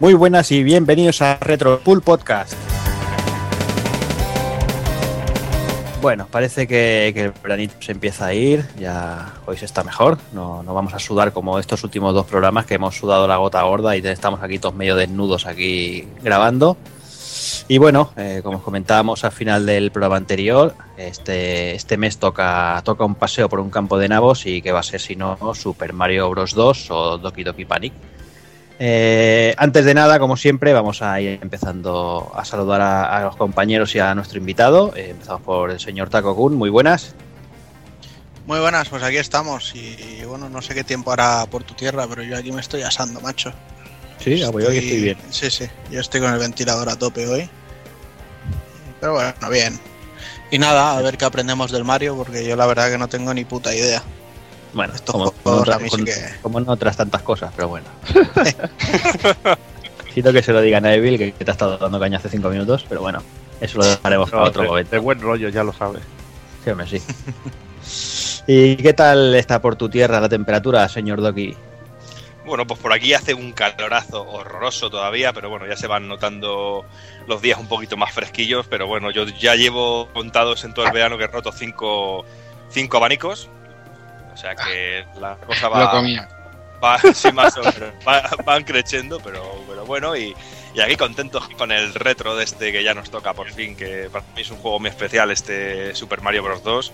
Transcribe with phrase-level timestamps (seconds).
[0.00, 2.52] Muy buenas y bienvenidos a Retro Pool Podcast.
[6.00, 10.62] Bueno, parece que, el veranito se empieza a ir, ya hoy se está mejor, no,
[10.62, 13.96] no vamos a sudar como estos últimos dos programas que hemos sudado la gota gorda
[13.96, 16.76] y estamos aquí todos medio desnudos aquí grabando.
[17.66, 22.80] Y bueno, eh, como os comentábamos al final del programa anterior, este, este mes toca,
[22.84, 25.36] toca un paseo por un campo de nabos y que va a ser si no
[25.54, 26.54] Super Mario Bros.
[26.54, 27.92] 2 o Doki Doki Panic.
[28.80, 33.36] Eh, antes de nada, como siempre, vamos a ir empezando a saludar a, a los
[33.36, 34.92] compañeros y a nuestro invitado.
[34.94, 37.14] Eh, empezamos por el señor Taco Kun, muy buenas.
[38.46, 41.74] Muy buenas, pues aquí estamos y, y bueno, no sé qué tiempo hará por tu
[41.74, 43.52] tierra, pero yo aquí me estoy asando, macho.
[44.18, 45.18] Sí, ah, pues yo aquí estoy bien.
[45.30, 47.48] Sí, sí, yo estoy con el ventilador a tope hoy.
[49.00, 49.78] Pero bueno, bien.
[50.50, 53.34] Y nada, a ver qué aprendemos del Mario, porque yo la verdad que no tengo
[53.34, 54.02] ni puta idea.
[54.72, 57.52] Bueno, Estos como, como, otra- a mí sí con- que- como en otras tantas cosas,
[57.56, 57.86] pero bueno.
[60.12, 62.28] Siento que se lo diga a Neville, que, que te ha estado dando caña hace
[62.28, 63.22] cinco minutos, pero bueno,
[63.60, 64.90] eso lo dejaremos para No, otro de, momento.
[64.90, 66.02] de buen rollo, ya lo sabes.
[66.64, 67.02] Sí, hombre, sí.
[68.46, 71.54] ¿Y qué tal está por tu tierra la temperatura, señor Doki?
[72.46, 76.84] Bueno, pues por aquí hace un calorazo horroroso todavía, pero bueno, ya se van notando
[77.26, 80.92] los días un poquito más fresquillos, pero bueno, yo ya llevo contados en todo el
[80.92, 82.24] verano que he roto cinco,
[82.70, 83.50] cinco abanicos,
[84.38, 86.28] sea que la cosa Lo va, comía.
[86.82, 90.34] va sí, más o menos, va- van creciendo, pero, pero bueno, y,
[90.74, 94.08] y aquí contentos con el retro de este que ya nos toca por fin, que
[94.12, 96.62] para mí es un juego muy especial este Super Mario Bros.
[96.62, 96.92] 2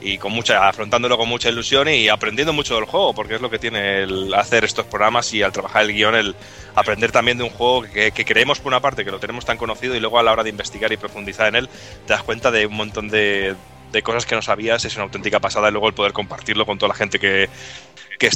[0.00, 3.48] y con mucha afrontándolo con mucha ilusión y aprendiendo mucho del juego porque es lo
[3.48, 6.34] que tiene el hacer estos programas y al trabajar el guion el
[6.74, 9.56] aprender también de un juego que, que creemos por una parte que lo tenemos tan
[9.56, 11.68] conocido y luego a la hora de investigar y profundizar en él
[12.06, 13.54] te das cuenta de un montón de,
[13.94, 16.78] de cosas que no sabías es una auténtica pasada y luego el poder compartirlo con
[16.78, 17.48] toda la gente que
[18.18, 18.30] que,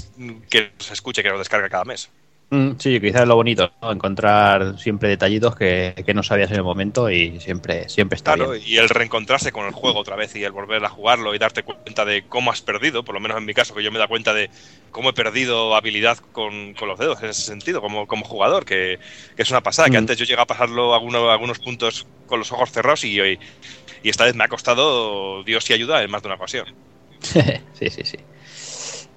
[0.50, 2.10] que nos escuche que nos descarga cada mes
[2.50, 3.92] Mm, sí, quizás es lo bonito, ¿no?
[3.92, 8.52] encontrar siempre detallitos que, que no sabías en el momento y siempre, siempre está Claro,
[8.52, 8.62] bien.
[8.64, 11.62] y el reencontrarse con el juego otra vez y el volver a jugarlo y darte
[11.62, 14.08] cuenta de cómo has perdido, por lo menos en mi caso, que yo me da
[14.08, 14.50] cuenta de
[14.90, 18.98] cómo he perdido habilidad con, con los dedos en ese sentido, como, como jugador, que,
[19.36, 19.98] que es una pasada, que Mm.
[19.98, 23.38] antes yo llegaba a pasarlo algunos, algunos puntos con los ojos cerrados y, y,
[24.02, 26.66] y esta vez me ha costado Dios y ayuda en más de una ocasión.
[27.20, 28.18] sí, sí, sí.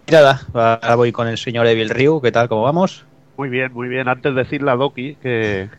[0.07, 2.49] Y nada, ahora voy con el señor Evil Ryu, ¿qué tal?
[2.49, 3.05] ¿Cómo vamos?
[3.37, 4.07] Muy bien, muy bien.
[4.07, 5.69] Antes de decirle a Doki que,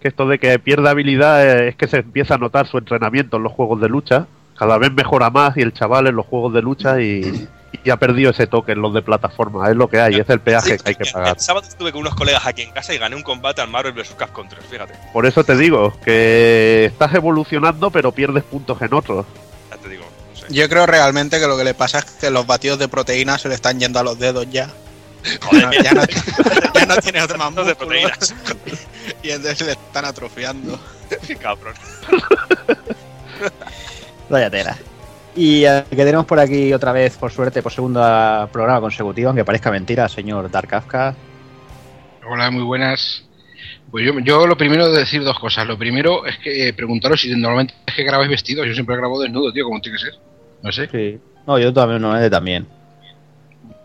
[0.00, 3.36] que esto de que pierde habilidad eh, es que se empieza a notar su entrenamiento
[3.36, 4.26] en los juegos de lucha.
[4.58, 7.48] Cada vez mejora más y el chaval en los juegos de lucha y,
[7.84, 9.68] y ha perdido ese toque en los de plataforma.
[9.70, 11.36] Es lo que hay, es el peaje Sí, que hay que pagar.
[11.36, 13.92] El sábado estuve con unos colegas aquí en casa y gané un combate al Marvel
[13.92, 14.14] vs.
[14.16, 19.26] Capcom 3, fíjate, Por eso te digo que estás evolucionando pero pierdes puntos en otros.
[19.70, 20.04] ya te digo.
[20.30, 20.46] no sé.
[20.50, 23.48] Yo creo realmente que lo que le pasa es que los batidos de proteína se
[23.48, 24.70] le están yendo a los dedos ya.
[25.42, 26.02] Joder, ya, no,
[26.74, 28.32] ya no tiene otro más de proteínas,
[29.24, 30.78] y entonces le están atrofiando.
[31.26, 31.74] qué cabrón.
[34.28, 34.76] Vaya tela.
[35.36, 38.00] Y eh, que tenemos por aquí otra vez, por suerte, por segundo
[38.50, 41.14] programa consecutivo, aunque parezca mentira, señor Dark Kafka.
[42.26, 43.22] Hola, muy buenas.
[43.90, 45.66] Pues yo, yo lo primero de decir dos cosas.
[45.66, 48.66] Lo primero es que eh, preguntaros si normalmente es que grabáis vestidos.
[48.66, 50.14] Yo siempre grabo desnudo, tío, como tiene que ser.
[50.62, 51.20] No sé, Sí.
[51.46, 52.66] No, yo también, normalmente también.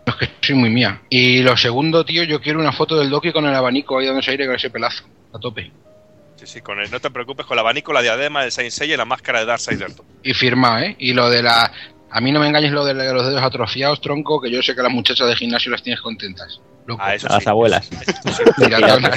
[0.07, 1.01] es que soy muy mía.
[1.09, 4.31] Y lo segundo, tío, yo quiero una foto del Doki con el abanico ahí dándose
[4.31, 5.03] aire con ese pelazo.
[5.33, 5.71] A tope.
[6.41, 8.95] Sí, sí, con el, no te preocupes, con el abanico, la diadema, el Saint Seiya
[8.95, 9.79] y la máscara de Darkseid.
[10.23, 10.95] Y firma, ¿eh?
[10.97, 11.71] Y lo de la...
[12.09, 14.81] A mí no me engañes lo de los dedos atrofiados, tronco, que yo sé que
[14.81, 16.59] las muchachas de gimnasio las tienes contentas.
[16.87, 16.99] Loco.
[17.05, 17.49] Ah, eso Las sí.
[17.49, 17.89] abuelas.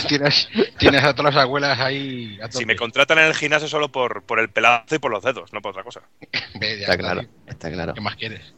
[0.07, 2.53] Tienes, tienes a todas las abuelas ahí a.
[2.53, 5.51] Si me contratan en el gimnasio solo por, por el pelazo y por los dedos,
[5.55, 6.03] no por otra cosa.
[6.61, 7.95] Está claro, está claro.
[7.95, 8.55] ¿Qué más quieres?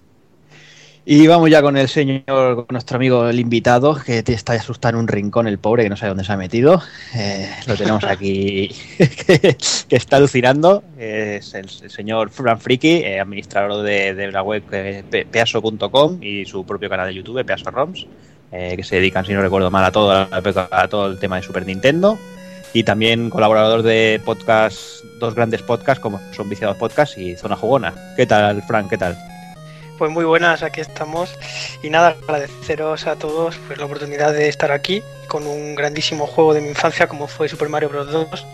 [1.08, 4.96] Y vamos ya con el señor, con nuestro amigo el invitado, que te está asustado
[4.96, 6.82] en un rincón, el pobre, que no sabe dónde se ha metido.
[7.14, 9.56] Eh, lo tenemos aquí, que,
[9.88, 10.82] que está alucinando.
[10.98, 16.20] Es el, el señor Fran Friki, eh, administrador de, de la web eh, pe- peaso.com
[16.20, 18.04] y su propio canal de YouTube, Peaso ROMs,
[18.50, 21.42] eh, que se dedican, si no recuerdo mal, a todo, a todo el tema de
[21.42, 22.18] Super Nintendo.
[22.72, 27.94] Y también colaborador de podcast, dos grandes podcasts como son Viciados Podcast y Zona Jugona.
[28.16, 28.88] ¿Qué tal, Fran?
[28.88, 29.16] ¿Qué tal?
[29.98, 31.34] Pues muy buenas, aquí estamos.
[31.82, 36.52] Y nada, agradeceros a todos pues, la oportunidad de estar aquí con un grandísimo juego
[36.52, 38.12] de mi infancia como fue Super Mario Bros.
[38.12, 38.46] 2.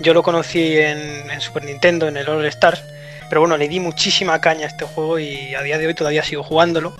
[0.00, 2.82] Yo lo conocí en, Super Nintendo, en el All Stars,
[3.30, 6.22] pero bueno, le di muchísima caña a este juego y a día de hoy todavía
[6.22, 6.94] sigo jugándolo.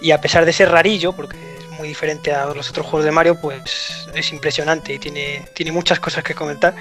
[0.00, 3.10] Y a pesar de ser rarillo, porque es muy diferente a los otros juegos de
[3.10, 6.74] Mario, pues es impresionante y tiene, tiene muchas cosas que comentar.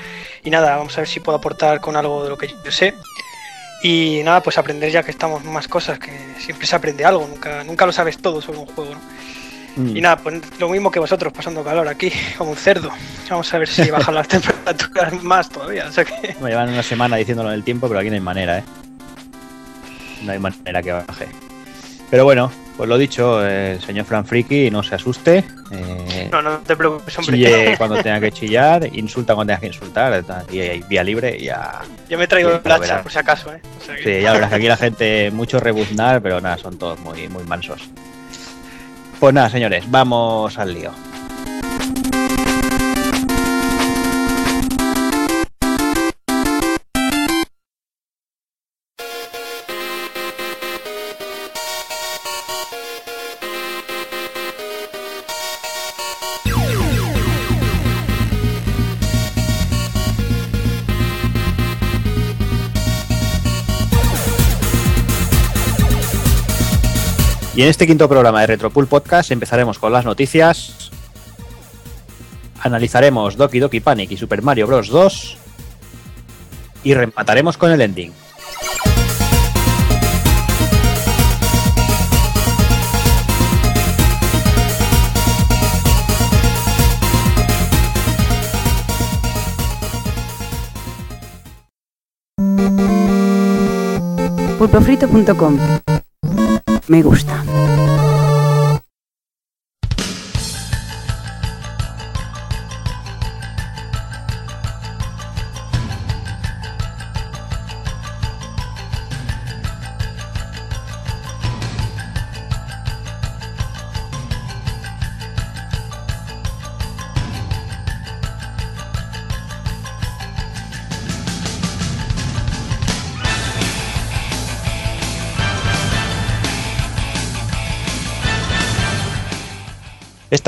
[0.44, 2.94] Y nada, vamos a ver si puedo aportar con algo de lo que yo sé.
[3.82, 7.64] Y nada, pues aprender ya que estamos más cosas, que siempre se aprende algo, nunca,
[7.64, 9.02] nunca lo sabes todo sobre un juego, ¿no?
[9.76, 9.96] Mm.
[9.96, 12.92] Y nada, pues lo mismo que vosotros, pasando calor aquí, como un cerdo.
[13.30, 15.86] Vamos a ver si bajan las temperaturas más todavía.
[15.88, 16.36] O sea que...
[16.42, 18.64] Me llevan una semana diciéndolo en el tiempo, pero aquí no hay manera, ¿eh?
[20.24, 21.28] No hay manera que baje.
[22.10, 25.44] Pero bueno, pues lo dicho, eh, señor Fran Friki, no se asuste.
[25.70, 27.36] eh, No, no te preocupes, hombre.
[27.36, 31.44] chille cuando tenga que chillar, insulta cuando tenga que insultar, y hay vía libre y
[31.44, 31.82] ya.
[32.10, 33.60] Yo me traigo el hacha, por si acaso, ¿eh?
[33.82, 36.78] O sea que- Sí, ya verás que aquí la gente, mucho rebuznar, pero nada, son
[36.78, 37.82] todos muy, muy mansos.
[39.20, 40.92] Pues nada, señores, vamos al lío.
[67.60, 70.92] Y en este quinto programa de Retropool Podcast empezaremos con las noticias.
[72.62, 74.88] Analizaremos Doki Doki Panic y Super Mario Bros.
[74.88, 75.38] 2.
[76.86, 78.14] Y remataremos con el ending.
[94.58, 95.99] pulpofrito.com.
[96.90, 97.44] Me gusta.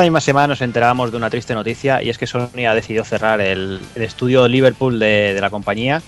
[0.02, 3.04] Esta misma semana nos enterábamos de una triste noticia y es que Sony ha decidido
[3.04, 6.02] cerrar el, estudio Liverpool de, la compañía,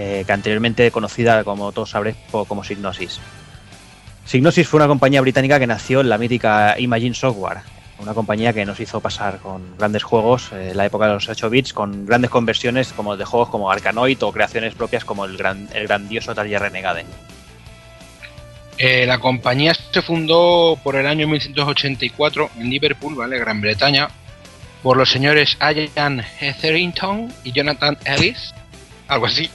[0.00, 3.20] eh, que anteriormente conocida, como todos sabréis, como Signosis.
[4.24, 7.58] Signosis fue una compañía británica que nació en la mítica Imagine Software,
[8.00, 11.28] una compañía que nos hizo pasar con grandes juegos eh, en la época de los
[11.28, 15.36] 8 bits, con grandes conversiones como de juegos como Arkanoid o creaciones propias como el
[15.36, 17.04] grandioso Taller Renegade.
[18.78, 23.38] Eh, la compañía se fundó por el año 1984 en Liverpool, ¿vale?
[23.38, 24.08] Gran Bretaña,
[24.82, 28.54] por los señores Ian Etherington y Jonathan Ellis,
[29.08, 29.50] algo así.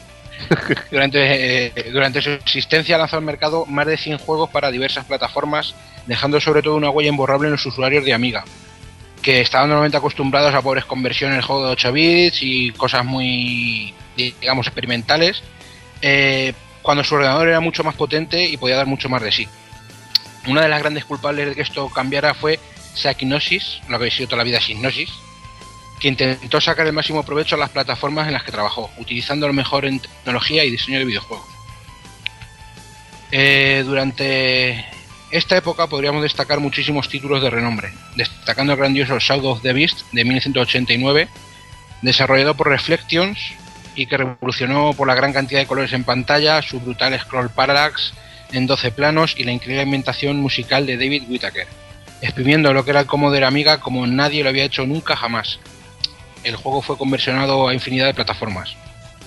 [0.92, 5.76] durante, eh, durante su existencia lanzó al mercado más de 100 juegos para diversas plataformas,
[6.08, 8.44] dejando sobre todo una huella imborrable en los usuarios de Amiga,
[9.22, 13.94] que estaban normalmente acostumbrados a pobres conversiones en juego de 8 bits y cosas muy,
[14.18, 15.44] digamos, experimentales.
[16.02, 19.48] Eh, cuando su ordenador era mucho más potente y podía dar mucho más de sí.
[20.48, 22.60] Una de las grandes culpables de que esto cambiara fue
[22.96, 25.12] Sakinosis, lo que había sido toda la vida Signosis,
[26.00, 29.54] que intentó sacar el máximo provecho a las plataformas en las que trabajó, utilizando lo
[29.54, 31.48] mejor en tecnología y diseño de videojuegos.
[33.32, 34.86] Eh, durante
[35.30, 40.02] esta época podríamos destacar muchísimos títulos de renombre, destacando el grandioso Shadow of the Beast
[40.12, 41.30] de 1989,
[42.02, 43.38] desarrollado por Reflections
[43.96, 48.14] y que revolucionó por la gran cantidad de colores en pantalla, su brutal scroll parallax
[48.52, 51.68] en 12 planos y la increíble ambientación musical de David Whittaker,
[52.22, 55.60] exprimiendo lo que era el Commodore Amiga como nadie lo había hecho nunca jamás.
[56.44, 58.76] El juego fue conversionado a infinidad de plataformas.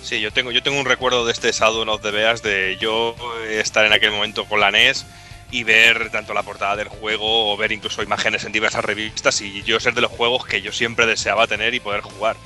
[0.03, 3.17] Sí, yo tengo, yo tengo un recuerdo de este Shadow of the Beast de yo
[3.49, 5.07] estar en aquel momento con la NES
[5.51, 9.63] y ver tanto la portada del juego o ver incluso imágenes en diversas revistas y
[9.63, 12.37] yo ser de los juegos que yo siempre deseaba tener y poder jugar.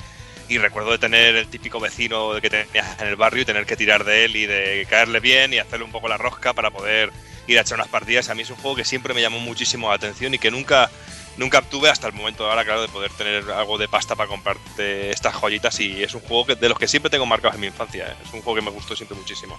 [0.49, 3.77] Y recuerdo de tener el típico vecino que tenías en el barrio y tener que
[3.77, 7.11] tirar de él y de caerle bien y hacerle un poco la rosca para poder
[7.47, 8.29] ir a echar unas partidas.
[8.29, 10.89] A mí es un juego que siempre me llamó muchísimo la atención y que nunca,
[11.37, 14.27] nunca obtuve hasta el momento de ahora, claro, de poder tener algo de pasta para
[14.27, 15.79] comprarte estas joyitas.
[15.81, 18.07] Y es un juego que, de los que siempre tengo marcados en mi infancia.
[18.07, 18.15] ¿eh?
[18.25, 19.55] Es un juego que me gustó siempre muchísimo.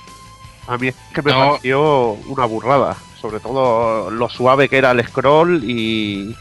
[0.66, 1.50] A mí es que me No.
[1.50, 1.82] pareció
[2.26, 2.96] una burrada.
[3.20, 6.34] Sobre todo lo suave que era el scroll y,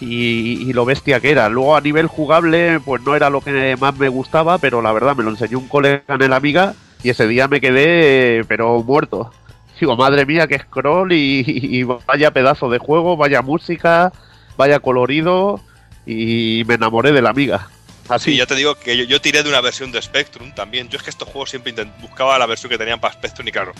[0.00, 1.48] y, lo bestia que era.
[1.48, 5.16] Luego a nivel jugable, pues no era lo que más me gustaba, pero la verdad
[5.16, 9.32] me lo enseñó un colega en el Amiga y ese día me quedé, pero muerto.
[9.80, 14.12] Digo, madre mía, qué scroll y, y vaya pedazo de juego, vaya música,
[14.56, 15.60] vaya colorido
[16.04, 17.68] y me enamoré de la Amiga.
[18.08, 20.88] Así, Sí, ya te digo que yo, tiré de una versión de Spectrum también.
[20.88, 23.72] Yo es que estos juegos siempre buscaba la versión que tenían para Spectrum y claro,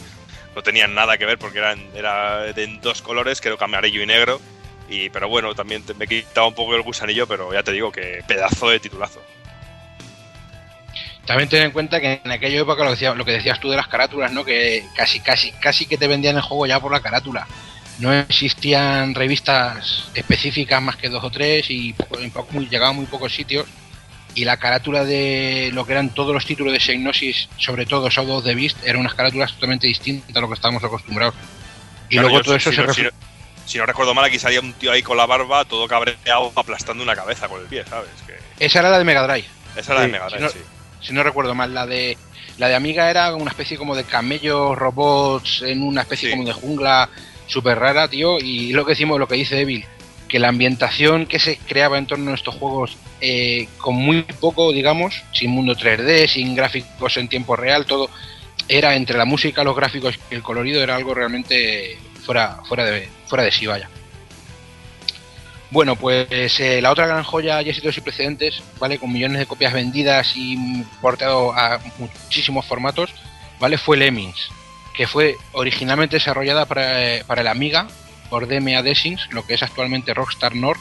[0.54, 4.06] no tenían nada que ver porque eran era en dos colores, creo que amarillo y
[4.06, 4.40] negro.
[4.88, 7.92] Y, pero bueno, también te- me quitaba un poco el gusanillo, pero ya te digo
[7.92, 9.22] que pedazo de titulazo.
[11.26, 13.76] También ten en cuenta que en aquella época lo, decía- lo que decías tú de
[13.76, 14.44] las carátulas, ¿no?
[14.44, 17.46] Que casi, casi, casi que te vendían el juego ya por la carátula.
[17.98, 21.92] no existían revistas específicas más que dos o tres y
[22.70, 23.66] llegaban muy pocos sitios.
[24.36, 28.36] Y la carátula de lo que eran todos los títulos de Psygnosis, sobre todo Shadow
[28.36, 31.34] of the Beast, eran unas carátulas totalmente distintas a lo que estábamos acostumbrados.
[32.08, 33.37] Y Claro, luego todo eso si, se no- si, refle- no-
[33.68, 37.02] si no recuerdo mal, aquí salía un tío ahí con la barba, todo cabreado, aplastando
[37.02, 38.08] una cabeza con el pie, ¿sabes?
[38.26, 39.46] Que Esa era la de Mega Drive.
[39.76, 40.58] esa era Sí, de Mega Drive, si no- sí.
[41.08, 42.16] si no recuerdo mal, la de
[42.56, 46.36] la de Amiga era una especie como de camellos, robots, en una especie Sí.
[46.36, 47.08] como de jungla
[47.46, 49.84] súper rara, tío, y lo que decimos, lo que dice Evil,
[50.26, 54.72] que la ambientación que se creaba en torno a estos juegos eh, con muy poco,
[54.72, 58.10] digamos, sin mundo 3D, sin gráficos en tiempo real, todo
[58.68, 61.96] era entre la música, los gráficos y el colorido, era algo realmente
[62.28, 63.88] fuera, fuera, de, fuera de sí, vaya.
[65.70, 68.98] Bueno, pues eh, la otra gran joya ya éxitos y precedentes, ¿vale?
[68.98, 73.14] Con millones de copias vendidas y portado a muchísimos formatos,
[73.58, 73.78] ¿vale?
[73.78, 74.50] Fue Lemmings,
[74.94, 77.88] que fue originalmente desarrollada para, eh, para el Amiga
[78.28, 80.80] por DMA Desings, lo que es actualmente Rockstar North,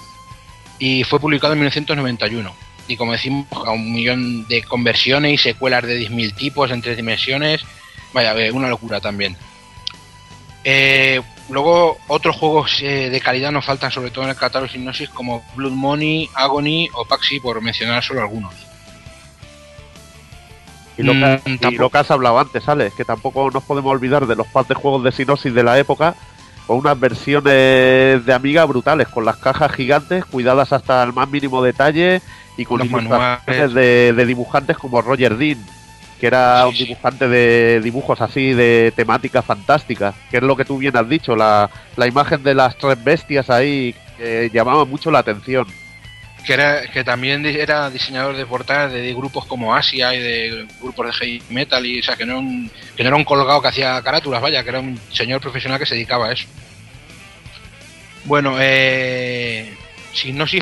[0.79, 2.53] y fue publicado en 1991.
[2.89, 6.97] Y como decimos, a un millón de conversiones y secuelas de 10.000 tipos en tres
[6.97, 7.61] dimensiones,
[8.11, 9.37] vaya, eh, una locura también.
[10.69, 14.77] Eh, luego, otros juegos eh, de calidad nos faltan, sobre todo en el catálogo de
[14.77, 18.53] Hipnosis, como Blood Money, Agony o Paxi, por mencionar solo algunos.
[20.97, 23.93] Y lo, que, Mm, y lo que has hablado antes, Alex, que tampoco nos podemos
[23.93, 26.15] olvidar de los packs de juegos de Sinosis de la época,
[26.65, 31.63] con unas versiones de Amiga brutales, con las cajas gigantes, cuidadas hasta el más mínimo
[31.63, 32.21] detalle
[32.57, 33.73] y con Los ilustraciones manuales.
[33.73, 35.63] de, de dibujantes como Roger Dean,
[36.19, 40.77] que era un dibujante de dibujos así de temática fantástica, que es lo que tú
[40.77, 45.19] bien has dicho, la, la imagen de las tres bestias ahí que llamaba mucho la
[45.19, 45.67] atención.
[46.45, 51.07] que, era, que también era diseñador de portadas de, grupos como Asia y de grupos
[51.07, 53.67] de heavy metal y o sea que no un, que no era un colgado que
[53.67, 56.47] hacía carátulas vaya que era un señor profesional que se dedicaba a eso
[58.25, 59.75] bueno eh,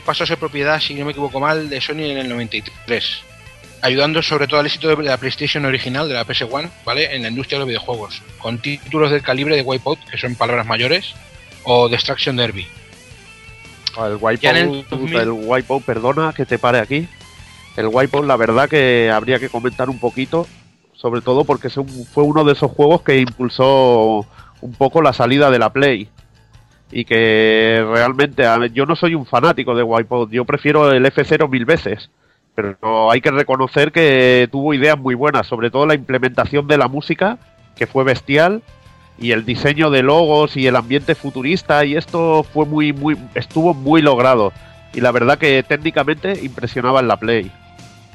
[0.03, 3.23] pasó a ser propiedad si no me equivoco mal de Sony en el 93
[3.81, 7.29] ayudando sobre todo al éxito de la PlayStation original de la PS1 vale en la
[7.29, 11.13] industria de los videojuegos con títulos del calibre de Wipeout que son palabras mayores
[11.63, 12.67] o Destruction Derby
[13.97, 15.17] El en el Wipeout, 2000.
[15.19, 17.07] el Wipeout, perdona que te pare aquí.
[17.77, 20.47] El Wipeout, la verdad que habría que comentar un poquito,
[20.93, 24.25] sobre todo porque es un- fue uno de esos juegos que impulsó
[24.61, 26.09] un poco la salida de la Play.
[26.91, 31.05] Y que realmente, a ver, yo no soy un fanático de Wipeout, yo prefiero el
[31.05, 32.09] F0 mil veces.
[32.55, 36.87] Pero hay que reconocer que tuvo ideas muy buenas, sobre todo la implementación de la
[36.87, 37.37] música,
[37.75, 38.61] que fue bestial,
[39.19, 43.73] y el diseño de logos y el ambiente futurista y esto fue muy muy estuvo
[43.73, 44.51] muy logrado
[44.93, 47.51] y la verdad que técnicamente impresionaba en la Play.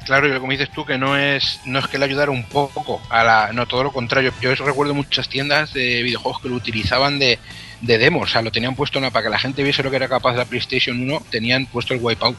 [0.05, 2.99] Claro, y como dices tú, que no es, no es que le ayudara un poco
[3.11, 3.53] a la.
[3.53, 4.33] No, todo lo contrario.
[4.41, 7.37] Yo recuerdo muchas tiendas de videojuegos que lo utilizaban de,
[7.81, 8.23] de demos.
[8.29, 10.07] O sea, lo tenían puesto en la- para que la gente viese lo que era
[10.07, 12.35] capaz de la PlayStation 1, tenían puesto el Wipeout.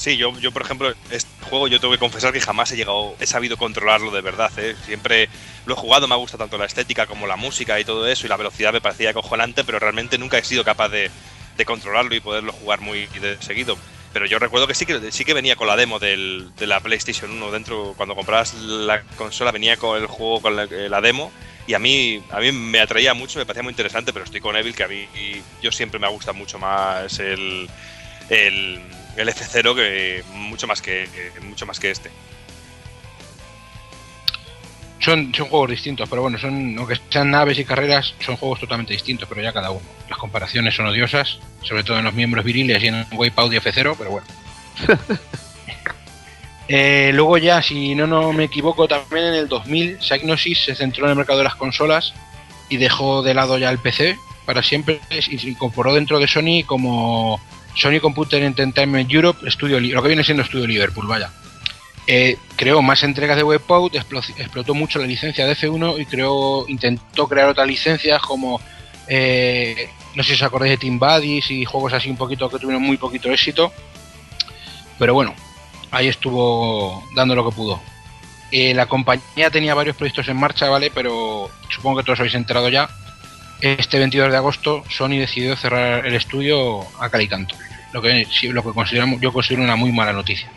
[0.00, 3.14] Sí, yo, yo por ejemplo, este juego yo tengo que confesar que jamás he llegado,
[3.20, 4.50] he sabido controlarlo de verdad.
[4.56, 4.74] ¿eh?
[4.86, 5.28] Siempre
[5.66, 8.30] lo he jugado, me gusta tanto la estética como la música y todo eso, y
[8.30, 11.10] la velocidad me parecía acojonante, pero realmente nunca he sido capaz de,
[11.54, 13.76] de controlarlo y poderlo jugar muy de seguido.
[14.14, 16.80] Pero yo recuerdo que sí que sí que venía con la demo del- de la
[16.80, 21.02] PlayStation 1 dentro, cuando comprabas la consola venía con el juego con la, eh, la
[21.02, 21.30] demo
[21.66, 24.56] y a mí a mí me atraía mucho, me parecía muy interesante, pero estoy con
[24.56, 25.06] Evil que a mí
[25.62, 27.68] yo siempre me gusta mucho más el
[28.30, 28.80] el,
[29.20, 32.10] el F0 que mucho más que, que- mucho más que este.
[34.98, 38.92] Son, son juegos distintos, pero bueno, son, aunque sean naves y carreras, son juegos totalmente
[38.92, 39.80] distintos, pero ya cada uno.
[40.10, 43.94] Las comparaciones son odiosas, sobre todo en los miembros viriles y en Wipeout y F0,
[43.98, 44.26] pero bueno.
[46.72, 51.06] Eh, luego ya, si no, no me equivoco, también en el 2000, Psygnosis se centró
[51.06, 52.14] en el mercado de las consolas
[52.68, 56.62] y dejó de lado ya el PC para siempre y se incorporó dentro de Sony
[56.64, 57.40] como
[57.74, 61.30] Sony Computer Entertainment Europe, Studio, Li- lo que viene siendo Studio Liverpool, vaya.
[62.06, 66.64] Eh, creó más entregas de Wipeout, explo- explotó mucho la licencia de F1 y creó,
[66.68, 68.60] intentó crear otras licencias como,
[69.06, 72.58] eh, no sé si os acordáis de Team Buddies y juegos así un poquito que
[72.58, 73.72] tuvieron muy poquito éxito.
[74.98, 75.34] Pero bueno,
[75.90, 77.80] ahí estuvo dando lo que pudo.
[78.52, 80.90] Eh, la compañía tenía varios proyectos en marcha, ¿vale?
[80.92, 82.88] Pero supongo que todos os habéis enterado ya.
[83.60, 87.54] Este 22 de agosto Sony decidió cerrar el estudio a cal y canto.
[87.92, 90.50] Lo que, lo que consideramos, yo considero una muy mala noticia.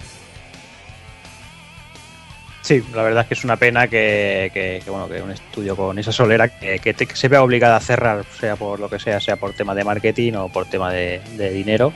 [2.61, 6.13] Sí, la verdad es que es una pena que, bueno, que un estudio con esa
[6.13, 9.75] solera que se vea obligada a cerrar, sea por lo que sea, sea por tema
[9.75, 11.91] de marketing o por tema de, de dinero.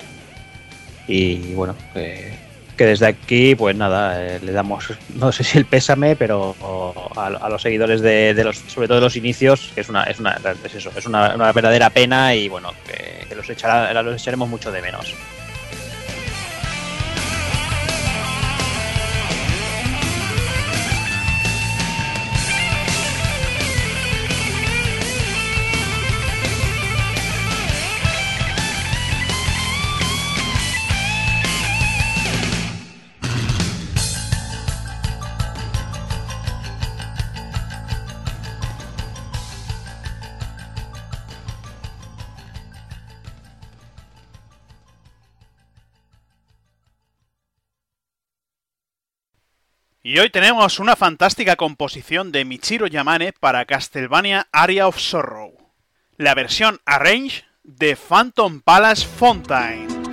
[1.07, 2.46] Y bueno, que
[2.77, 6.55] que desde aquí, pues nada, eh, le damos, no sé si el pésame, pero
[7.15, 10.03] a, a los seguidores de, de los, sobre todo de los inicios, que es una,
[10.03, 14.01] es una, es eso, es una, una verdadera pena y bueno, que, que los, echará,
[14.03, 15.13] los echaremos mucho de menos.
[50.07, 55.51] Y hoy tenemos una fantástica composición de Michiro Yamane para Castlevania Area of Sorrow,
[56.15, 60.06] la versión Arrange de Phantom Palace Fontaine.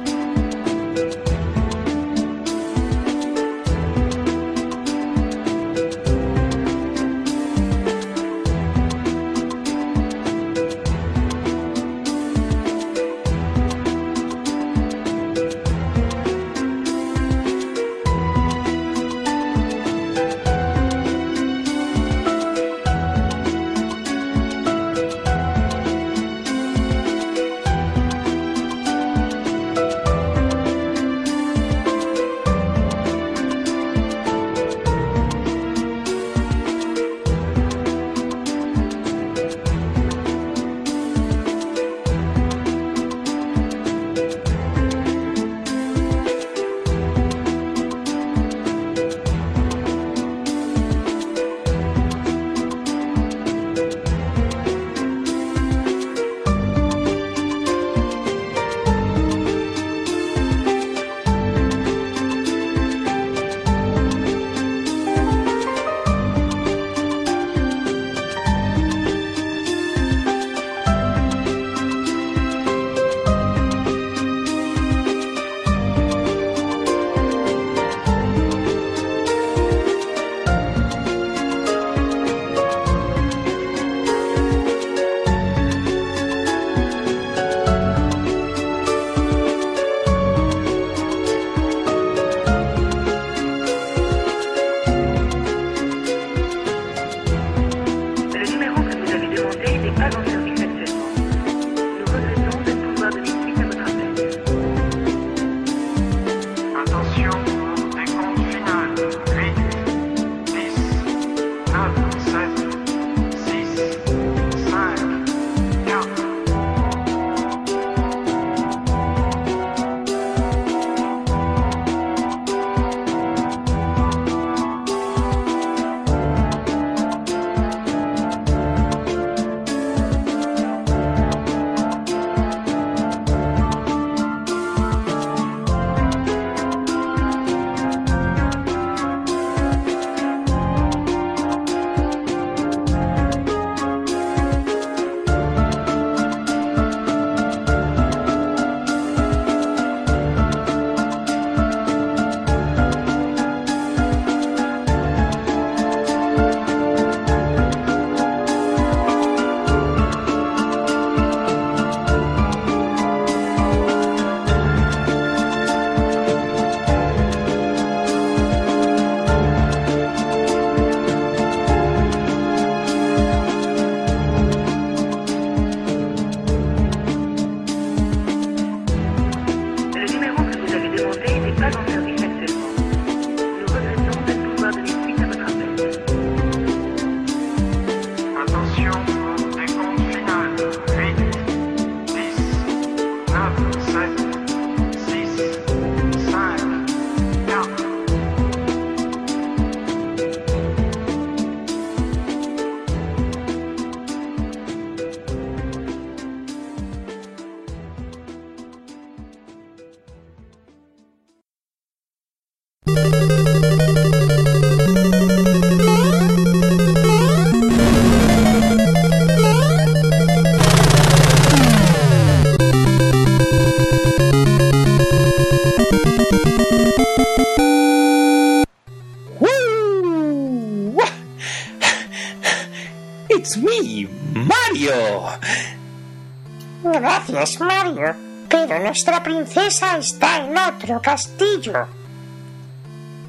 [238.84, 241.86] nuestra princesa está en otro castillo.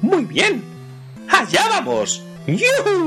[0.02, 0.62] Muy bien.
[1.30, 2.22] Allá vamos.
[2.46, 3.05] ¡Yuhu!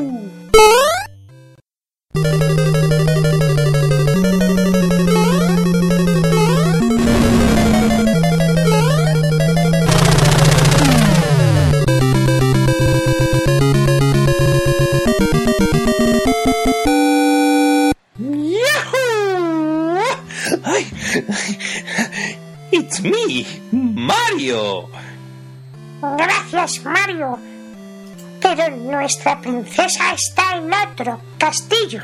[29.09, 32.03] Nuestra princesa está en otro castillo.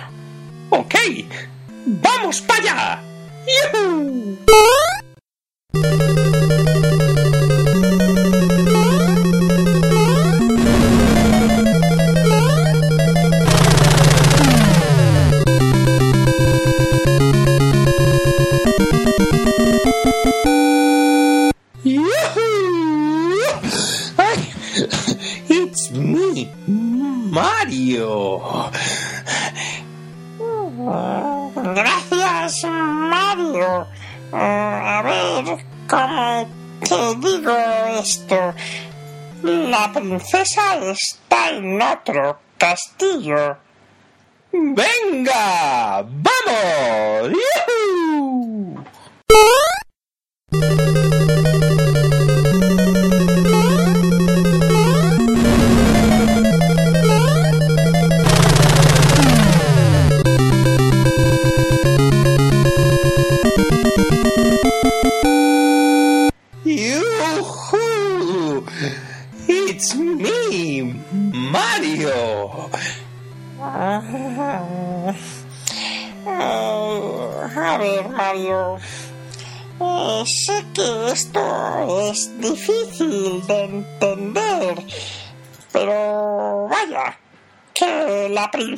[0.71, 0.95] Ok,
[1.85, 2.94] vamos para allá.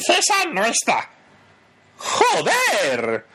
[0.08, 1.10] princesa no está.
[1.98, 3.26] ¡Joder!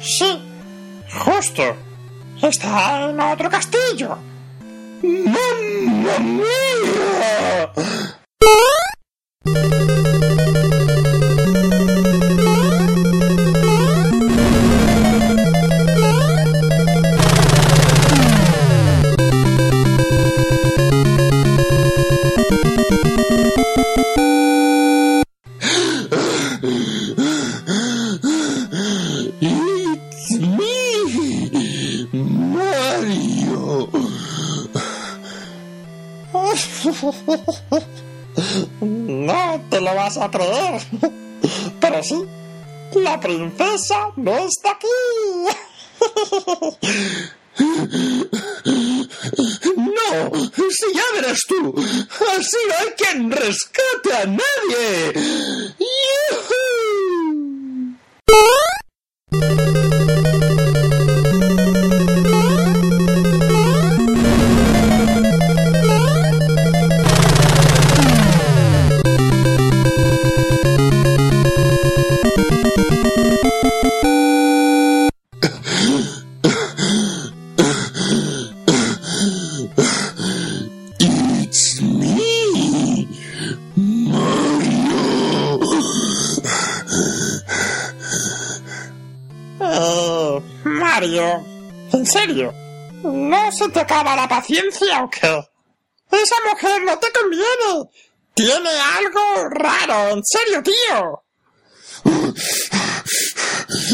[0.00, 0.42] Sí,
[1.24, 1.76] justo.
[2.42, 4.18] Está en otro castillo.
[94.48, 95.44] ciencia o qué?
[96.10, 97.90] Esa mujer no te conviene.
[98.34, 101.22] Tiene algo raro, en serio, tío.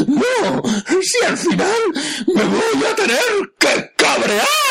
[0.07, 0.63] No,
[1.03, 1.83] si al final
[2.27, 3.19] me voy a tener
[3.59, 4.64] que cabrear.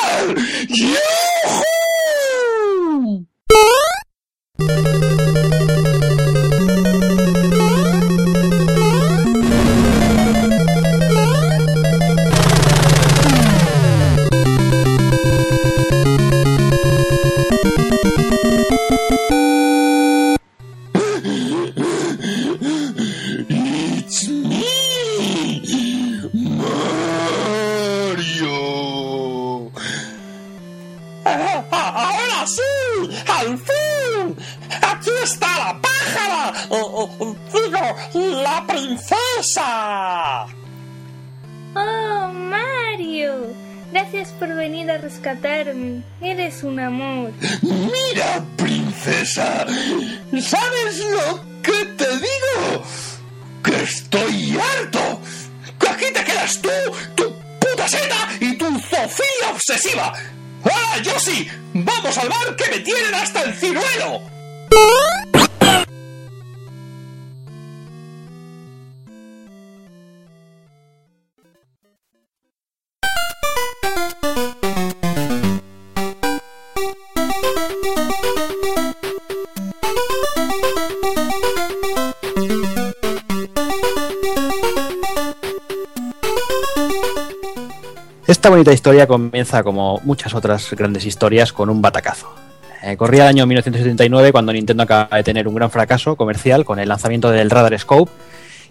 [88.33, 92.33] Esta bonita historia comienza como muchas otras grandes historias con un batacazo.
[92.81, 96.79] Eh, corría el año 1979 cuando Nintendo acaba de tener un gran fracaso comercial con
[96.79, 98.11] el lanzamiento del Radar Scope.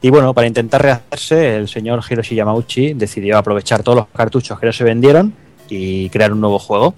[0.01, 4.66] Y bueno, para intentar rehacerse, el señor Hiroshi Yamauchi decidió aprovechar todos los cartuchos que
[4.66, 5.33] no se vendieron
[5.68, 6.94] y crear un nuevo juego.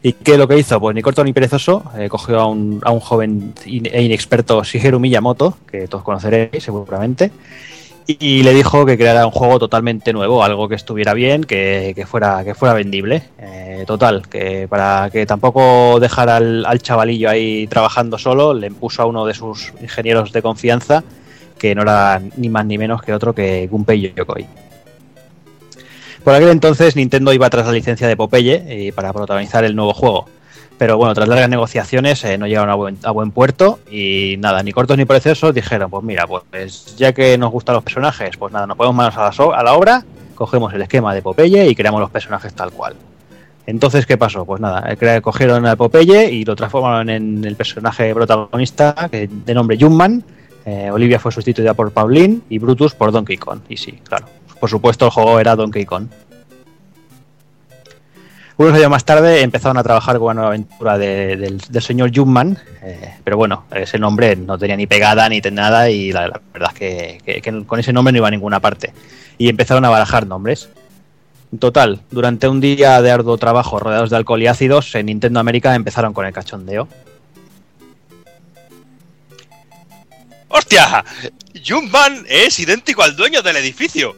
[0.00, 0.78] ¿Y qué es lo que hizo?
[0.78, 4.62] Pues ni corto ni perezoso, eh, cogió a un, a un joven in- e inexperto
[4.62, 7.32] Shigeru Miyamoto, que todos conoceréis seguramente,
[8.06, 12.06] y le dijo que creara un juego totalmente nuevo, algo que estuviera bien, que, que
[12.06, 13.22] fuera, que fuera vendible.
[13.38, 19.02] Eh, total, que para que tampoco dejara al, al chavalillo ahí trabajando solo, le puso
[19.02, 21.02] a uno de sus ingenieros de confianza,
[21.58, 24.46] que no era ni más ni menos que otro que Gunpei Yokoi.
[26.22, 29.92] Por aquel entonces Nintendo iba tras la licencia de Popeye eh, para protagonizar el nuevo
[29.92, 30.26] juego.
[30.78, 32.70] Pero bueno, tras largas negociaciones eh, no llegaron
[33.02, 37.38] a buen, puerto y nada, ni cortos ni preciosos dijeron, pues mira, pues ya que
[37.38, 40.74] nos gustan los personajes, pues nada, nos ponemos manos a la, a la obra, cogemos
[40.74, 42.96] el esquema de Popeye y creamos los personajes tal cual.
[43.66, 44.44] Entonces, ¿qué pasó?
[44.44, 49.78] Pues nada, eh, cogieron a Popeye y lo transformaron en el personaje protagonista de nombre
[49.80, 50.22] Jumpman.
[50.66, 53.60] Eh, Olivia fue sustituida por Pauline y Brutus por Donkey Kong.
[53.68, 54.26] Y sí, claro,
[54.60, 56.08] por supuesto el juego era Donkey Kong.
[58.56, 62.12] Unos años más tarde empezaron a trabajar con una nueva aventura de- del, del señor
[62.14, 66.28] Jumpman, eh, pero bueno, ese nombre no tenía ni pegada ni ten- nada y la,
[66.28, 68.92] la verdad es que, que- que con ese nombre no iba a ninguna parte.
[69.38, 70.68] Y empezaron a barajar nombres.
[71.52, 75.40] En total, durante un día de arduo trabajo rodeados de alcohol y ácidos, en Nintendo
[75.40, 76.86] América empezaron con el cachondeo.
[80.48, 81.04] ¡Hostia!
[81.66, 84.14] Jumpman es idéntico al dueño del edificio.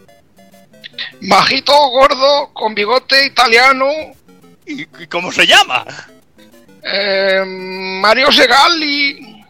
[1.22, 3.87] Bajito, gordo, con bigote italiano.
[4.66, 5.85] ¿Y, y cómo se llama?
[6.83, 7.44] Eh,
[8.00, 9.44] Mario Segali.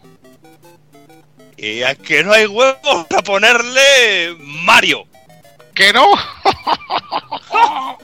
[1.57, 5.05] Y a que no hay huevos a ponerle Mario.
[5.73, 6.05] ¿Que no?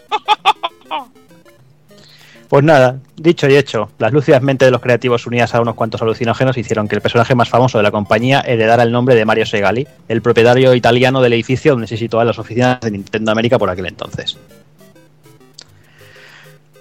[2.53, 6.03] Pues nada, dicho y hecho, las lúcidas mentes de los creativos unidas a unos cuantos
[6.03, 9.47] alucinógenos hicieron que el personaje más famoso de la compañía heredara el nombre de Mario
[9.47, 13.71] Segali, el propietario italiano del edificio donde se situaban las oficinas de Nintendo América por
[13.71, 14.37] aquel entonces.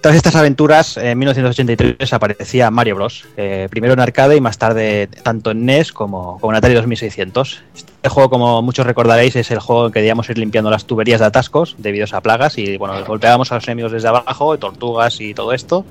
[0.02, 3.24] Tras estas aventuras, en 1983 aparecía Mario Bros.
[3.36, 7.62] eh, primero en arcade y más tarde tanto en NES como, en Atari 2600.
[7.76, 11.20] Este juego, como muchos recordaréis, es el juego en que debíamos ir limpiando las tuberías
[11.20, 15.34] de atascos debido a plagas y bueno, golpeábamos a los enemigos desde abajo, tortugas y
[15.34, 15.86] todo esto,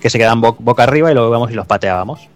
[0.00, 2.28] que se quedaban bo- boca arriba y luego íbamos y los pateábamos.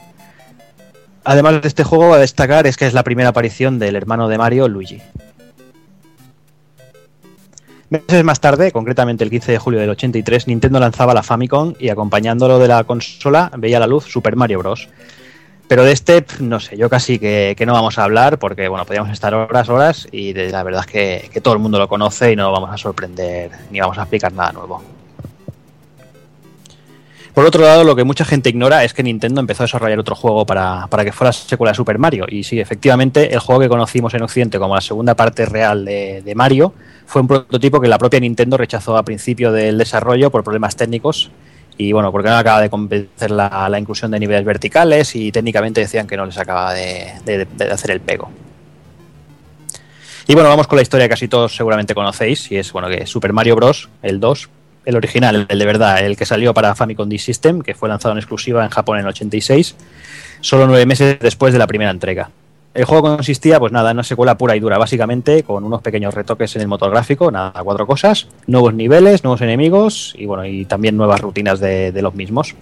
[1.23, 4.39] Además de este juego, a destacar es que es la primera aparición del hermano de
[4.39, 5.01] Mario, Luigi.
[7.93, 11.91] Meses más tarde, concretamente el 15 de julio del 83, Nintendo lanzaba la Famicom y
[11.91, 14.89] acompañándolo de la consola veía la luz Super Mario Bros.
[15.69, 18.87] Pero de este, no sé, yo casi que, que no vamos a hablar porque, bueno,
[18.87, 21.87] podríamos estar horas, horas y de- la verdad es que, que todo el mundo lo
[21.87, 24.83] conoce y no vamos a sorprender ni vamos a explicar nada nuevo.
[27.35, 30.15] Por otro lado, lo que mucha gente ignora es que Nintendo empezó a desarrollar otro
[30.15, 32.27] juego para, para que fuera secuela de Super Mario.
[32.29, 36.33] Y sí, efectivamente, el juego que conocimos en Occidente como la segunda parte real de,
[36.37, 36.75] Mario
[37.07, 41.31] fue un prototipo que la propia Nintendo rechazó a principio del desarrollo por problemas técnicos.
[41.79, 46.07] Y bueno, porque no acaba de convencer la, inclusión de niveles verticales y técnicamente decían
[46.07, 48.31] que no les acaba de, de- de hacer el pego.
[50.29, 53.07] Y bueno, vamos con la historia que casi todos seguramente conocéis, y es bueno que
[53.07, 53.89] Super Mario Bros.
[54.03, 54.49] el 2,
[54.85, 58.13] el original, el de verdad, el que salió para Famicom Disk System, que fue lanzado
[58.13, 59.77] en exclusiva en Japón en el 86,
[60.41, 62.31] solo nueve meses después de la primera entrega.
[62.75, 66.15] El juego consistía, pues nada, en una secuela pura y dura, básicamente, con unos pequeños
[66.15, 70.65] retoques en el motor gráfico, nada, cuatro cosas, nuevos niveles, nuevos enemigos y bueno, y
[70.65, 72.55] también nuevas rutinas de los mismos.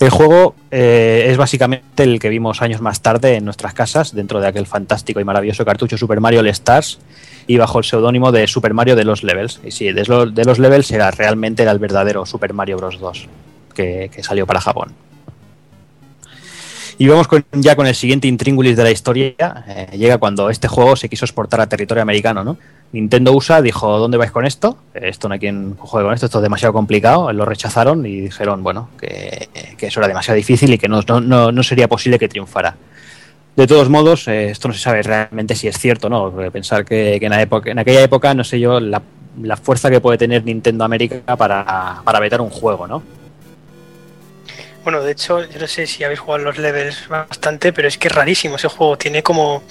[0.00, 4.40] El juego eh, es básicamente el que vimos años más tarde en nuestras casas, dentro
[4.40, 6.98] de aquel fantástico y maravilloso cartucho Super Mario All Stars
[7.46, 9.60] y bajo el seudónimo de Super Mario de los Levels.
[9.62, 12.98] Y sí, de los, de los Levels era realmente el verdadero Super Mario Bros.
[12.98, 13.28] 2.
[13.74, 14.94] que, salió para Japón.
[16.96, 19.34] Y vamos ya con el siguiente intríngulis de la historia.
[19.68, 22.56] Eh, llega cuando este juego se quiso exportar a territorio americano, ¿no?
[22.92, 24.76] Nintendo USA dijo, ¿dónde vais con esto?
[24.94, 27.32] Esto no hay quien juegue con esto, esto es demasiado complicado.
[27.32, 29.48] Lo rechazaron y dijeron, bueno, que,
[29.78, 32.76] eso era demasiado difícil y que no, sería posible que triunfara.
[33.54, 36.32] De todos modos, eh, esto no se sabe realmente si es cierto, ¿no?
[36.50, 39.02] Pensar que, en, aquella época, no sé yo, la,
[39.40, 43.02] la fuerza que puede tener Nintendo América para, para vetar un juego, ¿no?
[44.82, 48.08] Bueno, de hecho, yo no sé si habéis jugado los levels bastante, pero es que
[48.08, 48.96] es rarísimo ese juego.
[48.96, 49.62] Tiene como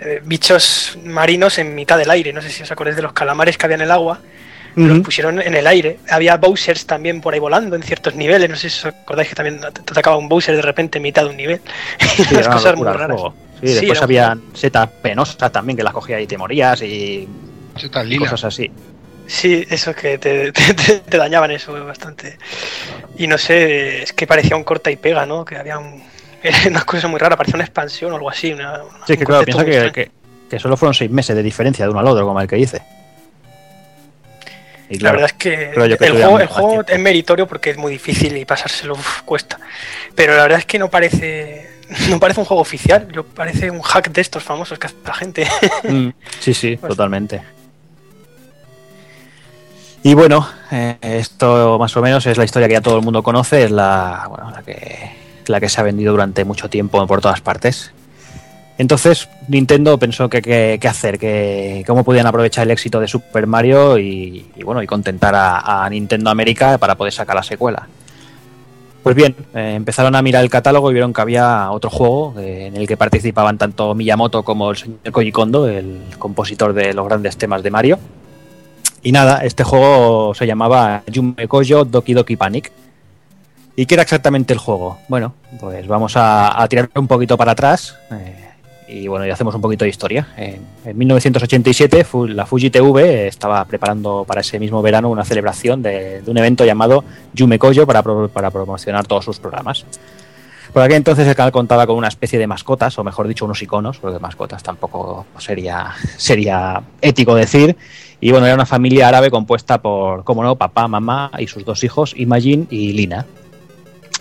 [0.00, 2.32] eh, bichos marinos en mitad del aire.
[2.32, 4.20] No sé si os acordáis de los calamares que había en el agua.
[4.74, 5.98] Los pusieron en el aire.
[6.10, 8.50] Había Bowsers también por ahí volando en ciertos niveles.
[8.50, 11.22] No sé si os acordáis que también te atacaba un Bowser de repente en mitad
[11.22, 11.62] de un nivel.
[11.98, 13.18] Sí, Unas cosas muy raras.
[13.62, 17.26] Sí, Sí, después un había setas penosas también que las cogías y te morías y
[18.18, 18.70] cosas así.
[19.26, 22.36] Sí, eso que te, te- te- te dañaban eso bastante.
[23.16, 25.42] Y no sé, es que parecía un corta y pega, ¿no?
[25.46, 26.02] Que había un,
[26.68, 28.52] unas cosas muy raras, parecía una expansión o algo así.
[28.52, 30.10] Una, Sí, es que claro, piensa que, que,
[30.50, 32.82] que solo fueron seis meses de diferencia de uno al otro, como el que hice.
[34.88, 38.36] Y La claro, verdad es que el juego, el es meritorio porque es muy difícil
[38.36, 39.58] y pasárselo uf, cuesta.
[40.14, 41.76] Pero la verdad es que no parece
[42.10, 45.14] no parece un juego oficial, yo parece un hack de estos famosos que hace la
[45.14, 45.48] gente.
[45.88, 47.42] Mm, sí, sí, totalmente.
[50.02, 53.22] Y bueno, eh, esto más o menos es la historia que ya todo el mundo
[53.22, 55.10] conoce, es la, bueno, la, que,
[55.48, 57.92] la que se ha vendido durante mucho tiempo por todas partes.
[58.78, 63.46] Entonces Nintendo pensó que qué que hacer, que cómo podían aprovechar el éxito de Super
[63.46, 67.88] Mario y, bueno y contentar a, a Nintendo América para poder sacar la secuela.
[69.06, 72.66] Pues bien, eh, empezaron a mirar el catálogo y vieron que había otro juego eh,
[72.66, 77.06] en el que participaban tanto Miyamoto como el señor Koji Kondo, el compositor de los
[77.06, 78.00] grandes temas de Mario.
[79.04, 82.72] Y nada, este juego se llamaba Yume Koyo Doki Doki Panic.
[83.76, 84.98] ¿Y qué era exactamente el juego?
[85.08, 88.34] Bueno, pues vamos a, tirar un poquito para atrás eh,
[88.88, 90.28] y bueno, y hacemos un poquito de historia.
[90.36, 95.82] En, en 1987, Fu- la Fuji TV estaba preparando para ese mismo verano una celebración
[95.82, 99.84] de, un evento llamado Yume Koyo para, pro- para promocionar todos sus programas.
[100.72, 103.62] Por aquel entonces el canal contaba con una especie de mascotas, o mejor dicho, unos
[103.62, 107.76] iconos, porque mascotas tampoco sería, sería ético decir.
[108.20, 111.82] Y bueno, era una familia árabe compuesta por, como no, papá, mamá y sus dos
[111.84, 113.26] hijos, Imagine y Lina.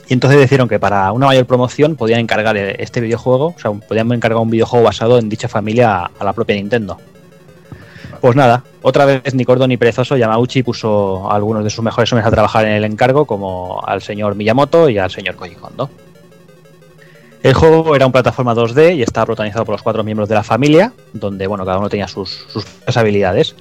[0.07, 4.11] Y entonces decidieron que para una mayor promoción podían encargar este videojuego, o sea, podían
[4.11, 6.97] encargar un videojuego basado en dicha familia a, la propia Nintendo.
[8.21, 12.11] Pues nada, otra vez ni corto ni perezoso, Yamauchi puso a algunos de sus mejores
[12.11, 15.89] hombres a trabajar en el encargo, como al señor Miyamoto y al señor Koji Kondo.
[17.41, 20.43] El juego era un plataforma 2D y estaba protagonizado por los cuatro miembros de la
[20.43, 23.55] familia, donde bueno, cada uno tenía sus, sus habilidades.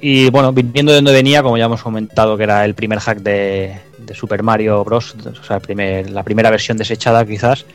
[0.00, 3.18] Y bueno, viniendo de donde venía, como ya hemos comentado, que era el primer hack
[3.18, 3.78] de,
[4.14, 5.60] Super Mario Bros., o sea,
[6.08, 7.66] la primera versión desechada quizás,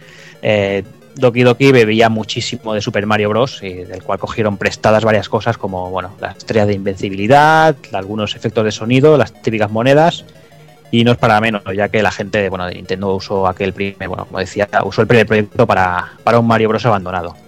[0.41, 0.83] eh,
[1.15, 5.57] Doki Doki bebía muchísimo de Super Mario Bros., y del cual cogieron prestadas varias cosas
[5.57, 10.25] como bueno, la estrella de invencibilidad, algunos efectos de sonido, las típicas monedas,
[10.91, 14.07] y no es para menos, ya que la gente bueno, de Nintendo usó aquel primer,
[14.07, 16.85] bueno, como decía, usó el primer proyecto para, para un Mario Bros.
[16.85, 17.44] abandonado.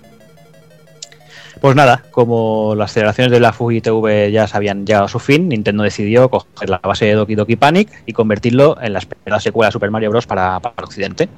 [1.59, 5.19] Pues nada, como las celebraciones de la Fuji TV ya se habían llegado a su
[5.19, 9.67] fin, Nintendo decidió coger la base de Doki Doki Panic y convertirlo en la secuela
[9.67, 10.27] de Super Mario Bros.
[10.27, 11.29] para, para Occidente.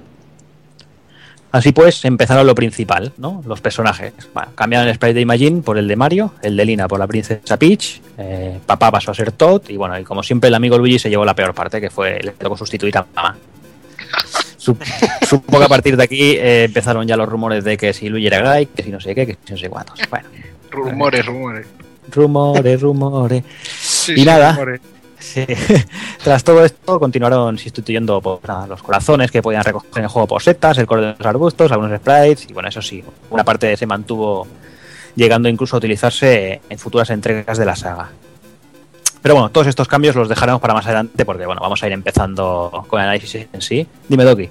[1.51, 3.41] Así pues, empezaron lo principal, ¿no?
[3.45, 4.13] Los personajes.
[4.53, 7.57] Cambiaron el sprite de Imagine por el de Mario, el de Lina por la princesa
[7.57, 10.99] Peach, eh, papá pasó a ser Todd y bueno, y como siempre el amigo Luigi
[10.99, 13.35] se llevó la peor parte, que fue le tocó sustituir a mamá.
[14.75, 18.09] Sup- Supongo que a partir de aquí eh, empezaron ya los rumores de que si
[18.09, 19.99] Luigi era gay, que si no sé qué, que si no sé cuántos.
[20.09, 20.27] Bueno,
[20.71, 21.67] Rumores, rumores.
[22.11, 23.43] rumores, rumores.
[23.79, 24.81] Sí, y sí, nada, rumores.
[25.19, 25.45] sí.
[26.23, 30.27] tras todo esto continuaron sustituyendo pues, nada, los corazones que podían recoger en el juego
[30.27, 33.75] por setas, el core de los arbustos, algunos sprites y bueno, eso sí, una parte
[33.77, 34.47] se mantuvo
[35.15, 38.09] llegando incluso a utilizarse en futuras entregas de la saga.
[39.21, 41.93] Pero bueno, todos estos cambios los dejaremos para más adelante porque bueno, vamos a ir
[41.93, 43.85] empezando con el análisis en sí.
[44.07, 44.49] Dime, Doki.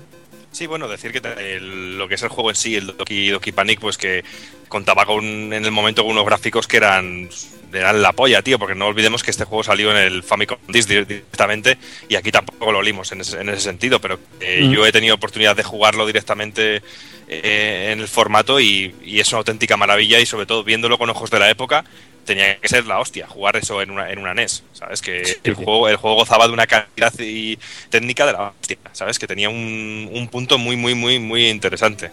[0.58, 3.52] Sí, bueno, decir que el- lo que es el juego en sí, el Doki Doki
[3.52, 4.24] Panic, pues que
[4.66, 7.28] contaba con en el momento con unos gráficos que eran
[7.72, 11.06] eran la polla, tío, porque no olvidemos que este juego salió en el Famicom dir-
[11.06, 11.78] directamente
[12.08, 14.72] y aquí tampoco lo olimos en ese, en ese sentido, pero eh, Mm.
[14.72, 16.82] yo he tenido oportunidad de jugarlo directamente
[17.28, 21.08] eh, en el formato y, y es una auténtica maravilla y sobre todo viéndolo con
[21.08, 21.84] ojos de la época
[22.28, 25.02] tenía que ser la hostia jugar eso en una, en una NES, ¿sabes?
[25.02, 27.58] Que el, juego, el juego gozaba de una calidad y
[27.88, 29.18] técnica de la hostia, ¿sabes?
[29.18, 32.10] Que tenía un, un punto muy, muy, muy, muy interesante.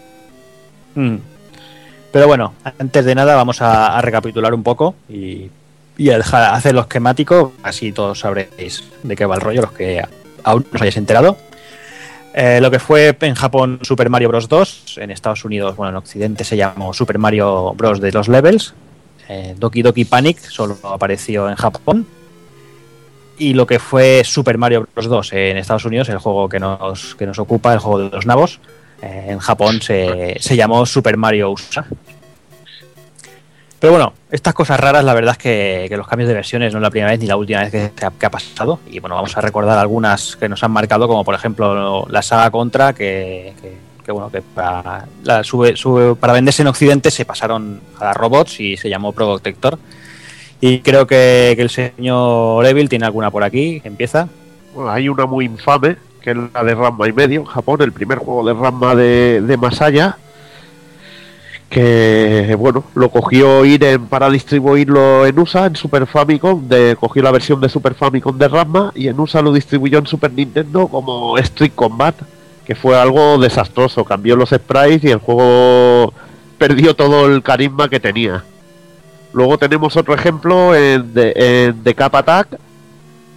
[0.96, 1.18] Mm.
[2.12, 5.52] Pero bueno, antes de nada vamos a, a recapitular un poco y,
[5.98, 9.74] y a dejar hacer los esquemáticos, así todos sabréis de qué va el rollo, los
[9.74, 10.02] que
[10.44, 11.38] aún no os hayáis enterado.
[12.34, 14.50] Eh, lo que fue en Japón Super Mario Bros.
[14.50, 18.02] 2, en Estados Unidos, bueno, en Occidente se llamó Super Mario Bros.
[18.02, 18.74] de los Levels.
[19.30, 22.06] Eh, Doki Doki Panic solo apareció en Japón.
[23.38, 25.08] Y lo que fue Super Mario Bros.
[25.08, 28.26] 2 en Estados Unidos, el juego que nos, que nos ocupa, el juego de los
[28.26, 28.60] nabos,
[29.02, 31.86] eh, en Japón se, se llamó Super Mario USA.
[33.86, 36.82] Pero bueno, estas cosas raras, la verdad es que, los cambios de versiones no es
[36.82, 38.80] la primera vez ni la última vez que, ha, pasado.
[38.90, 42.50] Y bueno, vamos a recordar algunas que nos han marcado, como por ejemplo la saga
[42.50, 43.54] Contra, que-
[44.06, 45.08] que, bueno, que para,
[46.20, 49.80] para venderse en Occidente se pasaron a robots y se llamó Protector.
[50.62, 54.30] Y creo que, el señor Evil tiene alguna por aquí, empieza.
[54.74, 57.92] Bueno, hay una muy infame, que es la de Ranma y medio en Japón, el
[57.92, 60.18] primer juego de Ranma de, de Masaya,
[61.70, 67.32] que bueno, lo cogió Iren para distribuirlo en USA, en Super Famicom, de, cogió la
[67.32, 71.38] versión de Super Famicom de Ranma y en USA lo distribuyó en Super Nintendo como
[71.40, 72.16] Street Combat,
[72.66, 76.14] que fue algo desastroso, cambió los sprites y el juego
[76.58, 78.44] perdió todo el carisma que tenía.
[79.34, 82.58] Luego tenemos otro ejemplo en The, en The Cap Attack,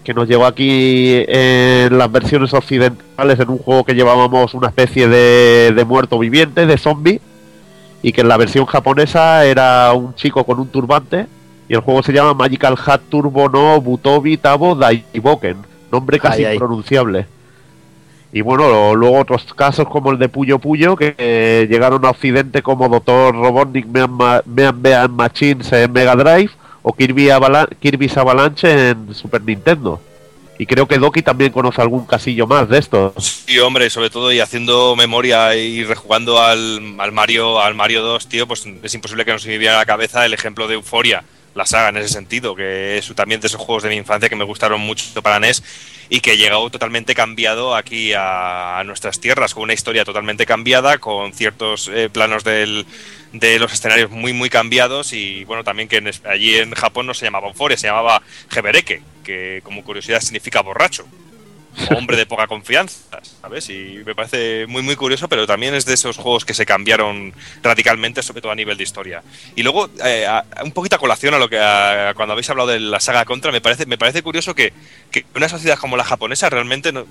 [0.05, 5.09] que nos llegó aquí en las versiones occidentales en un juego que llevábamos una especie
[5.09, 7.21] de, de muerto viviente, de zombie,
[8.01, 11.27] y que en la versión japonesa era un chico con un turbante,
[11.69, 15.59] y el juego se llama Magical Hat Turbo no Butobi Tabo Daiboken,
[15.93, 16.55] nombre casi Ay, ay.
[16.55, 17.27] impronunciable.
[18.33, 22.63] Y bueno, luego otros casos como el de Puyo Puyo, que eh, llegaron a Occidente
[22.63, 26.51] como Doctor Robotnik Mean, Bean Machines en Mega Drive
[26.83, 27.29] o Kirby
[27.81, 30.01] Kirby's Avalanche en Super Nintendo.
[30.59, 33.13] Y creo que Doki también conoce algún casillo más de estos.
[33.47, 38.29] Sí, hombre, sobre todo y haciendo memoria y rejugando al, al Mario al Mario 2,
[38.29, 40.75] tío, pues es imposible que no se me viera a la cabeza el ejemplo de
[40.75, 41.23] Euforia,
[41.59, 44.37] la saga en ese sentido, que es también de esos juegos de mi infancia que
[44.37, 45.63] me gustaron mucho para NES
[46.09, 51.33] y que llegó totalmente cambiado aquí a, nuestras tierras, con una historia totalmente cambiada, con
[51.33, 52.85] ciertos eh, planos de
[53.59, 57.25] los escenarios muy, muy cambiados y bueno, también que en allí en Japón no se
[57.25, 58.23] llamaba Euforia, se llamaba
[58.55, 61.07] Hebereke, que como curiosidad significa borracho
[61.97, 63.69] hombre de poca confianza, ¿sabes?
[63.71, 67.33] Y me parece muy, muy curioso, pero también es de esos juegos que se cambiaron
[67.63, 69.23] radicalmente, sobre todo a nivel de historia.
[69.57, 70.27] Y luego, eh,
[70.63, 71.57] un poquito a colación a lo que
[72.15, 74.73] cuando habéis hablado de la saga Contra, me parece, me parece curioso que,
[75.11, 77.07] que una sociedad como la japonesa realmente no,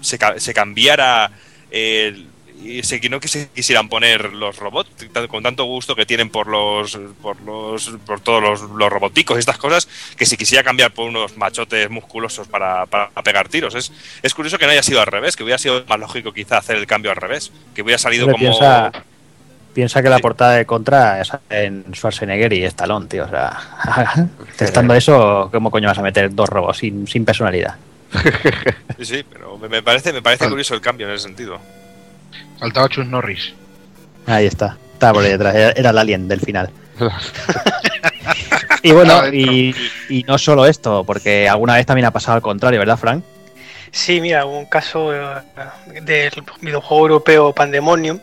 [0.00, 1.30] se, se cambiara
[1.70, 2.26] eh,
[2.64, 4.90] y se, que no quisi- quisieran poner los robots
[5.28, 9.40] con tanto gusto que tienen por los por los por todos los, los roboticos y
[9.40, 13.92] estas cosas que si quisiera cambiar por unos machotes musculosos para, para pegar tiros es,
[14.22, 16.76] es curioso que no haya sido al revés que hubiera sido más lógico quizá hacer
[16.76, 18.92] el cambio al revés que hubiera salido como piensa,
[19.74, 23.24] piensa que la portada de Contra es en Schwarzenegger y Stallone, tío.
[23.24, 23.58] O sea,
[24.56, 27.76] testando eso, ¿cómo coño vas a meter dos robots sin, sin personalidad?
[28.98, 31.58] sí sí pero me, me parece me parece curioso el cambio en ese sentido
[32.58, 33.54] Faltaba Chus Norris.
[34.26, 34.76] Ahí está.
[34.92, 35.54] Estaba por ahí detrás.
[35.54, 36.70] Era, era el alien del final.
[38.82, 39.74] y bueno, y,
[40.08, 43.24] y no solo esto, porque alguna vez también ha pasado al contrario, ¿verdad, Frank?
[43.90, 45.42] Sí, mira, hubo un caso eh,
[46.02, 48.18] del videojuego europeo Pandemonium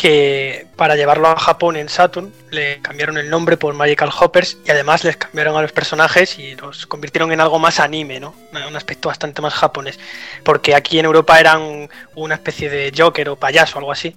[0.00, 4.70] que para llevarlo a Japón en Saturn le cambiaron el nombre por Magical Hoppers y
[4.70, 8.34] además les cambiaron a los personajes y los convirtieron en algo más anime, ¿no?
[8.66, 9.98] Un aspecto bastante más japonés.
[10.42, 14.16] Porque aquí en Europa eran una especie de Joker o payaso, algo así.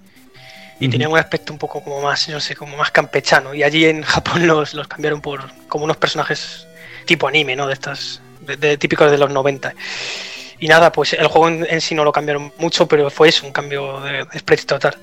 [0.79, 3.53] Y tenían un aspecto un poco como más, no sé, como más campechano.
[3.53, 6.65] Y allí en Japón los, los cambiaron por como unos personajes
[7.03, 7.67] tipo anime, ¿no?
[7.67, 9.73] De estas, de, de típicos de los 90.
[10.61, 13.45] Y nada, pues el juego en, en sí no lo cambiaron mucho, pero fue eso,
[13.45, 14.95] un cambio de, de total.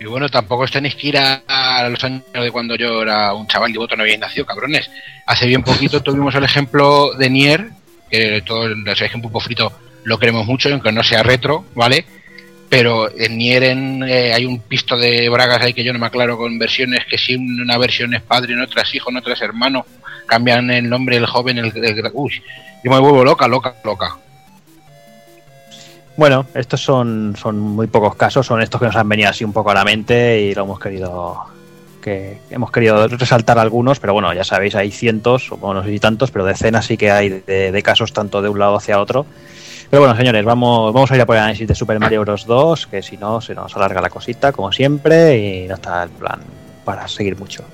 [0.00, 3.32] Y bueno, tampoco os tenéis que ir a, a los años de cuando yo era
[3.32, 4.90] un chaval y vosotros no habéis nacido, cabrones.
[5.26, 7.68] Hace bien poquito tuvimos el ejemplo de Nier,
[8.10, 9.72] que todo el sabéis que en Pulpo Frito
[10.04, 12.04] lo queremos mucho, aunque no sea retro, ¿vale?
[12.68, 16.06] Pero en Nier en, eh, hay un pisto de bragas ahí que yo no me
[16.06, 19.34] aclaro con versiones que si una versión es padre, en otra es hijo, en otra
[19.34, 19.86] es hermano,
[20.26, 22.42] cambian el nombre del joven, el, el- uy,
[22.82, 24.16] yo me vuelvo loca, loca, loca.
[26.16, 29.52] Bueno, estos son, son muy pocos casos, son estos que nos han venido así un
[29.52, 31.54] poco a la mente y lo hemos querido
[32.04, 35.98] que hemos querido resaltar algunos, pero bueno, ya sabéis, hay cientos, o no sé si
[35.98, 39.24] tantos, pero decenas sí que hay de, casos tanto de un lado hacia otro.
[39.88, 42.44] Pero bueno, señores, vamos, vamos a ir a por el análisis de Super Mario Bros.
[42.44, 46.10] 2, que si no se nos alarga la cosita, como siempre, y no está el
[46.10, 46.40] plan
[46.84, 47.64] para seguir mucho.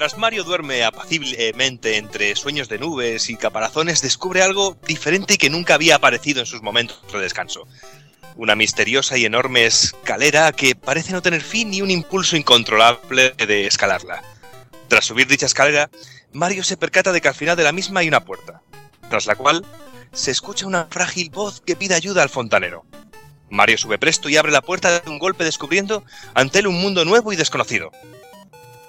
[0.00, 5.74] Mientras Mario duerme apaciblemente entre sueños de nubes y caparazones, descubre algo diferente que nunca
[5.74, 7.68] había aparecido en sus momentos de descanso.
[8.34, 13.66] Una misteriosa y enorme escalera que parece no tener fin ni un impulso incontrolable de
[13.66, 14.22] escalarla.
[14.88, 15.90] Tras subir dicha escalera,
[16.32, 18.62] Mario se percata de que al final de la misma hay una puerta,
[19.10, 19.66] tras la cual
[20.12, 22.86] se escucha una frágil voz que pide ayuda al fontanero.
[23.50, 27.04] Mario sube presto y abre la puerta de un golpe descubriendo ante él un mundo
[27.04, 27.90] nuevo y desconocido.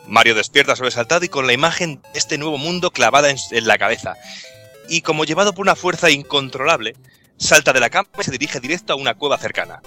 [0.07, 3.77] Mario despierta sobresaltado y con la imagen de este nuevo mundo clavada en, en la
[3.77, 4.15] cabeza.
[4.89, 6.95] Y como llevado por una fuerza incontrolable,
[7.37, 9.81] salta de la cama y se dirige directo a una cueva cercana,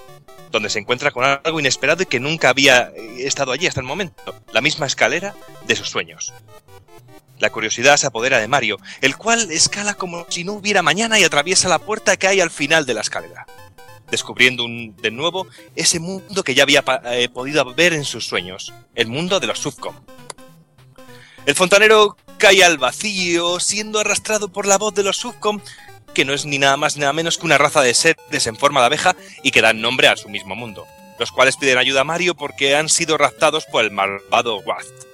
[0.51, 3.85] donde se encuentra con algo inesperado y que nunca había eh, estado allí hasta el
[3.85, 5.35] momento, la misma escalera
[5.65, 6.33] de sus sueños.
[7.39, 11.23] La curiosidad se apodera de Mario, el cual escala como si no hubiera mañana y
[11.23, 13.45] atraviesa la puerta que hay al final de la escalera,
[14.09, 19.07] descubriendo de nuevo ese mundo que ya había eh, podido ver en sus sueños, el
[19.07, 19.95] mundo de los Subcom.
[21.45, 25.59] El fontanero cae al vacío, siendo arrastrado por la voz de los Subcom,
[26.13, 28.55] que no es ni nada más ni nada menos que una raza de seres en
[28.55, 30.87] forma de abeja y que dan nombre a su mismo mundo,
[31.19, 35.05] los cuales piden ayuda a Mario porque han sido raptados por el malvado Waft.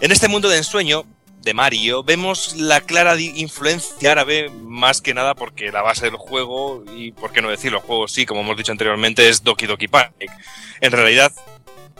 [0.00, 1.04] En este mundo de ensueño
[1.44, 6.84] de Mario vemos la clara influencia árabe más que nada porque la base del juego
[6.96, 9.86] y por qué no decirlo, el juego sí, como hemos dicho anteriormente, es Doki Doki
[9.88, 10.30] Panic.
[10.80, 11.32] En realidad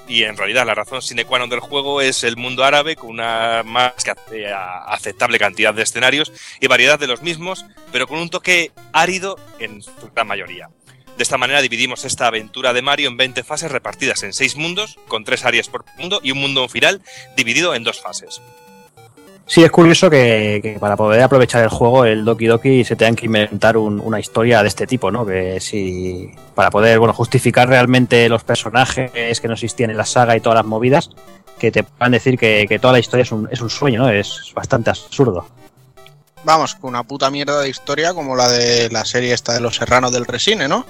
[0.09, 3.09] y en realidad la razón sine qua non del juego es el mundo árabe con
[3.11, 4.13] una más que
[4.53, 9.83] aceptable cantidad de escenarios y variedad de los mismos, pero con un toque árido en
[9.83, 10.69] su gran mayoría.
[11.17, 14.99] De esta manera dividimos esta aventura de Mario en 20 fases repartidas en 6 mundos,
[15.07, 17.01] con 3 áreas por mundo y un mundo final
[17.37, 18.43] dividido en dos fases.
[19.47, 23.15] Sí, es curioso que, que para poder aprovechar el juego, el Doki Doki, se tengan
[23.15, 25.27] que inventar un- una historia de este tipo, ¿no?
[25.27, 26.31] Que si.
[26.55, 30.57] Para poder, bueno, justificar realmente los personajes que no existían en la saga y todas
[30.57, 31.11] las movidas,
[31.59, 34.09] que te puedan decir que, que toda la historia es un, es un sueño, ¿no?
[34.09, 35.47] Es bastante absurdo.
[36.45, 39.77] Vamos, con una puta mierda de historia como la de la serie esta de los
[39.77, 40.87] serranos del Resine, ¿no?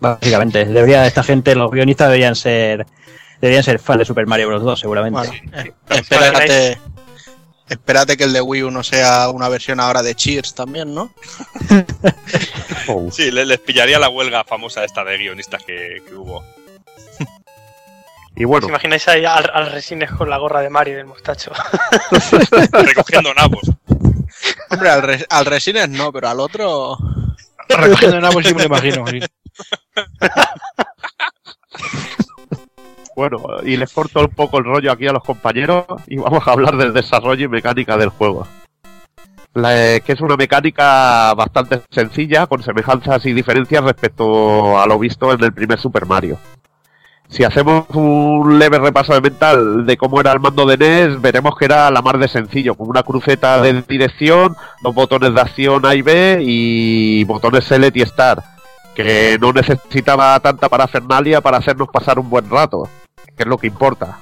[0.00, 2.86] Básicamente, debería, esta gente, los guionistas deberían ser.
[3.40, 4.62] Deberían ser fans de Super Mario Bros.
[4.62, 5.18] 2, seguramente.
[5.18, 6.78] Bueno, eh, espérate,
[7.68, 11.12] espérate que el de Wii U no sea una versión ahora de Cheers también, ¿no?
[13.10, 16.44] Sí, le- les pillaría la huelga famosa esta de guionistas que, que hubo.
[18.36, 21.06] Y bueno, ¿Os imagináis ahí al, al Resines con la gorra de Mario y del
[21.06, 21.52] mostacho?
[22.72, 23.62] Recogiendo nabos.
[24.70, 26.98] Hombre, al, Re- al Resines no, pero al otro.
[27.68, 29.06] Recogiendo nabos sí me lo imagino.
[29.06, 29.20] sí.
[33.16, 36.52] Bueno, y les corto un poco el rollo aquí a los compañeros y vamos a
[36.52, 38.46] hablar del desarrollo y mecánica del juego.
[39.54, 44.98] La- eh, que es una mecánica bastante sencilla, con semejanzas y diferencias respecto a lo
[44.98, 46.38] visto en el primer Super Mario.
[47.28, 51.56] Si hacemos un leve repaso de mental de cómo era el mando de NES, veremos
[51.56, 55.86] que era la mar de sencillo, con una cruceta de dirección, dos botones de acción
[55.86, 58.44] A y B y botones Select y Start,
[58.94, 62.88] que no necesitaba tanta parafernalia para hacernos pasar un buen rato
[63.36, 64.20] que es lo que importa.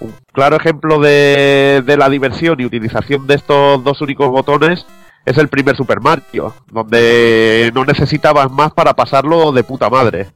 [0.00, 4.86] Un claro ejemplo de, de la diversión y utilización de estos dos únicos botones
[5.26, 10.28] es el primer Super Mario, donde no necesitabas más para pasarlo de puta madre.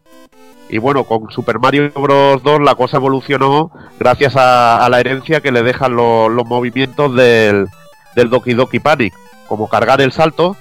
[0.68, 2.42] Y bueno, con Super Mario Bros.
[2.42, 3.70] 2 la cosa evolucionó
[4.00, 7.68] gracias a, la herencia que le dejan lo- los movimientos del,
[8.16, 9.14] del Doki Doki Panic,
[9.48, 10.56] como cargar el salto,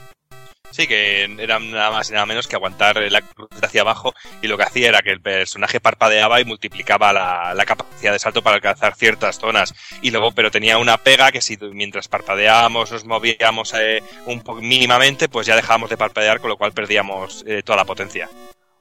[0.72, 4.48] Sí, que era nada más y nada menos que aguantar la cruz hacia abajo y
[4.48, 8.56] lo que hacía era que el personaje parpadeaba y multiplicaba la, capacidad de salto para
[8.56, 9.74] alcanzar ciertas zonas.
[10.02, 14.62] Y luego, pero tenía una pega que si mientras parpadeábamos nos movíamos eh, un poco
[14.62, 18.30] mínimamente, pues ya dejábamos de parpadear, con lo cual perdíamos eh, toda la potencia.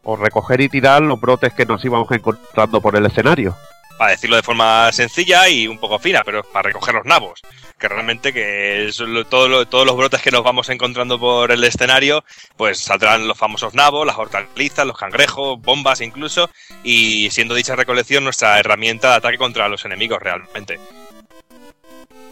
[0.03, 3.57] o recoger y tirar los brotes que nos íbamos encontrando por el escenario.
[4.01, 7.43] Para decirlo de forma sencilla y un poco fina, pero para recoger los nabos.
[7.79, 8.91] Que realmente que
[9.29, 12.25] todos los brotes que nos vamos encontrando por el escenario,
[12.57, 16.49] pues saldrán los famosos nabos, las hortalizas, los cangrejos, bombas incluso,
[16.83, 20.81] y siendo dicha recolección nuestra herramienta de ataque contra los enemigos realmente.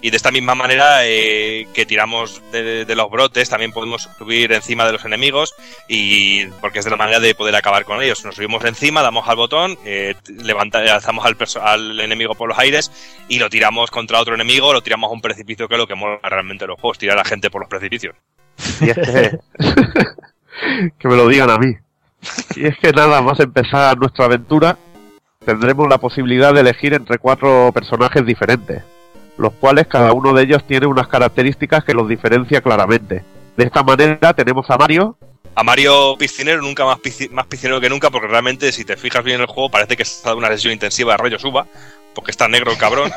[0.00, 4.52] Y de esta misma manera eh, que tiramos de, de los brotes, también podemos subir
[4.52, 5.54] encima de los enemigos
[5.88, 8.24] y porque es de la manera de poder acabar con ellos.
[8.24, 12.92] Nos subimos encima, damos al botón, eh, levanta- lanzamos al, al enemigo por los aires
[13.28, 15.96] y lo tiramos contra otro enemigo, lo tiramos a un precipicio que es lo que
[15.96, 18.14] mola realmente los juegos, tirar a la gente por los precipicios.
[18.80, 19.38] Y es que,
[20.98, 21.74] que me lo digan a mí.
[22.56, 24.76] Y es que nada más empezar nuestra aventura,
[25.44, 28.82] tendremos la posibilidad de elegir entre cuatro personajes diferentes,
[29.38, 33.24] los cuales cada uno de ellos tiene unas características que los diferencia claramente.
[33.56, 35.16] De esta manera tenemos a Mario,
[35.54, 39.24] A Mario piscinero nunca más, pisci- más piscinero que nunca, porque realmente si te fijas
[39.24, 41.66] bien en el juego parece que está dando una sesión intensiva de rollo suba,
[42.14, 43.10] porque está negro el cabrón.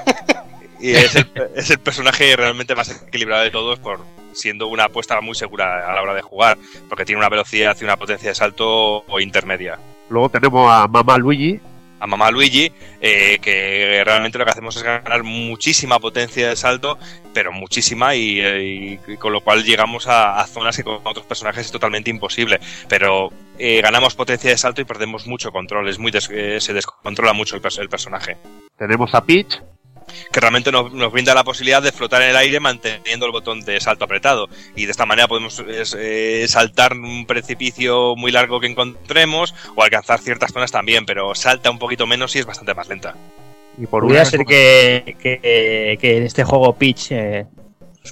[0.80, 4.00] y es el, es el personaje realmente más equilibrado de todos, por
[4.34, 6.58] siendo una apuesta muy segura a la hora de jugar,
[6.90, 9.78] porque tiene una velocidad y una potencia de salto o intermedia.
[10.10, 11.60] Luego tenemos a Mamá Luigi,
[12.02, 16.98] a Mamá Luigi, eh, que realmente lo que hacemos es ganar muchísima potencia de salto,
[17.34, 21.72] pero muchísima, y, eh, con lo cual llegamos a, zonas que con otros personajes es
[21.72, 22.60] totalmente imposible.
[22.90, 23.30] Pero
[23.60, 26.26] eh, ganamos potencia de salto y perdemos mucho control, es muy des-
[26.60, 28.36] se descontrola mucho el, el personaje.
[28.78, 29.62] tenemos a Peach,
[30.32, 33.62] Que realmente nos, nos brinda la posibilidad de flotar en el aire manteniendo el botón
[33.62, 34.48] de salto apretado.
[34.76, 39.84] Y de esta manera podemos es, eh, saltar un precipicio muy largo que encontremos o
[39.84, 43.16] alcanzar ciertas zonas también, pero salta un poquito menos y es bastante más lenta.
[43.78, 47.46] y por Podría ser que, que, que en este juego Peach eh,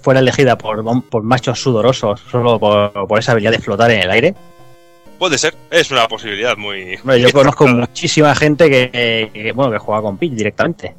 [0.02, 4.12] fuera elegida por, por machos sudorosos solo por, por esa habilidad de flotar en el
[4.12, 4.36] aire.
[5.18, 6.98] Puede ser, es una posibilidad muy.
[7.20, 10.96] Yo conozco muchísima gente que, que, bueno, que juega con Peach directamente.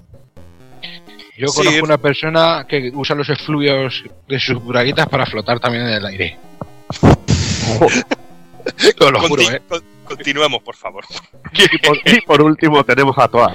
[1.40, 1.56] Yo Sí.
[1.64, 6.04] conozco una persona que usa los efluvios de sus braguitas para flotar también en el
[6.06, 6.38] aire.
[9.00, 9.62] Lo juro, ¿eh?
[9.68, 11.04] con- Continuemos, por favor.
[11.52, 13.54] y por, y por último tenemos a Toad.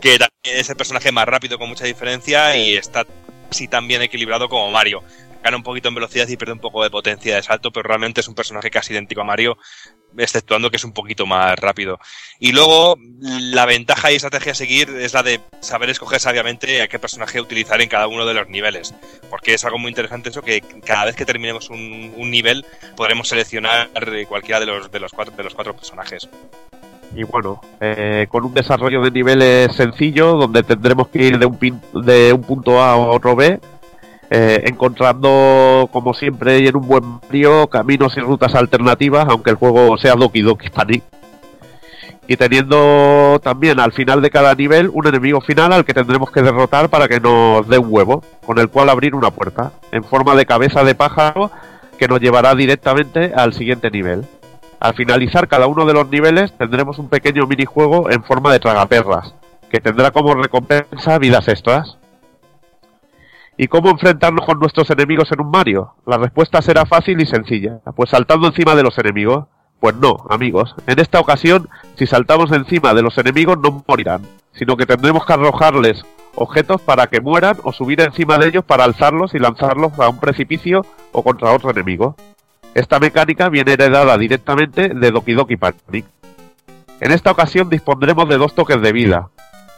[0.00, 3.06] Que es el personaje más rápido con mucha diferencia y está
[3.50, 5.02] así tan bien equilibrado como Mario.
[5.44, 8.20] Gana un poquito en velocidad y pierde un poco de potencia de salto, pero realmente
[8.20, 9.56] es un personaje casi idéntico a Mario,
[10.18, 11.98] exceptuando que es un poquito más rápido.
[12.38, 16.88] Y luego, la ventaja y estrategia a seguir es la de saber escoger sabiamente a
[16.88, 18.94] qué personaje utilizar en cada uno de los niveles.
[19.30, 22.64] Porque es algo muy interesante eso, que cada vez que terminemos un, nivel
[22.96, 26.28] podremos seleccionar eh, cualquiera de los, de los, cuatro, de los cuatro personajes.
[27.14, 31.58] Y bueno, eh, con un desarrollo de niveles sencillo, donde tendremos que ir de un,
[31.58, 33.60] pin- de un punto A a otro B,
[34.34, 39.56] eh, encontrando, como siempre, y en un buen Mario, caminos y rutas alternativas, aunque el
[39.56, 41.02] juego sea Doki Doki Panic.
[42.26, 46.40] Y teniendo también al final de cada nivel un enemigo final al que tendremos que
[46.40, 50.34] derrotar para que nos dé un huevo, con el cual abrir una puerta, en forma
[50.34, 51.50] de cabeza de pájaro,
[51.98, 54.24] que nos llevará directamente al siguiente nivel.
[54.80, 59.34] Al finalizar cada uno de los niveles tendremos un pequeño minijuego en forma de tragaperras,
[59.70, 61.98] que tendrá como recompensa vidas extras.
[63.56, 65.94] ¿Y cómo enfrentarnos con nuestros enemigos en un Mario?
[66.06, 69.46] La respuesta será fácil y sencilla, pues saltando encima de los enemigos.
[69.78, 70.74] Pues no, amigos.
[70.86, 74.22] En esta ocasión, si saltamos encima de los enemigos no morirán,
[74.52, 78.84] sino que tendremos que arrojarles objetos para que mueran o subir encima de ellos para
[78.84, 82.16] alzarlos y lanzarlos a un precipicio o contra otro enemigo.
[82.74, 86.06] Esta mecánica viene heredada directamente de Doki Doki Panic.
[87.00, 89.28] En esta ocasión dispondremos de dos toques de vida.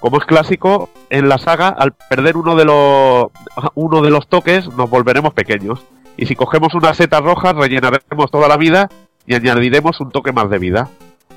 [0.05, 3.29] Como es clásico, en la saga, al perder uno de los,
[3.75, 5.83] uno de los toques, nos volveremos pequeños.
[6.19, 8.91] Y si cogemos una seta roja, rellenaremos toda la vida
[9.27, 10.91] y añadiremos un toque más de vida.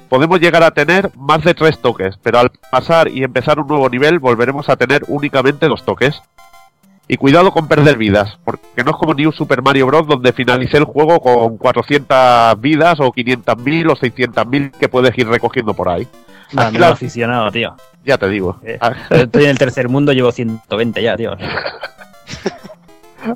[0.10, 3.88] Podemos llegar a tener más de tres toques, pero al pasar y empezar un nuevo
[3.88, 6.22] nivel volveremos a tener únicamente dos toques.
[7.08, 10.08] Y cuidado con perder vidas, porque no es como New Super Mario Bros.
[10.08, 15.74] donde finalicé el juego con 400 vidas o 500.000 o 600.000 que puedes ir recogiendo
[15.74, 16.06] por ahí.
[16.56, 17.76] Aquí la- aficionado, tío.
[18.06, 18.58] Ya te digo.
[18.64, 18.80] Eh,
[19.10, 21.36] Estoy en el tercer mundo, llevo 120 ya, tío.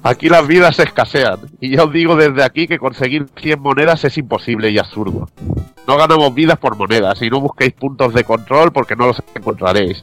[0.03, 1.39] Aquí las vidas escasean.
[1.59, 5.30] Y ya os digo desde aquí que conseguir 100 monedas es imposible y absurdo.
[5.86, 10.01] No ganamos vidas por monedas y no busquéis puntos de control porque no los encontraréis.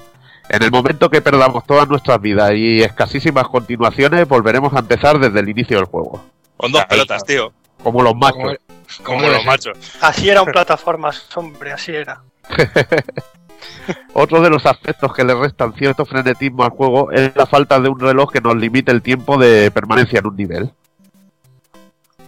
[0.51, 5.41] En el momento que perdamos todas nuestras vidas y escasísimas continuaciones, volveremos a empezar desde
[5.41, 6.23] el inicio del juego.
[6.57, 7.53] Con dos pelotas, tío.
[7.83, 8.57] Como los machos.
[9.03, 9.79] Como los machos.
[10.03, 12.21] Así eran plataformas, hombre, así era.
[14.13, 17.89] Otro de los aspectos que le restan cierto frenetismo al juego es la falta de
[17.89, 20.71] un reloj que nos limite el tiempo de permanencia en un nivel.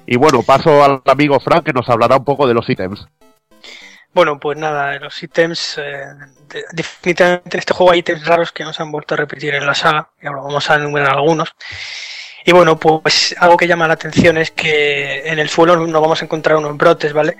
[0.06, 3.06] Y bueno, paso al amigo Frank que nos hablará un poco de los ítems.
[4.12, 6.04] Bueno, pues nada, los ítems, eh,
[6.48, 9.54] de- definitivamente en este juego hay ítems raros que no se han vuelto a repetir
[9.54, 11.54] en la saga, y ahora vamos a enumerar algunos.
[12.44, 16.22] Y bueno, pues algo que llama la atención es que en el suelo nos vamos
[16.22, 17.36] a encontrar unos brotes, ¿vale?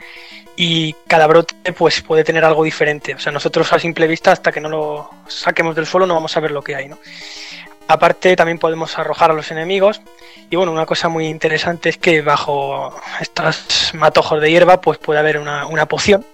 [0.62, 3.14] Y cada brote pues puede tener algo diferente.
[3.14, 6.36] O sea, nosotros a simple vista, hasta que no lo saquemos del suelo, no vamos
[6.36, 6.98] a ver lo que hay, ¿no?
[7.88, 10.02] Aparte, también podemos arrojar a los enemigos.
[10.50, 15.18] Y bueno, una cosa muy interesante es que bajo estos matojos de hierba, pues puede
[15.18, 16.26] haber una, una poción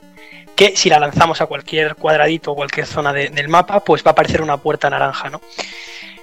[0.56, 4.08] que si la lanzamos a cualquier cuadradito o cualquier zona de- del mapa, pues va
[4.10, 5.40] a aparecer una puerta naranja, ¿no?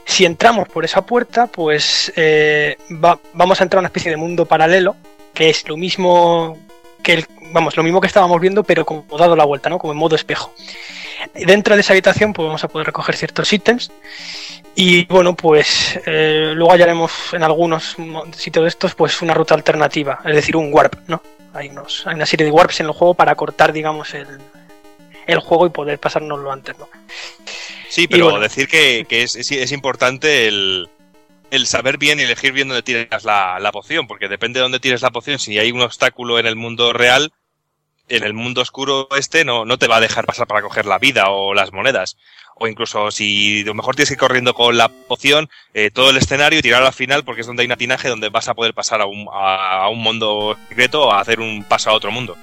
[0.06, 4.18] Si entramos por esa puerta, pues eh, va- vamos a entrar a una especie de
[4.18, 4.98] mundo paralelo,
[5.34, 6.58] que es lo mismo
[7.02, 9.80] que el, vamos, lo mismo que estábamos viendo, pero como dado la vuelta, ¿no?
[9.80, 10.54] Como en modo espejo.
[11.34, 13.92] Dentro de esa habitación, pues vamos a poder recoger ciertos ítems.
[14.76, 17.96] Y bueno, pues eh, luego hallaremos en algunos
[18.36, 21.22] sitios de estos, pues una ruta alternativa, es decir, un warp, ¿no?
[21.54, 24.28] Hay, unos, hay una serie de warps en el juego para cortar, digamos, el,
[25.28, 26.90] el juego y poder pasárnoslo antes, ¿no?
[27.88, 28.40] Sí, pero bueno.
[28.40, 30.90] decir que, que es, es- es importante el,
[31.52, 34.80] el saber bien y elegir bien dónde tiras la, la poción, porque depende de dónde
[34.80, 37.32] tires la poción, si hay un obstáculo en el mundo real,
[38.16, 41.00] en el mundo oscuro este no, no te va a dejar pasar para coger la
[41.00, 42.18] vida o las monedas.
[42.56, 46.12] O incluso si a lo mejor tienes que ir corriendo con la poción, eh, todo
[46.12, 48.54] el escenario y tirar al final porque es donde hay un atinaje donde vas a
[48.54, 51.94] poder pasar a un, a, a un mundo secreto o a hacer un paso a
[51.94, 52.38] otro mundo.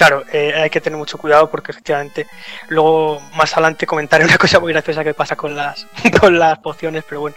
[0.00, 2.26] Claro, eh, hay que tener mucho cuidado porque efectivamente
[2.68, 5.86] luego más adelante comentaré una cosa muy graciosa que pasa con las
[6.20, 7.36] con las pociones, pero bueno,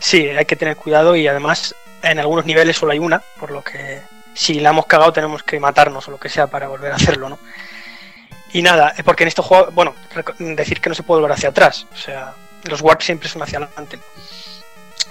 [0.00, 3.64] sí, hay que tener cuidado y además en algunos niveles solo hay una, por lo
[3.64, 4.02] que
[4.34, 7.28] si la hemos cagado tenemos que matarnos o lo que sea para volver a hacerlo,
[7.28, 7.38] ¿no?
[8.52, 9.94] Y nada, eh, porque en estos juegos, bueno,
[10.38, 13.58] decir que no se puede volver hacia atrás, o sea, los warps siempre son hacia
[13.58, 13.98] adelante.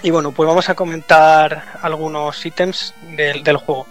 [0.02, 3.86] Y bueno, pues vamos a comentar algunos ítems del, del juego.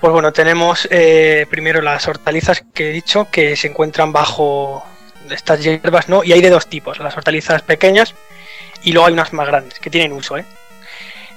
[0.00, 4.86] Pues bueno, tenemos eh, primero las hortalizas que he dicho que se encuentran bajo
[5.28, 6.22] estas hierbas, ¿no?
[6.22, 8.14] Y hay de dos tipos, las hortalizas pequeñas
[8.82, 10.44] y luego hay unas más grandes que tienen uso, ¿eh?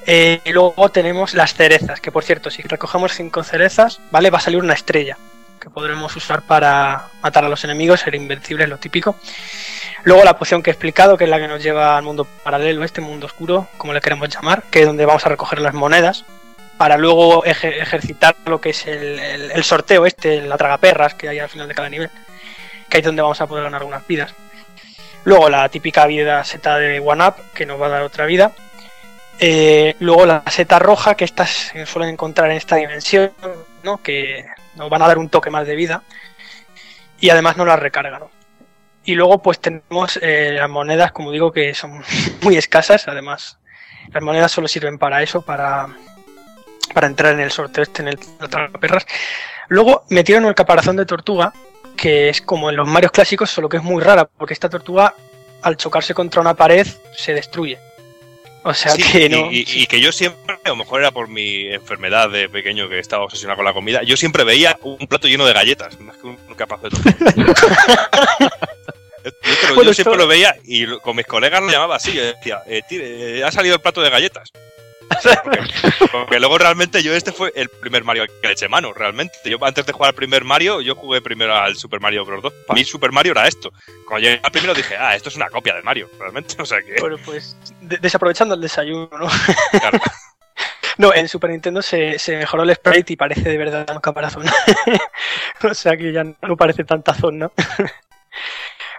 [0.05, 4.29] Eh, y luego tenemos las cerezas, que por cierto, si recogemos cinco cerezas, ¿vale?
[4.29, 5.17] Va a salir una estrella
[5.59, 9.15] que podremos usar para matar a los enemigos, ser invencibles, lo típico.
[10.03, 12.83] Luego la poción que he explicado, que es la que nos lleva al mundo paralelo,
[12.83, 16.25] este mundo oscuro, como le queremos llamar, que es donde vamos a recoger las monedas,
[16.79, 21.49] para luego eje- ejercitar lo que es el, sorteo este, la tragaperras que hay al
[21.49, 22.09] final de cada nivel,
[22.89, 24.33] que ahí es donde vamos a poder ganar algunas vidas.
[25.25, 28.51] Luego la típica vida seta de One Up, que nos va a dar otra vida.
[29.43, 33.31] Eh, luego la seta roja, que estas se suelen encontrar en esta dimensión,
[33.81, 33.97] ¿no?
[34.03, 36.03] que nos van a dar un toque más de vida.
[37.19, 38.29] Y además no las recarga, ¿no?
[39.03, 42.03] Y luego pues tenemos eh, las monedas, como digo, que son
[42.41, 43.07] muy escasas.
[43.07, 43.57] Además,
[44.11, 45.87] las monedas solo sirven para eso, para,
[46.93, 48.19] para entrar en el sorteo este, en el
[48.79, 49.07] perras.
[49.69, 51.51] Luego metieron el caparazón de tortuga,
[51.97, 55.15] que es como en los Marios clásicos, solo que es muy rara, porque esta tortuga,
[55.63, 56.85] al chocarse contra una pared,
[57.15, 57.79] se destruye.
[58.63, 59.51] O sea Sí, que no.
[59.51, 62.99] y- y que yo siempre, a lo mejor era por mi enfermedad de pequeño que
[62.99, 66.27] estaba obsesionado con la comida, yo siempre veía un plato lleno de galletas, más que
[66.27, 67.01] un capaz de todo.
[69.23, 72.11] Yo, Bueno, yo siempre esto- lo veía y con mis colegas lo llamaba así.
[72.11, 74.49] Yo decía, eh, tío, eh, ha salido el plato de galletas.
[76.11, 79.33] Porque, luego realmente yo este fue el primer Mario que le eché mano, realmente.
[79.45, 82.43] Yo antes de jugar al primer Mario, yo jugué primero al Super Mario Bros.
[82.43, 82.53] 2.
[82.67, 83.71] Para mí Super Mario era esto.
[84.07, 86.55] Cuando llegué al primero dije, ah, esto es una copia de Mario, realmente.
[86.61, 86.95] O sea que...
[86.99, 89.27] Bueno, pues de- desaprovechando el desayuno, ¿no?
[90.97, 94.45] no, en Super Nintendo se, se mejoró el sprite y parece de verdad un caparazón.
[95.63, 97.51] o sea que ya no parece tan tazón, ¿no?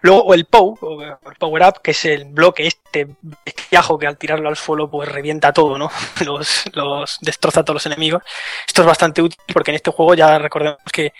[0.02, 3.08] Luego, el POW, o el Power Up, que es el bloque este
[3.44, 5.90] bestiajo que al tirarlo al suelo pues revienta todo, ¿no?
[6.24, 8.22] Los, los destroza a todos los enemigos.
[8.66, 11.12] Esto es bastante útil porque en este juego ya recordemos que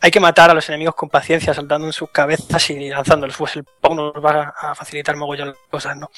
[0.00, 3.36] hay que matar a los enemigos con paciencia, saltando en sus cabezas y lanzándolos.
[3.36, 6.10] Pues el POW nos va a facilitar mogollón las cosas, ¿no?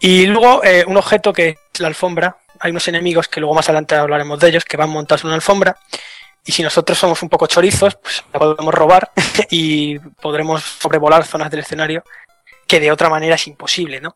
[0.00, 2.38] Y luego eh, un objeto que es la alfombra.
[2.58, 5.36] Hay unos enemigos que luego más adelante hablaremos de ellos que van montados en una
[5.36, 5.76] alfombra.
[6.44, 9.10] Y si nosotros somos un poco chorizos, pues la podemos robar
[9.50, 12.02] y podremos sobrevolar zonas del escenario
[12.66, 14.14] que de otra manera es imposible, ¿no?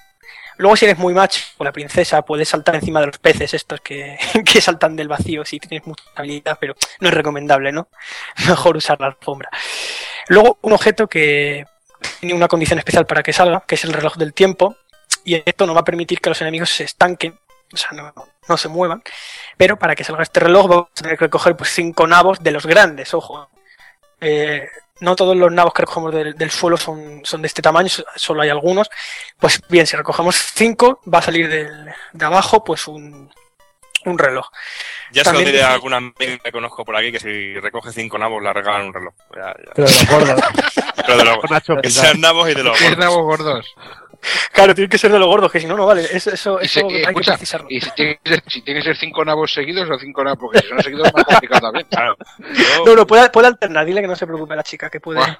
[0.56, 3.80] Luego si eres muy macho o la princesa puedes saltar encima de los peces estos
[3.80, 7.88] que, que saltan del vacío si tienes mucha habilidad, pero no es recomendable, ¿no?
[8.48, 9.50] Mejor usar la alfombra.
[10.28, 11.66] Luego un objeto que
[12.20, 14.76] tiene una condición especial para que salga, que es el reloj del tiempo,
[15.24, 17.38] y esto nos va a permitir que los enemigos se estanquen,
[17.74, 18.12] o sea, no,
[18.48, 19.02] no se muevan,
[19.56, 22.50] pero para que salga este reloj vamos a tener que recoger pues cinco nabos de
[22.52, 23.50] los grandes, ojo.
[24.20, 24.68] Eh,
[25.00, 28.04] no todos los nabos que recogemos del, del suelo son, son de este tamaño, so-
[28.16, 28.88] solo hay algunos.
[29.38, 33.30] Pues bien, si recogemos cinco, va a salir del- de abajo pues un,
[34.06, 34.46] un reloj.
[35.10, 38.18] Ya se lo diré a alguna amiga que conozco por aquí que si recoge cinco
[38.18, 39.14] nabos le regalan un reloj.
[39.34, 39.72] Ya, ya.
[39.74, 40.40] Pero de los gordos.
[41.06, 43.04] Pero de los que sean nabos y de los Diez gordos.
[43.04, 43.74] nabos gordos.
[44.52, 46.02] Claro, tiene que ser de los gordos, que si no, no vale.
[46.10, 47.66] Eso, eso, Y, se- eso y hay que escucha, precisarlo.
[47.70, 50.38] y si tiene, que ser, si tiene que ser cinco nabos seguidos o cinco nabos,
[50.40, 51.86] porque si son seguidos es más complicado también.
[51.90, 52.16] Claro.
[52.54, 55.18] Yo- No, no, puede, puede alternar, dile que no se preocupe la chica, que puede.
[55.20, 55.36] Buah.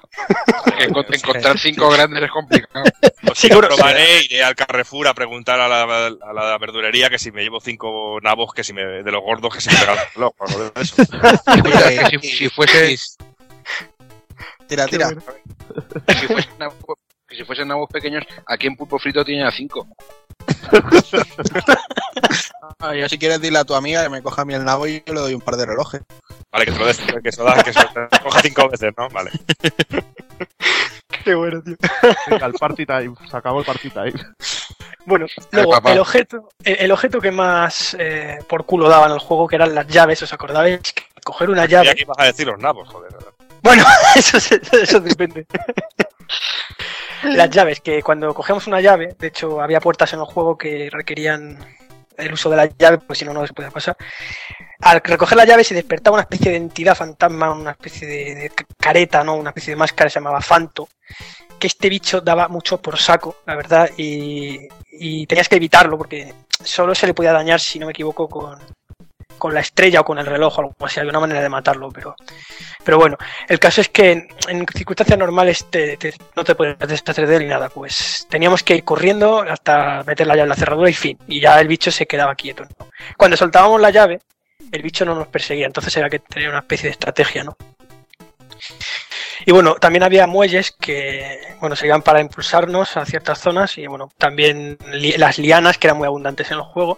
[0.63, 2.85] Porque encont- encontrar cinco grandes es complicado.
[3.21, 7.17] Pues Sí, bueno, probaré, iré al Carrefour a preguntar a la, a la verdulería que
[7.19, 10.33] si me llevo cinco nabos, que si me, de los gordos, que si me algo
[10.75, 11.01] de eso.
[11.01, 12.95] Escucha, que si, si fuese,
[14.67, 15.09] Tira, tira.
[15.09, 16.75] si fuesen nabos,
[17.35, 19.87] que si fuesen nabos pequeños, aquí en Pulpo Frito tiene a cinco.
[22.79, 24.87] Ah, yo si quieres dile a tu amiga que me coja a mí el nabo
[24.87, 26.01] y yo le doy un par de relojes.
[26.51, 27.89] Vale, que te lo des, que se lo das, que se lo
[28.23, 29.09] coja cinco veces, ¿no?
[29.09, 29.31] Vale.
[31.23, 31.75] Qué bueno, tío.
[32.27, 33.15] Venga, el party time.
[33.29, 34.13] Se acabó el party time.
[35.05, 39.13] Bueno, Eh, luego el objeto, el, el objeto que más eh, por culo daba en
[39.13, 40.79] el juego, que eran las llaves, ¿os acordáis?
[41.23, 41.93] Coger una llave.
[41.95, 43.11] que ibas a decir los nabos, joder.
[43.61, 43.83] Bueno,
[44.15, 45.45] eso, se- eso depende.
[47.35, 50.89] Las llaves, que cuando cogemos una llave, de hecho había puertas en el juego que
[50.91, 51.57] requerían
[52.17, 53.97] el uso de la llave, pues si no, no se podía pasar.
[54.81, 58.51] Al recoger la llave se despertaba una especie de entidad fantasma, una especie de, de
[58.77, 59.35] careta, ¿no?
[59.35, 60.87] Una especie de máscara, se llamaba Fanto,
[61.59, 66.33] que este bicho daba mucho por saco, la verdad, y, y tenías que evitarlo porque
[66.63, 68.59] solo se le podía dañar, si no me equivoco, con,
[69.37, 71.89] con la estrella o con el reloj o algo así, había una manera de matarlo,
[71.89, 72.15] pero,
[72.83, 73.17] pero bueno,
[73.47, 75.97] el caso es que en, circunstancias normales te-
[76.35, 80.27] no te puedes deshacer de él ni nada, pues teníamos que ir corriendo hasta meter
[80.27, 82.63] la llave en la cerradura y fin, y ya el bicho se quedaba quieto.
[83.17, 84.19] Cuando soltábamos la llave,
[84.71, 87.55] el bicho no nos perseguía, entonces era que tenía una especie de estrategia, ¿no?
[89.45, 94.11] Y bueno, también había muelles que, bueno, servían para impulsarnos a ciertas zonas y bueno,
[94.17, 94.77] también
[95.17, 96.97] las lianas que eran muy abundantes en el juego.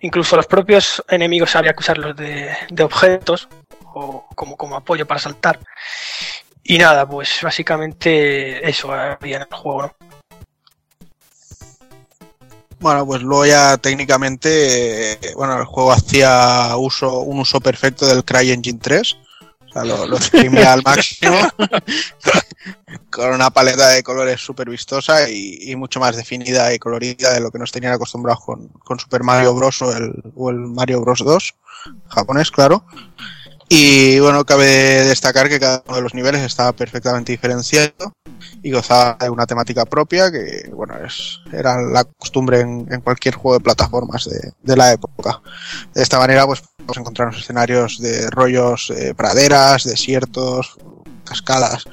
[0.00, 3.48] Incluso los propios enemigos había que usarlos de, de objetos
[3.94, 5.58] o como, como apoyo para saltar.
[6.62, 9.96] Y nada, pues básicamente eso había en el juego, ¿no?
[12.78, 18.24] Bueno, pues luego ya técnicamente, eh, bueno, el juego hacía uso, un uso perfecto del
[18.24, 19.16] CryEngine 3.
[19.76, 21.36] Sea, lo, lo al máximo.
[23.10, 27.40] con una paleta de colores súper vistosa y, y mucho más definida y colorida de
[27.40, 29.82] lo que nos tenían acostumbrados con, con Super Mario Bros.
[29.82, 31.22] O el, o el Mario Bros.
[31.22, 31.54] 2,
[32.08, 32.86] japonés, claro.
[33.68, 38.12] Y bueno, cabe destacar que cada uno de los niveles estaba perfectamente diferenciado
[38.62, 43.58] y gozaba de una temática propia que, bueno, es, era la costumbre en, cualquier juego
[43.58, 45.40] de plataformas de, de la época.
[45.94, 50.76] De esta manera, pues podemos encontrarnos escenarios de rollos, eh, praderas, desiertos,
[51.24, 51.84] cascadas,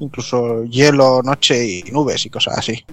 [0.00, 2.84] incluso hielo, noche y nubes y cosas así.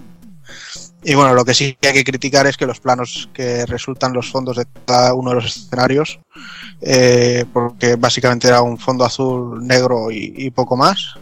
[1.03, 4.29] Y bueno, lo que sí hay que criticar es que los planos que resultan los
[4.29, 6.19] fondos de cada uno de los escenarios,
[6.81, 11.15] eh, porque básicamente era un fondo azul, negro y, poco más,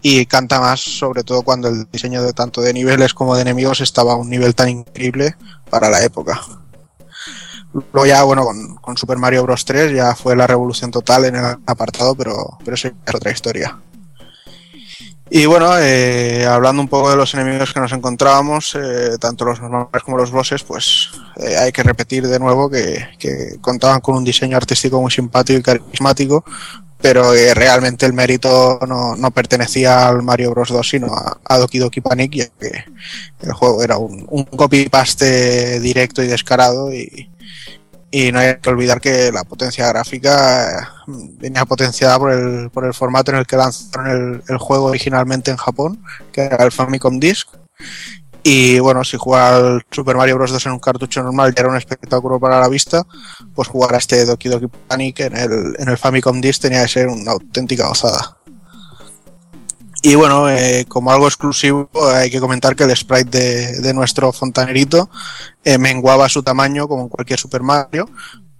[0.00, 3.80] y canta más sobre todo cuando el diseño de tanto de niveles como de enemigos
[3.80, 5.34] estaba a un nivel tan increíble
[5.68, 6.40] para la época.
[7.72, 9.64] Luego ya, bueno, con, con Super Mario Bros.
[9.64, 13.30] 3 ya fue la revolución total en el apartado, pero, pero eso ya es otra
[13.30, 13.78] historia.
[15.32, 19.60] Y bueno, eh, hablando un poco de los enemigos que nos encontrábamos, eh, tanto los
[19.60, 24.16] normales como los bosses, pues eh, hay que repetir de nuevo que, que contaban con
[24.16, 26.44] un diseño artístico muy simpático y carismático,
[27.00, 30.70] pero que realmente el mérito no, no pertenecía al Mario Bros.
[30.70, 32.84] 2, sino a, Doki Doki Panic, ya que
[33.40, 37.30] el juego era un, un copy-paste directo y descarado y,
[38.10, 40.86] y no hay que olvidar que la potencia gráfica eh,
[41.38, 45.56] venía potenciada por el, por el formato en el que lanzaron el, juego originalmente en
[45.56, 46.02] Japón,
[46.32, 47.48] que era el Famicom Disk.
[48.42, 50.50] Y bueno, si jugar al Super Mario Bros.
[50.50, 53.06] 2 en un cartucho normal ya era un espectáculo para la vista,
[53.54, 56.88] pues jugar a este Doki Doki Panic en el, en el Famicom Disk tenía que
[56.88, 58.39] ser una auténtica gozada.
[60.02, 64.32] Y bueno, eh, como algo exclusivo, hay que comentar que el sprite de, de nuestro
[64.32, 65.10] fontanerito
[65.62, 68.08] eh, menguaba su tamaño como en cualquier Super Mario,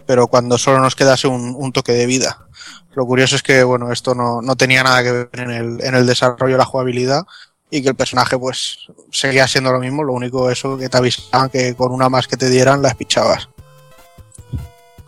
[0.04, 2.46] pero cuando solo nos quedase un, un toque de vida.
[2.94, 5.94] Lo curioso es que, bueno, esto no, no tenía nada que ver en el, en
[5.94, 7.22] el desarrollo de la jugabilidad
[7.70, 8.78] y que el personaje, pues,
[9.10, 12.36] seguía siendo lo mismo, lo único eso que te avisaban que con una más que
[12.36, 13.48] te dieran la pichabas.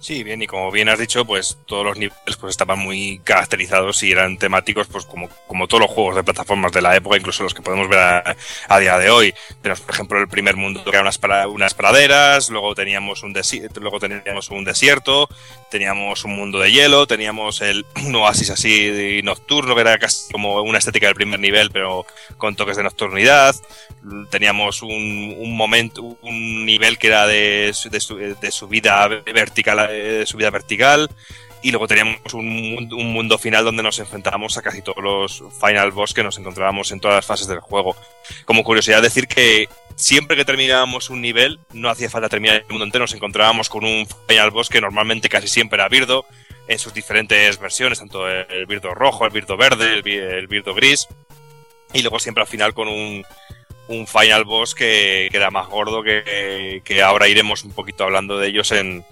[0.05, 4.03] Sí, bien, y como bien has dicho, pues todos los niveles pues estaban muy caracterizados
[4.03, 7.45] y eran temáticos, pues como, como todos los juegos de plataformas de la época, incluso
[7.45, 8.37] los que podemos ver a,
[8.69, 9.33] a día de hoy.
[9.61, 13.33] Tenemos, por ejemplo, el primer mundo que eran unas, pra- unas praderas, luego teníamos un
[13.33, 15.29] desierto, luego teníamos un desierto,
[15.71, 20.61] teníamos un mundo de hielo, teníamos el un oasis así nocturno, que era casi como
[20.63, 22.07] una estética del primer nivel, pero
[22.39, 23.55] con toques de nocturnidad.
[24.31, 30.51] Teníamos un, un momento, un nivel que era de, de, de subida vertical, eh, subida
[30.51, 31.11] vertical.
[31.65, 35.45] Y luego teníamos un, mundo- un mundo final donde nos enfrentábamos a casi todos los
[35.61, 37.95] final boss que nos encontrábamos en todas las fases del juego.
[38.47, 42.85] Como curiosidad decir que siempre que terminábamos un nivel, no hacía falta terminar el mundo
[42.85, 46.25] entero, nos encontrábamos con un final boss que normalmente casi siempre era Birdo,
[46.67, 51.07] en sus diferentes versiones, tanto el Birdo rojo, el Birdo verde, el, el Birdo gris,
[51.93, 53.25] y luego siempre al final con un,
[54.07, 58.73] final boss que, que era más gordo, que ahora iremos un poquito hablando de ellos
[58.73, 59.05] en,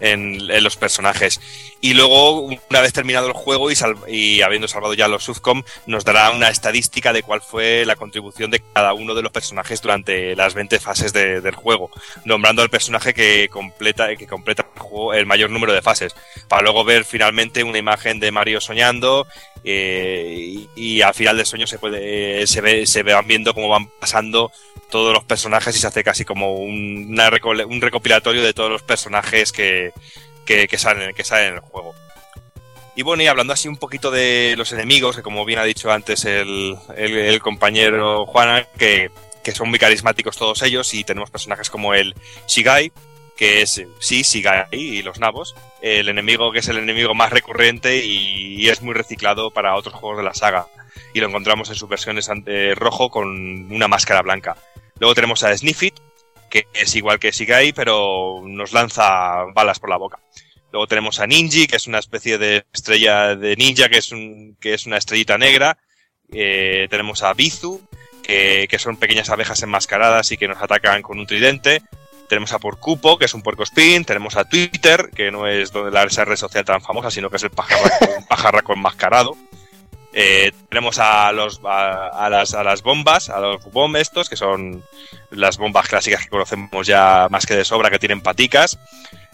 [0.00, 1.40] en, los personajes.
[1.80, 3.68] Y luego, una vez terminado el juego
[4.08, 8.50] y, habiendo salvado ya los Sufcom, nos dará una estadística de cuál fue la contribución
[8.50, 11.90] de cada uno de los personajes durante las 20 fases de- del juego,
[12.24, 14.66] nombrando al personaje que completa, que completa
[15.14, 16.14] el, mayor número de fases,
[16.48, 19.26] para luego ver finalmente una imagen de Mario soñando
[19.64, 23.88] eh, y, al final del sueño se puede se ve se van viendo cómo van
[24.00, 24.50] pasando
[24.90, 27.18] todos los personajes y se hace casi como un,
[27.68, 29.87] un recopilatorio de todos los personajes que,
[30.44, 31.94] que, salen que salen en el juego
[32.96, 35.90] Y bueno, y hablando así un poquito de los enemigos, que como bien ha dicho
[35.90, 36.78] antes el,
[37.42, 39.10] compañero Juana, que,
[39.44, 42.14] que son muy carismáticos todos ellos, y tenemos personajes como el
[42.46, 42.92] Shigai,
[43.38, 48.04] que es, sí, Shigai y los nabos, el enemigo que es el enemigo más recurrente
[48.04, 50.66] y, es muy reciclado para otros juegos de la saga.
[51.14, 52.28] Y lo encontramos en sus versiones
[52.74, 54.56] rojo con una máscara blanca.
[54.98, 55.94] Luego tenemos a Sniffit,
[56.48, 60.18] que es igual que Shigai, pero nos lanza balas por la boca.
[60.72, 64.56] Luego tenemos a Ninji, que es una especie de estrella de ninja, que es, un,
[64.60, 65.78] que es una estrellita negra.
[66.30, 67.80] Eh, tenemos a Bizu,
[68.22, 71.82] que, que son pequeñas abejas enmascaradas y que nos atacan con un tridente.
[72.28, 74.04] Tenemos a Porcupo, que es un puercospín.
[74.04, 77.36] Tenemos a Twitter, que no es donde la esa red social tan famosa, sino que
[77.36, 79.36] es el pajarraco, un pajarraco enmascarado.
[80.20, 84.82] Eh, tenemos a, los, a, a las, bombas, a los bomb estos, que son
[85.30, 88.80] las bombas clásicas que conocemos ya más que de sobra, que tienen paticas.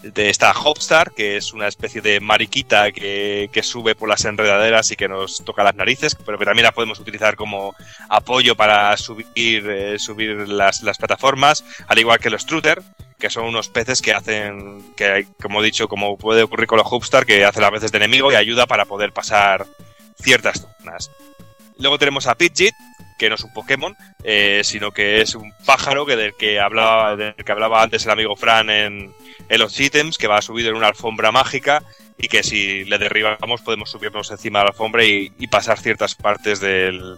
[0.03, 0.31] De
[0.63, 5.43] Hopstar, que es una especie de mariquita que, sube por las enredaderas y que nos
[5.43, 7.73] toca las narices, pero que también la podemos utilizar como
[8.07, 12.83] apoyo para subir, eh, subir las, las plataformas, al igual que los Truter,
[13.17, 16.87] que son unos peces que hacen, que como he dicho, como puede ocurrir con los
[16.87, 19.65] Hopstar, que hacen las veces de enemigo y ayuda para poder pasar
[20.21, 21.11] ciertas zonas.
[21.77, 22.73] Luego tenemos a Pidgeot,
[23.17, 27.15] que no es un Pokémon, eh, sino que es un pájaro que del que hablaba,
[27.15, 29.13] del que hablaba antes el amigo Fran en,
[29.49, 31.83] los ítems, que va subido en una alfombra mágica
[32.17, 36.15] y que si le derribamos podemos subirnos encima de la alfombra y, y pasar ciertas
[36.15, 37.17] partes del,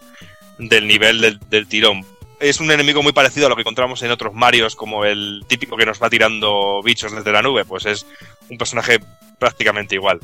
[0.58, 2.06] del nivel del tirón.
[2.40, 5.76] Es un enemigo muy parecido a lo que encontramos en otros Marios, como el típico
[5.76, 8.06] que nos va tirando bichos desde la nube, pues es
[8.50, 9.00] un personaje
[9.40, 10.20] prácticamente igual.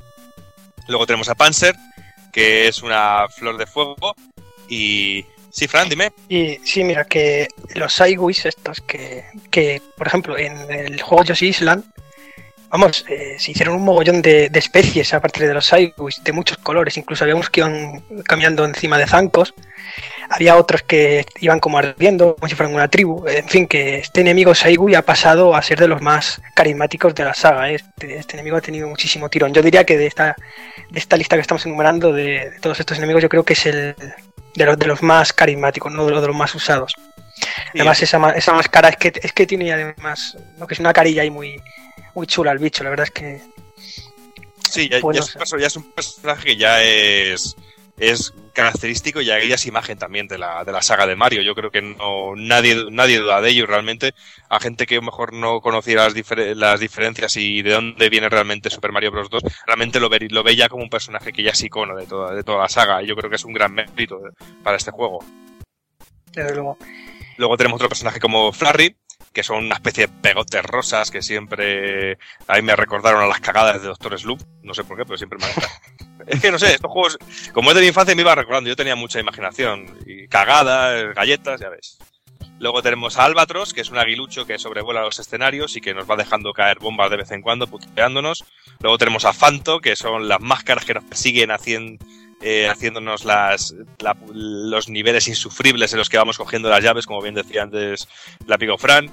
[0.88, 1.76] Luego tenemos a Panzer,
[2.34, 4.16] que es una flor de fuego.
[4.68, 5.26] Y.
[5.50, 6.12] Sí, Fran, dime.
[6.28, 11.50] Y sí, mira, que los Saiguis estos que, que, por ejemplo, en el juego Yoshi
[11.50, 11.86] Island,
[12.74, 16.32] vamos, eh, se hicieron un mogollón de, de especies a partir de los Saiguis, de
[16.32, 19.54] muchos colores, incluso había unos que iban cambiando encima de zancos,
[20.28, 24.22] había otros que iban como ardiendo, como si fueran una tribu, en fin, que este
[24.22, 27.76] enemigo Saigui ha pasado a ser de los más carismáticos de la saga, ¿eh?
[27.76, 29.54] este, este enemigo ha tenido muchísimo tirón.
[29.54, 30.36] Yo diría que de esta,
[30.90, 33.68] de esta lista que estamos enumerando, de, de todos estos enemigos, yo creo que es
[33.68, 33.96] el
[34.56, 36.96] de los, de los más carismáticos, no de los, de los más usados.
[37.76, 41.22] Además, esa, esa máscara es que, es que tiene además, lo que es una carilla
[41.22, 41.62] ahí muy,
[42.16, 43.42] muy chula el bicho, la verdad es que
[44.70, 47.56] Sí, ya, Bueno, ya es, un perso- ya es un personaje que ya es,
[47.98, 51.44] es característico y ya es imagen también de la, de la saga de Mario.
[51.44, 54.14] Yo creo que no nadie, nadie duda de ello realmente.
[54.50, 58.10] A gente que a lo mejor no conociera las, difer- las diferencias y de dónde
[58.10, 59.30] viene realmente Super Mario Bros.
[59.30, 62.08] 2, realmente lo ve, lo ve ya como un personaje que ya es icono de
[62.08, 63.04] toda, de toda la saga.
[63.04, 64.32] Y yo creo que es un gran mérito de-
[64.64, 65.24] para este juego.
[66.32, 66.78] desde luego.
[67.38, 68.96] Luego tenemos otro personaje como Flurry,
[69.34, 72.18] que son una especie de pegotes rosas que siempre
[72.48, 74.42] a mí me recordaron a las cagadas de Doctor Sloop.
[74.62, 75.54] No sé por qué, pero siempre me han
[76.28, 77.18] Es que no sé, estos juegos,
[77.52, 78.70] como es de mi infancia, me iba recordando.
[78.70, 79.98] Yo tenía mucha imaginación.
[80.06, 81.98] Y cagadas, galletas, ya ves.
[82.60, 86.10] Luego tenemos a Albatros, que es un aguilucho que sobrevuela los escenarios y que nos
[86.10, 88.46] va dejando caer bombas de vez en cuando, puteándonos.
[88.80, 92.06] Luego tenemos a Fanto, que son las máscaras que nos persiguen haciendo,
[92.42, 97.22] eh, haciéndonos las, la- los niveles insufribles en los que vamos cogiendo las llaves, como
[97.22, 98.08] bien decía antes
[98.46, 99.12] la Pico Fran.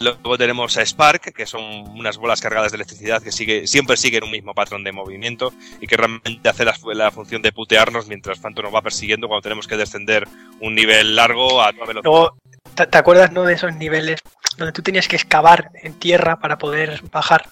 [0.00, 1.62] Luego tenemos a Spark, que son
[1.96, 3.32] unas bolas cargadas de electricidad que
[3.66, 7.52] siempre siguen un mismo patrón de movimiento y que realmente hace la, la función de
[7.52, 10.28] putearnos mientras Phantom nos va persiguiendo cuando tenemos que descender
[10.60, 12.10] un nivel largo a toda velocidad.
[12.10, 12.36] Luego,
[12.74, 14.20] ¿te, te acuerdas no de esos niveles
[14.58, 17.48] donde tú tenías que excavar en tierra para poder bajar?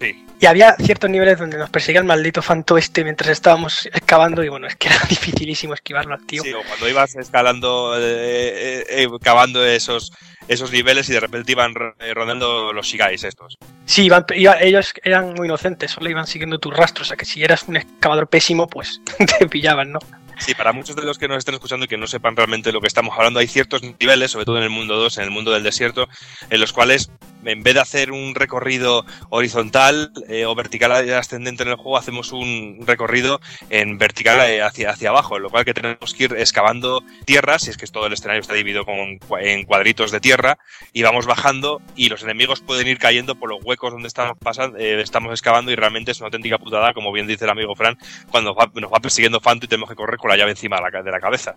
[0.00, 0.24] Sí.
[0.40, 4.48] Y había ciertos niveles donde nos perseguía el maldito fanto este mientras estábamos excavando y
[4.48, 6.42] bueno, es que era dificilísimo esquivarlo tío.
[6.42, 10.12] Sí, o cuando ibas escalando, eh, eh, eh, cavando esos,
[10.48, 11.72] esos niveles y de repente iban
[12.14, 13.56] rondando los Shigais estos.
[13.86, 17.24] Sí, iban- iba- ellos eran muy inocentes, solo iban siguiendo tus rastros, o sea que
[17.24, 19.00] si eras un excavador pésimo, pues
[19.38, 20.00] te pillaban, ¿no?
[20.36, 22.80] Sí, para muchos de los que nos estén escuchando y que no sepan realmente lo
[22.80, 25.52] que estamos hablando, hay ciertos niveles, sobre todo en el mundo 2, en el mundo
[25.52, 26.08] del desierto,
[26.50, 27.08] en los cuales
[27.44, 29.93] en vez de hacer un recorrido horizontal
[30.28, 33.40] eh, o vertical ascendente en el juego, hacemos un recorrido
[33.70, 37.70] en vertical eh, hacia, hacia abajo, lo cual que tenemos que ir excavando tierras, si
[37.70, 40.58] es que todo el escenario está dividido con, en cuadritos de tierra,
[40.92, 44.78] y vamos bajando y los enemigos pueden ir cayendo por los huecos donde estamos pasando,
[44.78, 47.98] eh, estamos excavando y realmente es una auténtica putada, como bien dice el amigo Fran,
[48.30, 51.02] cuando nos va persiguiendo Fanto y tenemos que correr con la llave encima de la,
[51.02, 51.56] de la cabeza.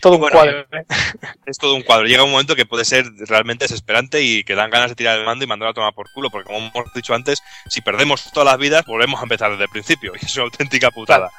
[0.00, 0.66] Todo un Bueno, cuadro.
[1.46, 2.06] Es todo un cuadro.
[2.06, 5.24] Llega un momento que puede ser realmente desesperante y que dan ganas de tirar el
[5.24, 8.46] mando y mandar a tomar por culo, porque como hemos dicho antes, si perdemos todas
[8.46, 10.12] las vidas, volvemos a empezar desde el principio.
[10.20, 11.30] Y es una auténtica putada.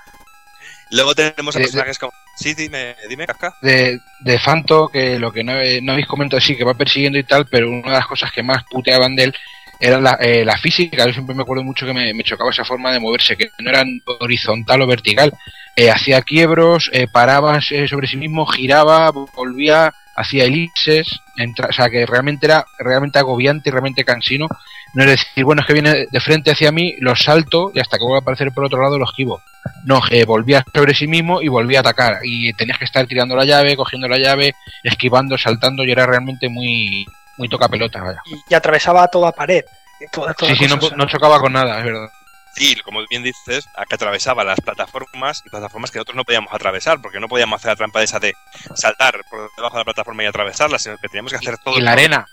[0.92, 2.12] Luego tenemos a Eh, personajes como...
[2.36, 3.54] Sí, dime, dime, Casca.
[3.62, 5.54] de, de Fanto, que lo que no,
[5.84, 8.44] no habéis comentado sí que va persiguiendo y tal, pero una de las cosas que
[8.44, 9.36] más puteaban de él
[9.82, 11.06] era la, eh, la física.
[11.06, 13.70] Yo siempre me acuerdo mucho que me, me chocaba esa forma de moverse, que no
[13.70, 13.84] era
[14.20, 15.34] horizontal o vertical.
[15.76, 21.08] Eh, hacía quiebros, eh, paraba eh, sobre sí mismo, giraba, volvía, hacía elipses,
[21.38, 24.48] entra- o sea que realmente era realmente agobiante y realmente cansino.
[24.94, 27.98] No es decir, bueno, es que viene de frente hacia mí, lo salto y hasta
[27.98, 29.42] que vuelva a aparecer por otro lado lo esquivo.
[29.86, 32.20] No, eh, volvía sobre sí mismo y volvía a atacar.
[32.24, 34.54] Y tenías que estar tirando la llave, cogiendo la llave,
[34.84, 37.06] esquivando, saltando y era realmente muy,
[37.42, 38.22] muy toca pelota, vaya.
[38.26, 39.66] Y, y atravesaba toda pared.
[40.12, 42.08] Toda, toda Sí, sí, no, no chocaba con nada, es verdad.
[42.54, 46.54] Sí, como bien dices, a que atravesaba las plataformas y plataformas que nosotros no podíamos
[46.54, 48.34] atravesar, porque no podíamos hacer la trampa de esa de
[48.76, 51.78] saltar por debajo de la plataforma y atravesarla, sino que teníamos que hacer todo.
[51.78, 52.28] Y la arena,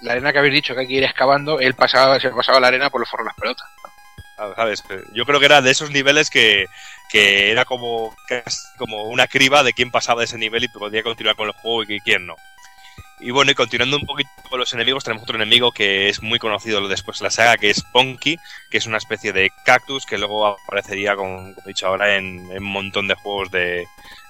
[0.00, 2.68] la arena que habéis dicho que hay que ir excavando, él pasaba, se pasaba la
[2.68, 3.68] arena por los forros de las pelotas.
[4.56, 4.82] ¿Sabes?
[5.14, 6.66] Yo creo que era de esos niveles que,
[7.08, 11.04] que era como, casi como una criba de quién pasaba de ese nivel y podía
[11.04, 12.34] continuar con el juego y quién no.
[13.24, 16.40] Y bueno, y continuando un poquito con los enemigos, tenemos otro enemigo que es muy
[16.40, 18.36] conocido después de la saga, que es Ponky,
[18.68, 22.64] que es una especie de cactus que luego aparecería, como, he dicho ahora, en, un
[22.64, 23.86] montón de juegos de,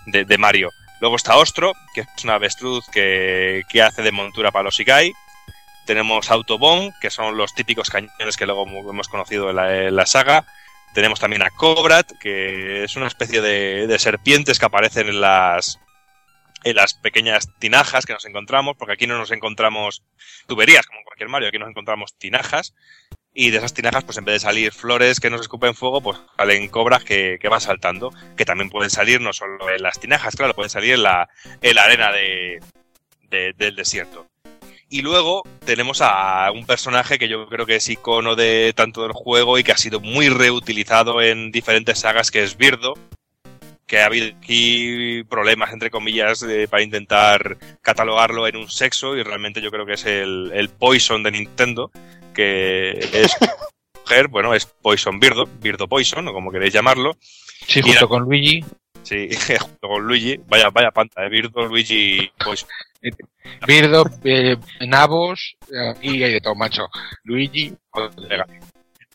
[0.07, 0.70] de, de Mario.
[1.01, 5.14] Luego está Ostro, que es una avestruz que, que hace de montura para los Ikai.
[5.86, 10.05] Tenemos Autobomb, que son los típicos cañones que luego hemos conocido en la, en la
[10.05, 10.45] saga.
[10.93, 15.80] Tenemos también a Cobrat, que es una especie de, de serpientes que aparecen en las,
[16.65, 20.03] en las pequeñas tinajas que nos encontramos, porque aquí no nos encontramos
[20.47, 22.75] tuberías como en cualquier Mario, aquí nos encontramos tinajas.
[23.35, 26.19] Y de esas tinajas, pues en vez de salir flores que nos escupen fuego, pues
[26.37, 30.37] salen cobras que, que van saltando, que también pueden salir no solo en las tinajas,
[30.37, 31.31] claro, pueden salir en la,
[31.63, 32.61] en la arena de,
[33.31, 34.27] de- del desierto.
[34.91, 39.13] Y luego tenemos a un personaje que yo creo que es icono de tanto del
[39.13, 42.93] juego y que ha sido muy reutilizado en diferentes sagas, que es Birdo,
[43.93, 49.22] que ha habido aquí problemas, entre comillas, eh, para intentar catalogarlo en un sexo y
[49.22, 51.90] realmente yo creo que es el, el Poison de Nintendo,
[52.32, 53.36] que es
[54.03, 57.18] mujer, bueno, es Poison Birdo, Birdo Poison, o como queréis llamarlo.
[57.20, 58.64] Sí, Y junto con Luigi.
[59.03, 59.28] Sí,
[59.61, 62.70] junto con Luigi, vaya, vaya panta, eh, Birdo, Luigi, Poison.
[63.66, 66.88] Birdo, eh, Nabos, eh, y hay de todo, macho.
[67.24, 68.47] Luigi, colega.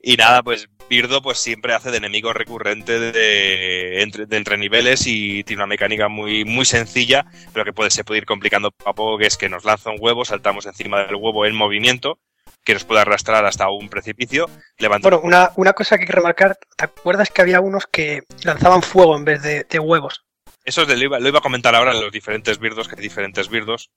[0.10, 5.06] Y nada, pues Birdo pues siempre hace de enemigo recurrente de entre, de entre niveles
[5.06, 8.90] y tiene una mecánica muy, muy sencilla, pero que puede, se puede ir complicando poco
[8.90, 12.20] a poco, que es que nos lanza un huevo, saltamos encima del huevo en movimiento,
[12.64, 16.14] que nos puede arrastrar hasta un precipicio, levantamos Bueno, una, una cosa que hay que
[16.14, 20.24] remarcar, ¿te acuerdas que había unos que lanzaban fuego en vez de, de huevos?
[20.64, 22.96] Eso es de- lo, iba, lo iba a comentar ahora en los diferentes birdos, que
[22.96, 23.90] hay diferentes birdos.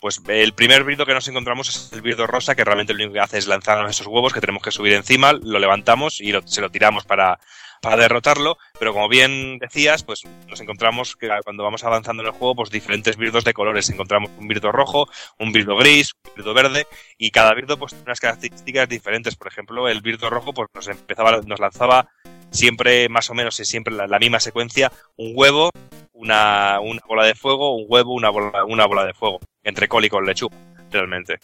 [0.00, 3.14] Pues el primer birdo que nos encontramos es el birdo rosa, que realmente lo único
[3.14, 6.46] que hace es lanzarnos esos huevos que tenemos que subir encima, lo levantamos y lo-
[6.46, 7.38] se lo tiramos para,
[7.80, 8.58] para derrotarlo.
[8.78, 12.70] Pero como bien decías, pues nos encontramos que cuando vamos avanzando en el juego, pues
[12.70, 13.88] diferentes birdos de colores.
[13.90, 16.86] Encontramos un birdo rojo, un birdo gris, un birdo verde,
[17.16, 19.36] y cada birdo pues tiene unas características diferentes.
[19.36, 22.08] Por ejemplo, el birdo rojo pues nos empezaba, nos lanzaba
[22.50, 25.70] siempre más o menos y siempre la, la misma secuencia, un huevo,
[26.12, 30.04] una, una bola de fuego, un huevo, una bola, una bola de fuego, entre col
[30.04, 30.56] y con lechuga,
[30.90, 31.38] realmente.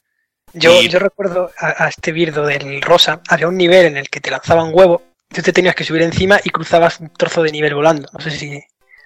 [0.53, 4.09] Yo, Y- yo recuerdo a, a este birdo del rosa, había un nivel en el
[4.09, 7.53] que te lanzaban huevo, tú te tenías que subir encima y cruzabas un trozo de
[7.53, 8.09] nivel volando.
[8.13, 8.63] No sé si sí,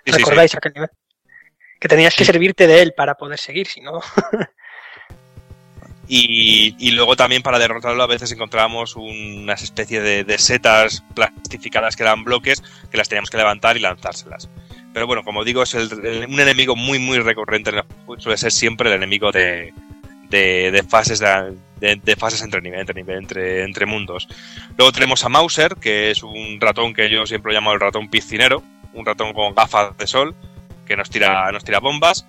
[0.06, 0.56] recordáis sí.
[0.56, 0.90] aquel nivel.
[1.80, 4.00] Que tenías que servirte de él para poder seguir, si no.
[6.08, 11.96] Y, y luego también para derrotarlo a veces encontrábamos unas especie de, de setas plastificadas
[11.96, 14.48] que eran bloques que las teníamos que levantar y lanzárselas.
[14.92, 18.36] Pero bueno, como digo, es el- un enemigo muy muy recurrente en el juego, suele
[18.36, 19.72] ser siempre el enemigo de,
[20.28, 24.28] de, fases de, fases entre, entre, entre, entre mundos.
[24.76, 28.62] Luego tenemos a Mauser, que es un ratón que yo siempre llamo el ratón piscinero,
[28.94, 30.34] un ratón con gafas de sol
[30.86, 32.26] que nos tira, nos tira bombas.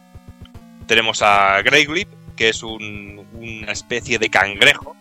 [0.87, 4.95] Tenemos a Greyglip, que es un- una especie de cangrejo.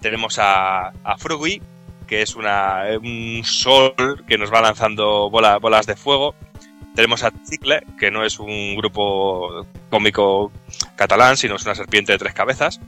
[0.00, 1.60] Tenemos a, a Frugui,
[2.06, 6.34] que es una, un sol que nos va lanzando bola- bolas de fuego.
[6.94, 10.50] Tenemos a Cicle, que no es un grupo cómico
[10.96, 12.80] catalán, sino es una serpiente de tres cabezas.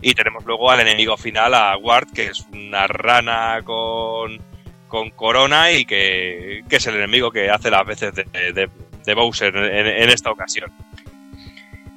[0.00, 4.40] Y tenemos luego al enemigo final, a Ward, que es una rana con,
[4.88, 8.70] con corona y que, que es el enemigo que hace las veces de, de-
[9.04, 10.70] de Bowser en, en esta ocasión.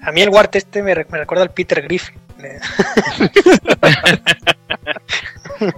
[0.02, 2.16] A mí el Wart este me, me recuerda al Peter Griffin.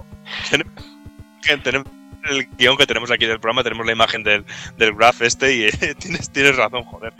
[1.42, 1.86] que tenemos
[2.30, 4.44] el guion que tenemos aquí del programa, tenemos la imagen del,
[4.76, 7.12] del graph este y eh, tienes, tienes razón, joder.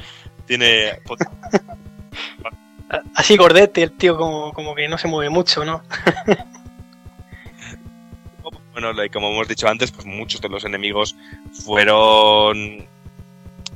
[0.47, 0.99] Tiene.
[3.15, 5.83] Así gordete, el tío como, como que no se mueve mucho, ¿no?
[8.75, 11.15] Bueno, como hemos dicho antes, pues muchos de los enemigos
[11.65, 12.85] fueron.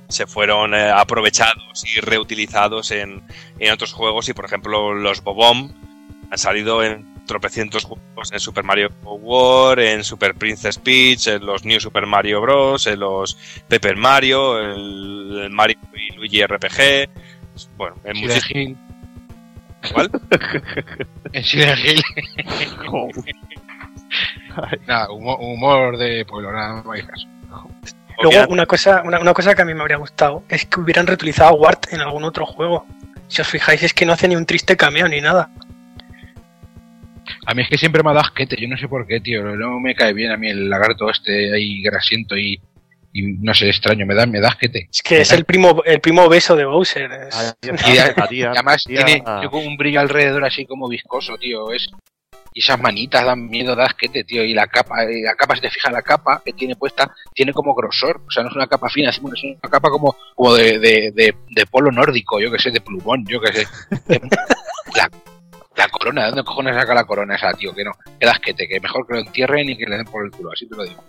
[0.08, 3.22] se fueron eh, aprovechados y reutilizados en,
[3.60, 4.28] en otros juegos.
[4.28, 5.70] Y por ejemplo, los Bobomb
[6.32, 11.64] han salido en tropecientos juegos en Super Mario World, en Super Princess Peach, en los
[11.64, 13.38] New Super Mario Bros, en los
[13.68, 17.08] Paper Mario, el, el Mario y Luigi RPG.
[17.76, 18.78] Bueno, en muchísimos.
[19.92, 20.10] ¿Cuál?
[21.32, 22.02] En Silent Hill.
[24.86, 27.28] Nada, humor, humor de pueblo, nada más caso.
[28.20, 31.06] Luego, una cosa, una, una cosa que a mí me habría gustado es que hubieran
[31.06, 32.84] reutilizado a Wart en algún otro juego.
[33.28, 35.50] Si os fijáis, es que no hace ni un triste cameo ni nada.
[37.46, 39.42] A mí es que siempre me ha dado asquete, yo no sé por qué, tío.
[39.56, 42.60] No me cae bien a mí el lagarto este ahí grasiento y,
[43.12, 44.88] y no sé, extraño, me da, me da asquete.
[44.92, 47.10] Es que es el primo, el primo beso de Bowser.
[47.28, 51.72] es- Y, a- y además tiene, tiene como un brillo alrededor así como viscoso, tío.
[51.72, 51.88] Es,
[52.54, 54.42] y esas manitas dan miedo, da asquete, tío.
[54.42, 57.52] Y la capa, y la capa, si te fijas, la capa que tiene puesta, tiene
[57.52, 58.22] como grosor.
[58.26, 61.12] O sea, no es una capa fina, sino es una capa como, como de, de,
[61.14, 63.66] de, de polo nórdico, yo que sé, de plumón, yo que sé.
[64.96, 65.10] La,
[65.78, 67.72] la corona, ¿de dónde cojones saca la corona esa, tío?
[67.72, 70.24] Que no, que da asquete, que mejor que lo entierren y que le den por
[70.24, 71.04] el culo, así te lo digo.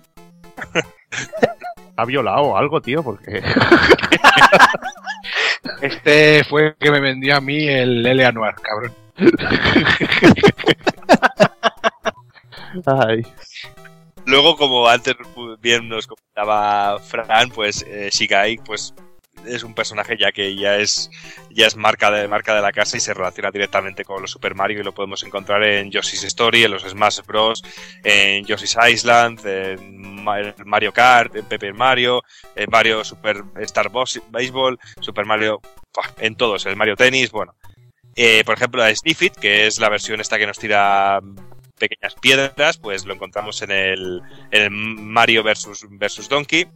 [1.95, 3.03] ¿Ha violado o algo, tío?
[3.03, 3.41] Porque.
[5.81, 8.93] Este fue el que me vendió a mí el L Anuar, cabrón.
[12.85, 13.25] Ay.
[14.25, 15.15] Luego, como antes
[15.61, 18.93] bien nos comentaba Fran, pues eh, Shigai, pues
[19.45, 21.09] es un personaje ya que ya es
[21.49, 24.55] ya es marca de marca de la casa y se relaciona directamente con los Super
[24.55, 27.61] Mario y lo podemos encontrar en Yoshi's Story, en los Smash Bros,
[28.03, 32.23] en Yoshi's Island, en Ma- Mario Kart, en Paper Mario,
[32.55, 35.61] en Mario Super Star Boss- Baseball, Super Mario,
[36.19, 37.55] en todos, el Mario Tennis, bueno.
[38.15, 41.19] Eh, por ejemplo, a Sniffit, que es la versión esta que nos tira
[41.79, 44.21] pequeñas piedras, pues lo encontramos en el,
[44.51, 46.67] en el Mario versus, versus Donkey.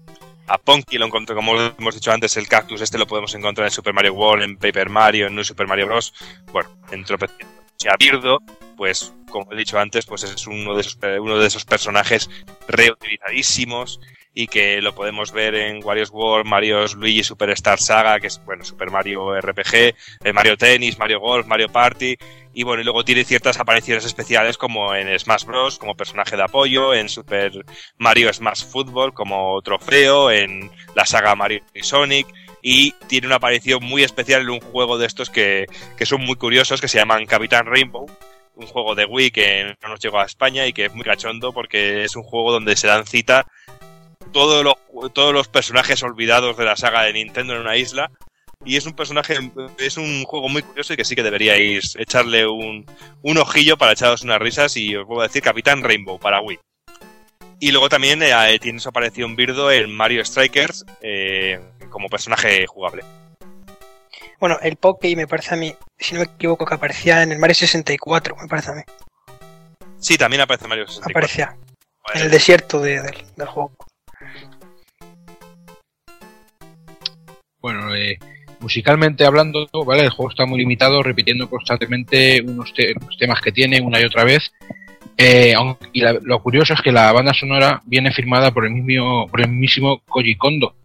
[0.48, 3.72] A Ponky lo encontré, como hemos dicho antes, el cactus este lo podemos encontrar en
[3.72, 6.14] Super Mario World, en Paper Mario, en Super Mario Bros.
[6.52, 7.54] Bueno, en tropecientos.
[7.90, 8.40] A Birdo,
[8.78, 12.30] pues, como he dicho antes, pues es uno de esos, uno de esos personajes
[12.68, 14.00] reutilizadísimos
[14.34, 18.64] y que lo podemos ver en Wario's World, Mario's Luigi Superstar Saga, que es, bueno,
[18.64, 19.74] Super Mario RPG,
[20.24, 22.18] eh, Mario Tennis, Mario Golf, Mario Party,
[22.54, 26.44] y bueno, y luego tiene ciertas apariciones especiales como en Smash Bros, como personaje de
[26.44, 27.52] apoyo, en Super
[27.98, 32.28] Mario Smash Football como trofeo, en la saga Mario y Sonic,
[32.62, 35.66] y tiene una aparición muy especial en un juego de estos que,
[35.98, 38.06] que son muy curiosos, que se llaman Capitán Rainbow,
[38.56, 41.54] un juego de Wii que no nos llegó a España y que es muy cachondo
[41.54, 43.48] porque es un juego donde se dan cita
[44.32, 44.76] todos los,
[45.14, 48.12] todos los personajes olvidados de la saga de Nintendo en una isla.
[48.66, 49.38] Y es un personaje,
[49.78, 52.86] es un juego muy curioso y que sí que deberíais echarle un,
[53.22, 54.78] un ojillo para echaros unas risas.
[54.78, 56.60] Y os puedo decir Capitán Rainbow para Wii.
[57.60, 61.60] Y luego también eh, tiene su aparición Birdo en Mario Strikers eh,
[61.90, 63.04] como personaje jugable.
[64.40, 67.40] Bueno, el Pokey me parece a mí, si no me equivoco, que aparecía en el
[67.40, 68.82] Mario 64, me parece a mí.
[70.00, 71.12] Sí, también aparece Mario 64.
[71.12, 71.58] Aparecía
[72.14, 73.72] en el desierto de- del, del juego.
[77.62, 78.18] Bueno, eh,
[78.64, 80.04] musicalmente hablando, ¿vale?
[80.04, 84.06] El juego está muy limitado, repitiendo constantemente unos, te- unos temas que tiene una y
[84.06, 84.52] otra vez.
[85.18, 85.54] Eh,
[85.92, 89.42] y la- lo curioso es que la banda sonora viene firmada por el mismo, por
[89.42, 90.76] el mismísimo Koji Kondo.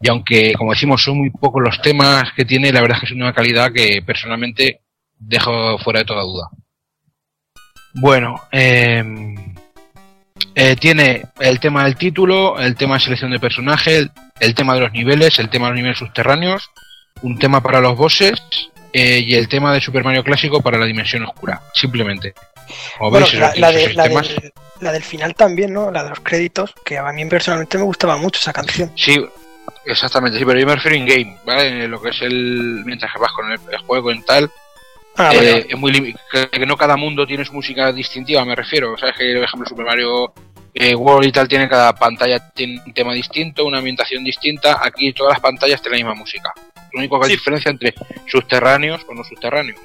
[0.00, 3.06] Y aunque, como decimos, son muy pocos los temas que tiene, la verdad es que
[3.14, 4.80] es una calidad que personalmente
[5.18, 6.48] dejo fuera de toda duda.
[7.94, 9.02] Bueno, eh,
[10.54, 14.08] eh, tiene el tema del título, el tema de selección de personaje,
[14.40, 16.70] el tema de los niveles, el tema de los niveles subterráneos,
[17.22, 18.40] un tema para los bosses
[18.92, 22.34] eh, y el tema de Super Mario Clásico para la dimensión oscura, simplemente.
[22.98, 23.78] Como Bueno, veis, la, esos- la de-
[24.28, 25.90] del, la del final también, ¿no?
[25.90, 28.92] La de los créditos, que a mí personalmente me gustaba mucho esa canción.
[28.94, 29.16] Sí,
[29.86, 31.84] exactamente, sí, pero yo me refiero in-game, ¿vale?
[31.84, 32.82] En lo que es el.
[32.84, 34.50] mientras que vas con el, el juego en tal.
[35.16, 35.66] Ah, eh, vale.
[35.68, 38.96] es muy que, no cada mundo tiene su música distintiva, me refiero.
[38.96, 40.32] Sabes que, por ejemplo, Super Mario
[40.74, 44.78] eh, World y tal tiene cada pantalla tiene un tema distinto, una ambientación distinta.
[44.80, 46.52] Aquí todas las pantallas tienen la misma música.
[46.92, 47.94] Lo único que hay diferencia entre
[48.26, 49.78] subterráneos o no subterráneos.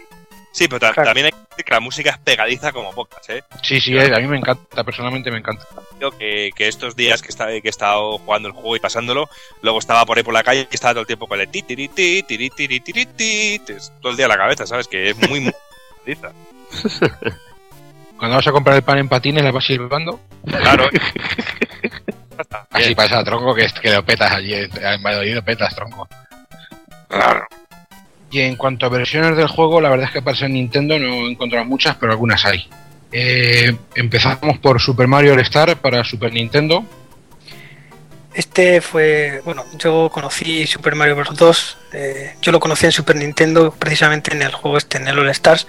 [0.51, 3.43] Sí, pero ta- también hay que decir que la música es pegadiza como pocas, ¿eh?
[3.63, 5.65] Sí, sí, eh, a mí me encanta, personalmente me encanta.
[5.99, 9.27] Yo que, que estos días que, está, que he estado jugando el juego y pasándolo,
[9.63, 11.63] luego estaba por ahí por la calle y estaba todo el tiempo con el ti,
[11.63, 14.87] ti, tiri, tiri, tiri, ti, es todo el día en la cabeza, ¿sabes?
[14.87, 15.53] Que es muy, muy
[16.05, 16.31] pegadiza.
[18.17, 20.19] Cuando vas a comprar el pan en patines, la vas silbando.
[20.45, 20.87] Claro.
[22.71, 24.53] Así pasa, tronco, que, que lo petas allí.
[24.53, 26.07] En Valladolid lo petas, tronco.
[27.13, 27.45] Claro.
[28.31, 31.27] Y en cuanto a versiones del juego, la verdad es que para ser Nintendo no
[31.27, 32.67] he encontrado muchas, pero algunas hay.
[33.11, 36.83] Eh, empezamos por Super Mario All Star para Super Nintendo.
[38.33, 41.37] Este fue, bueno, yo conocí Super Mario Bros.
[41.37, 45.19] 2, eh, yo lo conocí en Super Nintendo precisamente en el juego este, en el
[45.19, 45.67] All Stars.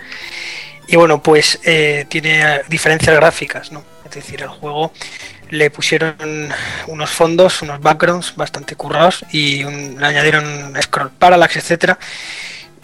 [0.86, 3.84] Y bueno, pues eh, tiene diferencias gráficas, ¿no?
[4.06, 4.90] Es decir, el juego
[5.54, 6.16] le pusieron
[6.86, 11.98] unos fondos, unos backgrounds bastante currados y un- le añadieron scroll parallax, etcétera.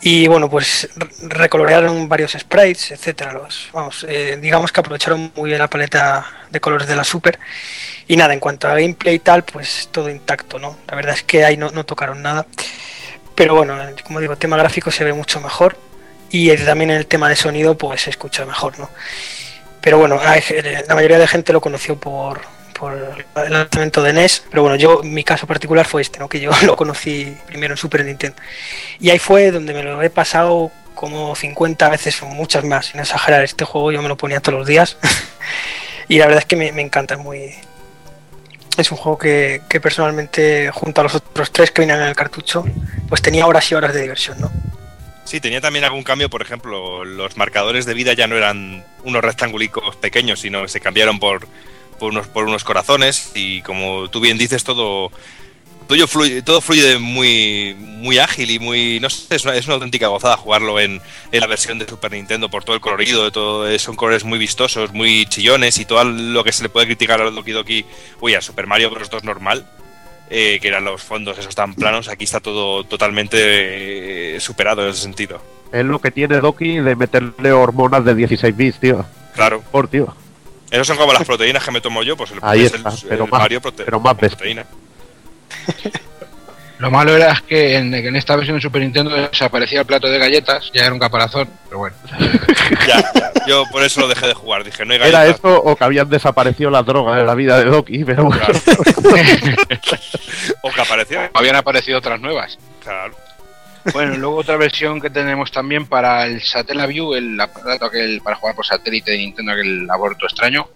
[0.03, 3.33] Y bueno, pues re- recolorearon varios sprites, etcétera.
[3.35, 7.39] Los, vamos, eh, digamos que aprovecharon muy bien la paleta de colores de la Super.
[8.09, 10.79] Y nada, en cuanto a gameplay y tal, pues todo intacto, ¿no?
[10.89, 12.47] La verdad es que ahí no, no tocaron nada.
[13.35, 15.77] Pero bueno, como digo, el tema gráfico se ve mucho mejor.
[16.31, 18.89] Y también el tema de sonido, pues se escucha mejor, ¿no?
[19.83, 22.41] Pero bueno, la mayoría de gente lo conoció por,
[22.81, 26.29] por el lanzamiento de NES, pero bueno, yo mi caso particular fue este, ¿no?
[26.31, 28.37] que yo lo conocí primero en Super Nintendo.
[28.99, 33.01] Y ahí fue donde me lo he pasado como 50 veces o muchas más, sin
[33.01, 33.45] exagerar.
[33.45, 34.97] Este juego yo me lo ponía todos los días
[36.09, 37.55] y la verdad es que me, me encanta, es muy...
[38.79, 42.17] Es un juego que, que personalmente, junto a los otros tres que venían en el
[42.17, 42.65] cartucho,
[43.09, 44.51] pues tenía horas y horas de diversión, ¿no?
[45.25, 49.23] Sí, tenía también algún cambio, por ejemplo, los marcadores de vida ya no eran unos
[49.23, 51.47] rectangulicos pequeños, sino que se cambiaron por,
[52.01, 55.13] por, unos, por unos corazones y como tú bien dices, todo,
[55.87, 58.99] todo, fluye, todo fluye muy, muy ágil y muy...
[58.99, 61.01] No sé, es una, es una auténtica gozada jugarlo en,
[61.31, 64.39] en la versión de Super Nintendo por todo el colorido, de todo, son colores muy
[64.39, 67.85] vistosos, muy chillones y todo lo que se le puede criticar a Doki Doki,
[68.21, 69.11] uy, a Super Mario Bros.
[69.11, 69.67] 2 normal.
[70.31, 74.91] eh, que eran los fondos esos tan planos, aquí está todo totalmente eh, superado en
[74.91, 75.43] ese sentido.
[75.73, 79.05] Es lo que tiene Doki de meterle hormonas de 16 bits, tío.
[79.35, 79.63] Claro.
[79.71, 80.15] Por tío.
[80.71, 82.91] Esos son como las proteínas que me tomo yo, pues el, Ahí es el- está,
[82.91, 84.65] el pero más- Mario prote- pero más proteína.
[86.79, 90.19] Lo malo era es que en, esta versión de Super Nintendo desaparecía el plato de
[90.19, 91.95] galletas, ya era un caparazón, pero bueno.
[92.89, 93.33] Ya, ya.
[93.47, 95.41] Yo por eso lo dejé de jugar, dije, no hay Era galletas.
[95.41, 98.47] eso o que habían desaparecido las drogas en la vida de Doki, pero bueno.
[100.63, 101.21] O que apareció.
[101.35, 102.59] Habían aparecido otras nuevas.
[102.83, 103.15] Claro.
[103.93, 108.55] Bueno, luego otra versión que tenemos también para el Satellaview, el aparato aquel para jugar
[108.55, 110.69] por satélite de Nintendo, aquel aborto extraño.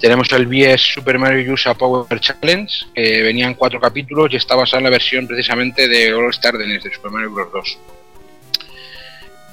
[0.00, 4.78] Tenemos el BS Super Mario USA Power Challenge, que venían cuatro capítulos y está basada
[4.78, 7.48] en la versión precisamente de All Star de NES, de Super Mario Bros.
[7.52, 7.78] 2.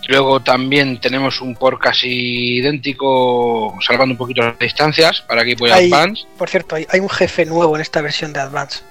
[0.09, 5.71] Luego también tenemos un port casi idéntico, salvando un poquito las distancias, para Game Boy
[5.71, 6.25] Hay- Advance.
[6.37, 8.81] por cierto, hay, hay un jefe nuevo en esta versión de Advance.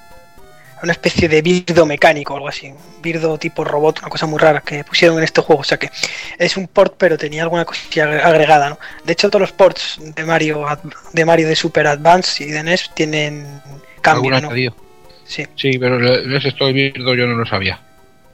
[0.82, 2.72] Una especie de birdo mecánico o algo así.
[3.02, 5.60] Birdo tipo robot, una cosa muy rara que pusieron en este juego.
[5.60, 5.90] O sea que
[6.38, 8.78] es un port, pero tenía alguna cosilla agre- agregada, ¿no?
[9.04, 10.66] De hecho, todos los ports de Mario,
[11.12, 13.60] de Mario de Super Advance y de NES tienen
[14.00, 14.48] cambio, ¿no?
[15.24, 15.46] Sí.
[15.56, 15.98] Sí, pero
[16.36, 17.80] ese esto del birdo yo no lo sabía.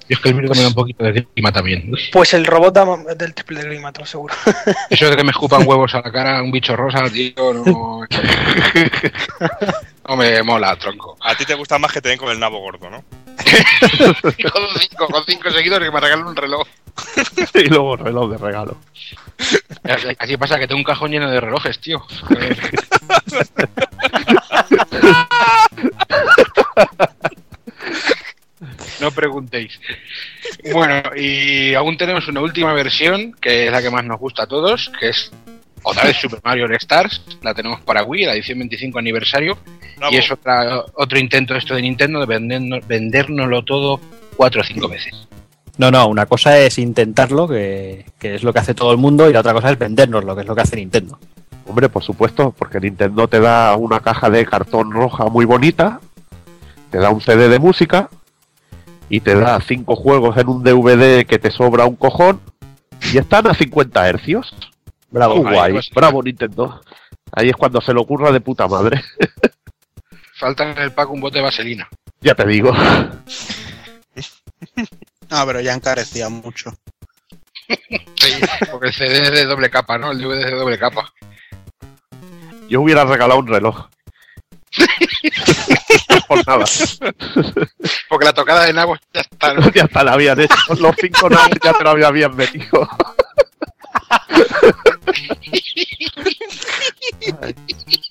[0.08, 1.92] Y es que el birdo me da un poquito de clima también.
[2.12, 4.34] Pues el robot da del triple de grima, te lo seguro.
[4.90, 8.00] Eso de que me escupan huevos a la cara un bicho rosa, tío, no.
[10.08, 11.18] No me mola, tronco.
[11.20, 13.04] A ti te gusta más que te den con el nabo gordo, ¿no?
[13.36, 16.66] con, cinco, con cinco seguidores que me regalan un reloj.
[17.52, 18.78] y luego reloj de regalo.
[20.18, 22.02] Así pasa que tengo un cajón lleno de relojes, tío.
[29.00, 29.80] No preguntéis.
[30.72, 34.46] Bueno, y aún tenemos una última versión, que es la que más nos gusta a
[34.46, 35.30] todos, que es
[35.82, 37.22] otra vez Super Mario All Stars.
[37.42, 39.58] La tenemos para Wii, la edición 25 aniversario.
[39.96, 40.14] Bravo.
[40.14, 44.00] Y es otra, otro intento esto de Nintendo de vendernos, vendérnoslo todo
[44.36, 45.14] cuatro o cinco veces.
[45.76, 49.30] No, no, una cosa es intentarlo, que, que es lo que hace todo el mundo,
[49.30, 51.18] y la otra cosa es vendernos, que es lo que hace Nintendo.
[51.66, 56.00] Hombre, por supuesto, porque Nintendo te da una caja de cartón roja muy bonita,
[56.90, 58.08] te da un CD de música
[59.08, 62.40] y te da cinco juegos en un DVD que te sobra un cojón
[63.12, 64.54] y están a 50 hercios.
[65.10, 65.36] Bravo.
[65.42, 65.90] Guay, pues.
[65.90, 66.80] bravo Nintendo.
[67.32, 69.02] Ahí es cuando se le ocurra de puta madre.
[70.34, 71.88] Falta en el pack un bote de vaselina.
[72.20, 72.72] ya te digo.
[75.30, 76.72] Ah, pero ya encarecía mucho.
[78.18, 78.32] Sí,
[78.72, 80.10] porque el CD es de doble capa, ¿no?
[80.10, 81.12] El DVD es de doble capa.
[82.68, 83.88] Yo hubiera regalado un reloj.
[86.28, 86.64] Por nada.
[88.08, 89.54] Porque la tocada de nabos ya está.
[89.54, 89.70] ¿no?
[89.72, 90.54] ya hasta la habían hecho.
[90.78, 92.88] Los cinco nabos ya te lo habían metido.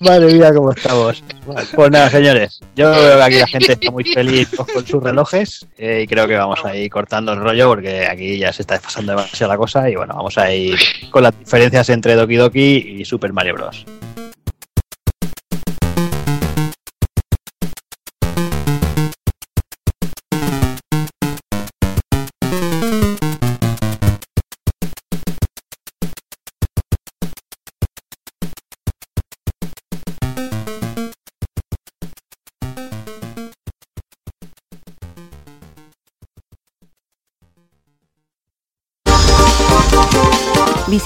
[0.00, 1.22] Madre mía, cómo estamos.
[1.74, 5.66] Pues nada, señores, yo veo que aquí la gente está muy feliz con sus relojes
[5.76, 8.74] eh, y creo que vamos a ir cortando el rollo porque aquí ya se está
[8.74, 10.78] desfasando demasiado la cosa y bueno, vamos a ir
[11.10, 13.84] con las diferencias entre Doki Doki y Super Mario Bros.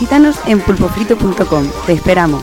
[0.03, 1.71] Visítanos en pulpofrito.com.
[1.87, 2.43] Te esperamos.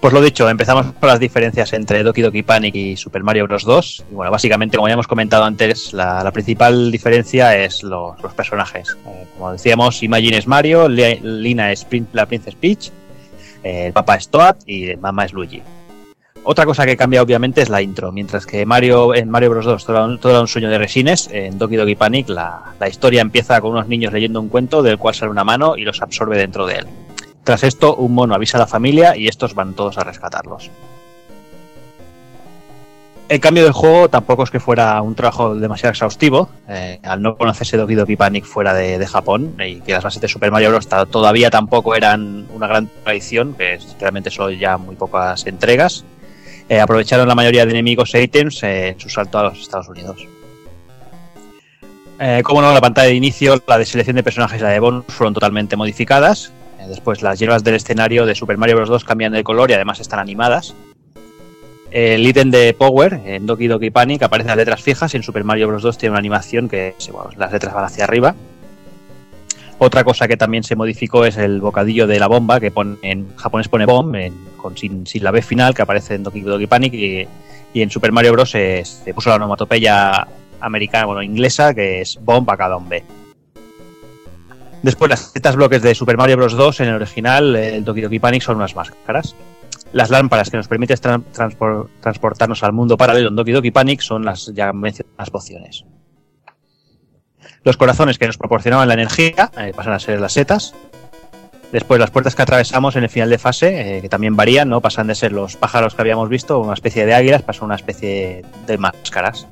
[0.00, 3.64] Pues lo dicho, empezamos por las diferencias entre Doki Doki Panic y Super Mario Bros.
[3.64, 4.04] 2.
[4.12, 8.32] Y bueno, básicamente, como ya hemos comentado antes, la, la principal diferencia es los, los
[8.34, 8.96] personajes.
[9.06, 12.90] Eh, como decíamos, Imagine es Mario, Li- Lina es Prin- la Princess Peach,
[13.62, 15.62] el papá es Toad y mamá es Luigi.
[16.48, 18.12] Otra cosa que cambia obviamente es la intro.
[18.12, 19.64] Mientras que Mario en Mario Bros.
[19.64, 23.60] 2 todo era un, sueño de resines, en Doki Doki Panic la, la historia empieza
[23.60, 26.64] con unos niños leyendo un cuento del cual sale una mano y los absorbe dentro
[26.66, 26.86] de él.
[27.42, 30.70] Tras esto, un mono avisa a la familia y estos van todos a rescatarlos.
[33.28, 37.36] El cambio del juego tampoco es que fuera un trabajo demasiado exhaustivo, eh, al no
[37.36, 40.86] conocerse Doki Doki Panic fuera de, Japón y que las bases de Super Mario Bros.
[41.10, 46.04] todavía tampoco eran una gran tradición, que realmente son ya muy pocas entregas,
[46.68, 50.24] eh, aprovecharon la mayoría de enemigos e ítems en su salto a los Estados Unidos.
[52.20, 54.78] Eh, como no, la pantalla de inicio, la de selección de personajes y la de
[54.78, 56.52] bonus fueron totalmente modificadas.
[56.88, 58.88] Después, las hierbas del escenario de Super Mario Bros.
[58.88, 60.74] 2 cambian de color y además están animadas.
[61.90, 65.44] El ítem de Power en Doki Doki Panic aparecen las letras fijas y en Super
[65.44, 65.82] Mario Bros.
[65.82, 66.94] 2 tiene una animación que
[67.36, 68.34] las letras van hacia arriba.
[69.78, 73.36] Otra cosa que también se modificó es el bocadillo de la bomba, que pone, en
[73.36, 76.94] japonés pone bomb, en- con, sin, la B final, que aparece en Doki Doki Panic,
[76.94, 77.28] y,
[77.74, 78.50] en Super Mario Bros.
[78.50, 80.26] se, se puso la onomatopeya
[80.60, 83.04] americana, bueno, inglesa, que es bomb a cada un B.
[84.82, 86.54] Después, las setas bloques de Super Mario Bros.
[86.54, 89.34] 2 en el original, el Doki Doki Panic, son unas máscaras.
[89.92, 94.00] Las lámparas que nos permiten tran- transpor- transportarnos al mundo paralelo en Doki Doki Panic
[94.00, 95.84] son las ya mencionadas pociones.
[97.62, 100.74] Los corazones que nos proporcionaban la energía eh, pasan a ser las setas.
[101.72, 104.80] Después las puertas que atravesamos en el final de fase, eh, que también varían, ¿no?
[104.80, 107.74] Pasan de ser los pájaros que habíamos visto, una especie de águilas, pasan a una
[107.76, 109.48] especie de máscaras.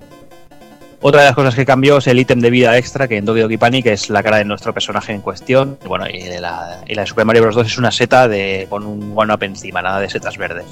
[1.06, 3.40] Otra de las cosas que cambió es el ítem de vida extra, que en Doki
[3.40, 5.76] Doki Panic es la cara de nuestro personaje en cuestión.
[5.84, 7.56] Y bueno, y de la, y la de Super Mario Bros.
[7.56, 10.64] 2 es una seta de, con un one-up encima, nada de setas verdes.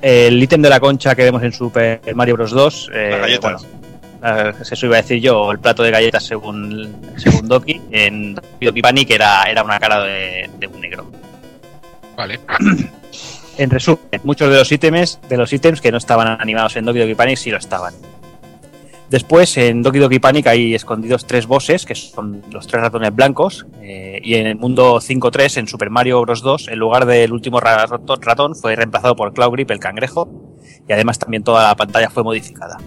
[0.00, 2.52] El ítem de la concha que vemos en Super Mario Bros.
[2.52, 3.66] 2, eh, Las galletas.
[4.20, 8.36] bueno, eh, eso iba a decir yo, el plato de galletas según, según Doki, en
[8.36, 11.10] Doki Doki Panic era, era una cara de, de un negro.
[12.16, 12.38] Vale.
[13.58, 16.98] En resumen, muchos de los ítems, de los ítems que no estaban animados en Doki
[16.98, 17.94] Doki Panic sí lo estaban.
[19.08, 23.64] Después, en Doki Doki Panic hay escondidos tres bosses, que son los tres ratones blancos.
[23.80, 26.42] eh, y en el mundo 5.3, en Super Mario Bros.
[26.42, 30.28] 2, en lugar del último ra- ratón, fue reemplazado por Cloud Grip, el cangrejo.
[30.88, 32.78] Y además también toda la pantalla fue modificada.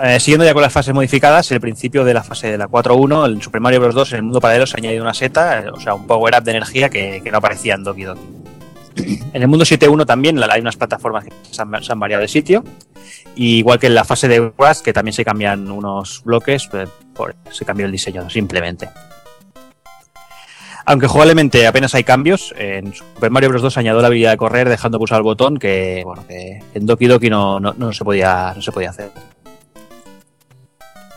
[0.00, 3.26] Eh, siguiendo ya con las fases modificadas, el principio de la fase de la 4.1,
[3.26, 3.94] en Super Mario Bros.
[3.94, 6.44] 2, en el mundo paralelo se ha añadido una seta, eh, o sea, un power-up
[6.44, 8.20] de energía que no aparecía en Doki Doki.
[9.32, 12.64] En el mundo 7.1 también hay unas plataformas que se han, variado de sitio.
[13.36, 16.86] Igual que en la fase de Rust, que también se cambian unos bloques, eh,
[17.50, 18.88] se cambió el diseño simplemente.
[20.86, 23.60] Aunque jugablemente apenas hay cambios, en Super Mario Bros.
[23.60, 26.02] 2 se añadió la habilidad de correr dejando pulsar el botón que,
[26.74, 29.10] en Doki Doki no, no se, podía, no se podía hacer.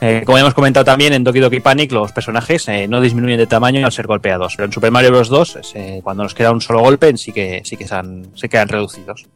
[0.04, 3.46] Eh, como hemos comentado también, en Doki Doki Panic los personajes eh, no disminuyen de
[3.46, 5.30] tamaño al ser golpeados, pero en Super Mario Bros.
[5.30, 9.28] 2, eh, cuando nos queda un solo golpe, sí que, sí que se, quedan reducidos.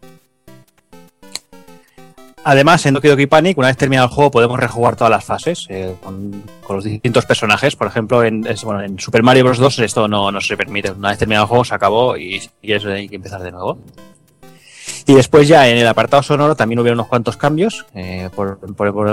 [2.43, 5.67] Además, en Doki Doki Panic, una vez terminado el juego, podemos rejugar todas las fases
[5.69, 7.75] eh, con, los distintos personajes.
[7.75, 8.43] Por ejemplo, en,
[8.97, 9.59] Super Mario Bros.
[9.59, 10.89] 2 esto no, no se permite.
[10.89, 13.77] Una vez terminado el juego, se acabó y, y eso hay que empezar de nuevo.
[15.07, 17.85] Y después ya en el apartado sonoro también hubo unos cuantos cambios.
[17.93, 18.59] eh, por,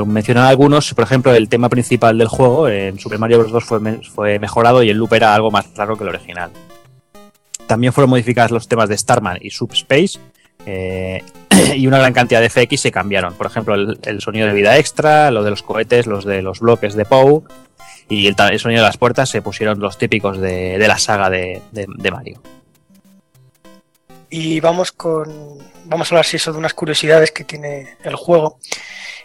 [0.07, 3.53] mencionar algunos, por ejemplo, el tema principal del juego en Super Mario Bros.
[3.53, 6.51] 2 fue, me- fue mejorado y el loop era algo más claro que el original.
[7.67, 10.19] También fueron modificados los temas de Starman y Subspace.
[10.65, 11.23] eh,
[11.77, 13.35] y una gran cantidad de FX se cambiaron.
[13.35, 16.95] Por ejemplo, el, sonido de vida extra, lo de los cohetes, los de los bloques
[16.95, 17.45] de Pou
[18.09, 21.61] y el, sonido de las puertas se pusieron los típicos de, la saga de
[22.11, 22.41] Mario.
[24.35, 25.59] Y vamos con.
[25.85, 28.59] Vamos a hablar si eso de unas curiosidades que tiene el juego.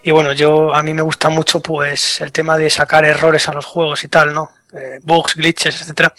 [0.03, 3.53] Y bueno, yo a mí me gusta mucho pues el tema de sacar errores a
[3.53, 4.51] los juegos y tal, ¿no?
[4.73, 6.13] Eh, bugs, glitches, etcétera.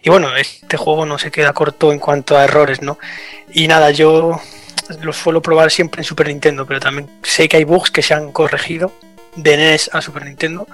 [0.00, 3.00] Y bueno, este juego no se queda corto en cuanto a errores, ¿no?
[3.52, 4.40] Y nada, yo
[5.00, 8.14] lo suelo probar siempre en Super Nintendo, pero también sé que hay bugs que se
[8.14, 8.92] han corregido
[9.34, 10.68] de NES a Super Nintendo.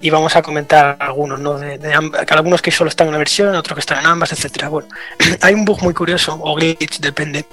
[0.00, 1.58] Y vamos a comentar algunos, ¿no?
[1.58, 1.92] De,
[2.30, 4.68] algunos que solo están en una versión, otros que están en ambas, etcétera.
[4.68, 4.88] Bueno,
[5.40, 7.44] hay un bug muy curioso, o glitch, depende,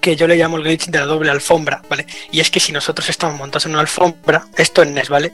[0.00, 2.06] que yo le llamo el glitch de la doble alfombra, ¿vale?
[2.30, 5.32] Y es que si nosotros estamos montados en una alfombra, esto en NES, ¿vale?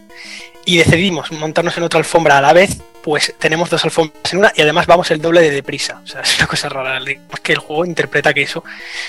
[0.65, 4.53] y decidimos montarnos en otra alfombra a la vez, pues tenemos dos alfombras en una
[4.55, 6.01] y además vamos el doble de deprisa.
[6.05, 7.01] O sea, es una cosa rara.
[7.01, 8.63] Digamos que el juego interpreta que eso,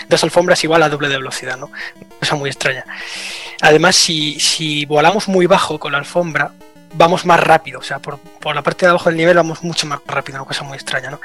[0.09, 1.71] dos alfombras igual a doble de velocidad, ¿no?
[2.19, 2.85] Cosa muy extraña.
[3.63, 6.51] Además, si, si volamos muy bajo con la alfombra,
[6.95, 7.79] vamos más rápido.
[7.79, 10.45] O sea, por, por la parte de abajo del nivel vamos mucho más rápido, una
[10.47, 11.21] cosa muy extraña, ¿no?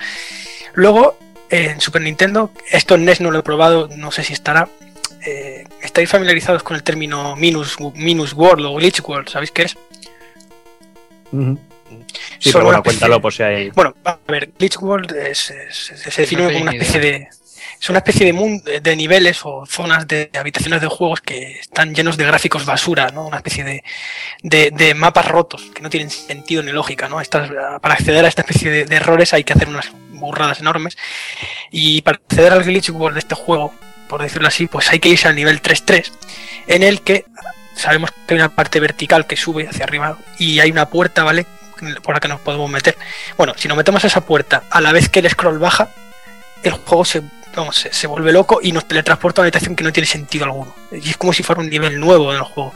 [0.75, 1.19] Luego,
[1.51, 4.69] en Super Nintendo, esto en NES no lo he probado, no sé si estará.
[5.27, 9.29] eh, ¿Estáis familiarizados con el término minus, minus world o glitch world?
[9.29, 9.77] ¿Sabéis qué es?
[12.39, 13.71] Sí, Son pero bueno, cuéntalo por si hay.
[13.71, 17.29] Bueno, a ver, Glitch World es- se define No como una especie de.
[17.81, 21.95] Es una especie de, mun- de niveles o zonas de habitaciones de juegos que están
[21.95, 23.27] llenos de gráficos basura, ¿no?
[23.27, 23.83] Una especie de,
[24.43, 27.21] de- mapas rotos que no tienen sentido ni lógica, ¿no?
[27.81, 30.97] Para acceder a esta especie de, de errores hay que hacer unas burradas enormes.
[31.71, 33.73] Y para acceder al Glitch World de este juego,
[34.09, 36.11] por decirlo así, pues hay que irse al nivel 3.3,
[36.67, 37.25] en el que
[37.75, 41.47] sabemos que hay una parte vertical que sube hacia arriba y hay una puerta, ¿vale?
[42.03, 42.97] Por la que nos podemos meter.
[43.37, 45.91] Bueno, si nos metemos a esa puerta a la vez que el scroll baja,
[46.65, 47.23] el juego se,
[47.59, 50.75] vamos, se, vuelve loco y nos teletransporta a una habitación que no tiene sentido alguno.
[50.93, 52.75] Y es como si fuera un nivel nuevo del juego.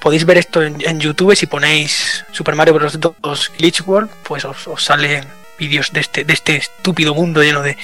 [0.00, 2.98] Podéis ver esto en, YouTube si ponéis Super Mario Bros.
[2.98, 5.26] 2 Glitch World, pues os, os salen
[5.58, 7.76] vídeos de este, de este estúpido mundo lleno de,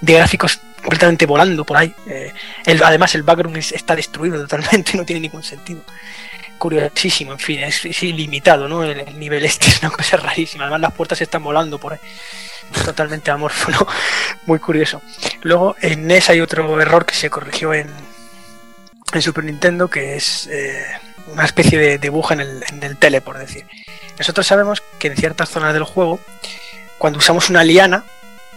[0.00, 1.92] de gráficos completamente volando por ahí.
[2.06, 2.32] Eh,
[2.64, 5.80] el- además el background es- está destruido totalmente, no tiene ningún sentido.
[6.58, 8.84] Curiosísimo, en fin, es, es ilimitado, ¿no?
[8.84, 10.64] El, el nivel este es una cosa rarísima.
[10.64, 11.98] Además las puertas están volando por ahí.
[12.84, 13.86] Totalmente amorfo, ¿no?
[14.46, 15.02] Muy curioso.
[15.42, 17.88] Luego en NES hay otro error que se corrigió en,
[19.12, 20.84] en Super Nintendo, que es eh,
[21.32, 23.64] una especie de, bug en el, en el tele, por decir.
[24.18, 26.20] Nosotros sabemos que en ciertas zonas del juego,
[26.98, 28.04] cuando usamos una liana,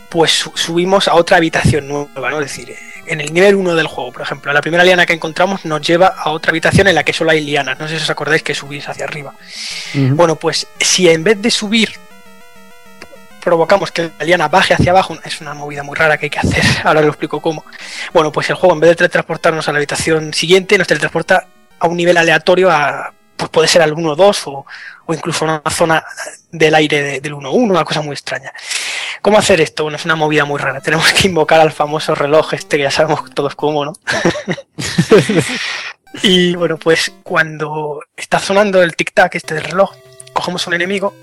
[0.09, 2.39] pues su- subimos a otra habitación nueva, ¿no?
[2.41, 2.77] Es decir, eh,
[3.07, 6.07] en el nivel 1 del juego, por ejemplo, la primera liana que encontramos nos lleva
[6.07, 7.79] a otra habitación en la que solo hay lianas.
[7.79, 9.33] No sé si os acordáis que subís hacia arriba.
[10.15, 11.93] Bueno, pues si en vez de subir
[13.47, 16.39] provocamos que la liana baje hacia abajo, es una movida muy rara que hay que
[16.39, 17.63] hacer, ahora lo explico cómo.
[18.11, 21.47] Bueno, pues el juego en vez de teletransportarnos a la habitación siguiente, nos teletransporta
[21.79, 24.65] a un nivel aleatorio a, pues puede ser al 1-2 o,
[25.05, 26.03] o incluso a una zona
[26.51, 28.51] del aire de- del 1-1, una cosa muy extraña.
[29.21, 29.83] ¿Cómo hacer esto?
[29.83, 30.81] Bueno, es una movida muy rara.
[30.81, 33.93] Tenemos que invocar al famoso reloj este que ya sabemos todos cómo, ¿no?
[36.23, 39.93] y bueno, pues cuando está sonando el tic-tac este del reloj,
[40.33, 41.15] cogemos un enemigo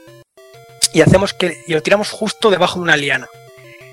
[0.94, 3.28] y hacemos que y lo tiramos justo debajo de una liana.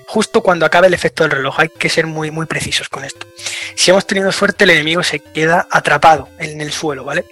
[0.06, 3.26] Justo cuando acabe el efecto del reloj, hay que ser muy muy precisos con esto.
[3.74, 7.24] Si hemos tenido suerte, el enemigo se queda atrapado en el suelo, ¿vale?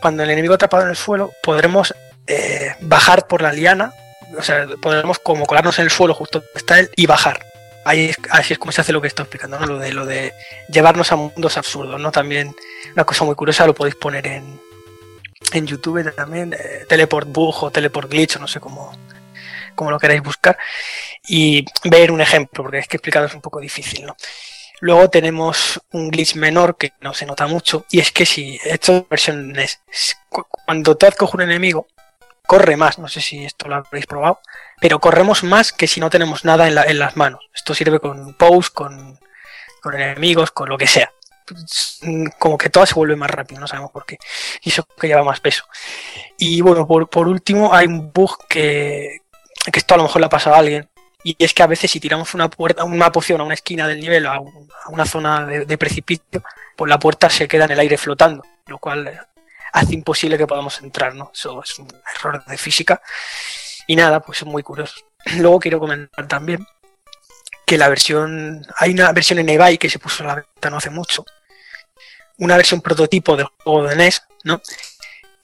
[0.00, 1.94] Cuando el enemigo atrapado en el suelo, podremos
[2.26, 3.92] eh, bajar por la liana,
[4.36, 7.44] o sea, podremos como colarnos en el suelo justo donde está él y bajar.
[7.84, 9.66] Ahí así es como se hace lo que estoy explicando, ¿no?
[9.66, 10.32] Lo de lo de
[10.68, 12.10] llevarnos a mundos absurdos, ¿no?
[12.10, 12.54] También
[12.94, 14.60] una cosa muy curiosa lo podéis poner en,
[15.52, 18.92] en YouTube también, eh, Teleport Bug o Teleport Glitch, o no sé cómo,
[19.74, 20.58] cómo lo queráis buscar,
[21.26, 24.16] y ver un ejemplo, porque es que explicado es un poco difícil, ¿no?
[24.80, 28.96] Luego tenemos un glitch menor que no se nota mucho, y es que si esto
[28.98, 29.80] es versión NES,
[30.28, 31.88] cu- cuando Toad coge un enemigo,
[32.46, 34.40] corre más, no sé si esto lo habréis probado,
[34.80, 37.44] pero corremos más que si no tenemos nada en, la- en las manos.
[37.54, 39.18] Esto sirve con pose, con,
[39.82, 41.12] con enemigos, con lo que sea.
[42.02, 44.18] Mm, Como que todo se vuelve más rápido, no sabemos por qué.
[44.62, 45.64] Y eso que lleva más peso.
[46.38, 49.18] Y bueno, por, por último, hay un bug que,
[49.72, 50.88] que esto a lo mejor le ha pasado a alguien.
[51.24, 54.00] Y es que a veces si tiramos una puerta, una poción a una esquina del
[54.00, 56.42] nivel, a, un- a una zona de, de precipicio,
[56.76, 59.18] pues la puerta se queda en el aire flotando, lo cual eh,
[59.72, 61.30] hace imposible que podamos entrar, ¿no?
[61.34, 63.02] Eso es un error de física.
[63.88, 64.94] Y nada, pues es muy curioso.
[65.38, 66.64] Luego quiero comentar también
[67.66, 70.78] que la versión, hay una versión en eBay que se puso a la venta no
[70.78, 71.24] hace mucho,
[72.38, 74.60] una versión prototipo del juego de NES, ¿no?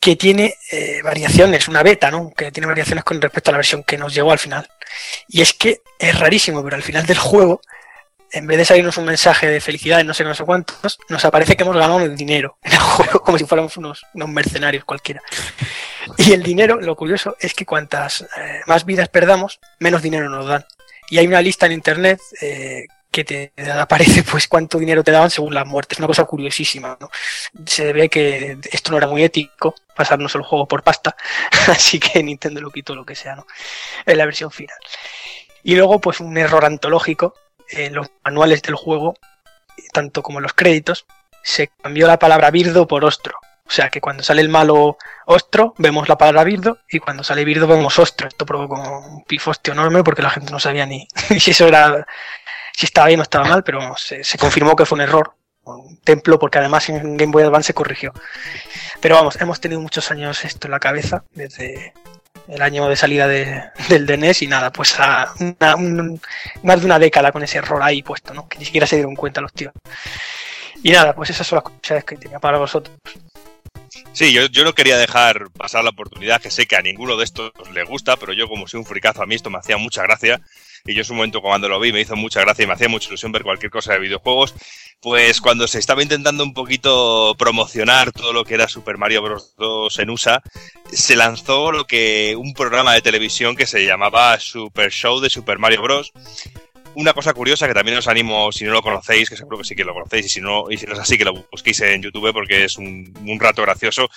[0.00, 2.32] Que tiene eh, variaciones, una beta, ¿no?
[2.36, 4.68] Que tiene variaciones con respecto a la versión que nos llegó al final.
[5.28, 7.60] Y es que es rarísimo, pero al final del juego,
[8.30, 11.56] en vez de salirnos un mensaje de felicidad, no sé, no sé cuántos, nos aparece
[11.56, 15.22] que hemos ganado el dinero en el juego, como si fuéramos unos, mercenarios cualquiera.
[16.18, 20.46] Y el dinero, lo curioso es que cuantas eh, más vidas perdamos, menos dinero nos
[20.46, 20.64] dan.
[21.10, 25.30] Y hay una lista en internet eh, que te aparece pues cuánto dinero te daban
[25.30, 25.98] según las muertes.
[25.98, 27.08] Una cosa curiosísima, ¿no?
[27.64, 31.16] Se ve que esto no era muy ético, pasarnos el juego por pasta,
[31.68, 33.46] así que Nintendo lo quitó lo que sea, ¿no?
[34.04, 34.76] En la versión final.
[35.62, 37.34] Y luego, pues un error antológico
[37.68, 39.14] en los manuales del juego,
[39.92, 41.06] tanto como en los créditos,
[41.44, 43.38] se cambió la palabra birdo por ostro.
[43.66, 47.44] O sea que cuando sale el malo ostro, vemos la palabra birdo, y cuando sale
[47.44, 48.26] birdo vemos ostro.
[48.26, 51.06] Esto provocó un pifostio enorme porque la gente no sabía ni
[51.38, 52.06] si eso era,
[52.76, 55.34] si estaba bien o estaba mal, pero se, se confirmó que fue un error
[55.66, 58.12] un templo, porque además en Game Boy Advance se corrigió.
[59.00, 61.94] Pero vamos, hemos tenido muchos años esto en la cabeza, desde
[62.48, 65.32] el año de salida de- del DNS y nada, pues a
[66.62, 68.46] más de una década con ese error ahí puesto, ¿no?
[68.46, 69.72] Que ni siquiera se dieron cuenta los tíos.
[70.82, 72.94] Y nada, pues esas son las curiosidades que tenía para vosotros.
[74.12, 77.24] Sí, yo, yo no quería dejar pasar la oportunidad, que sé que a ninguno de
[77.24, 80.02] estos le gusta, pero yo como soy un fricazo, a mí esto me hacía mucha
[80.02, 80.40] gracia.
[80.86, 82.90] Y yo en su momento cuando lo vi me hizo mucha gracia y me hacía
[82.90, 84.54] mucha ilusión ver cualquier cosa de videojuegos.
[85.00, 89.54] Pues cuando se estaba intentando un poquito promocionar todo lo que era Super Mario Bros.
[89.56, 90.42] 2 en USA,
[90.92, 95.58] se lanzó lo que un programa de televisión que se llamaba Super Show de Super
[95.58, 96.12] Mario Bros.
[96.96, 99.74] Una cosa curiosa que también os animo, si no lo conocéis, que seguro que sí
[99.74, 102.02] que lo conocéis, y si no, y si no es así, que lo busquéis en
[102.02, 104.08] YouTube porque es un, rato gracioso.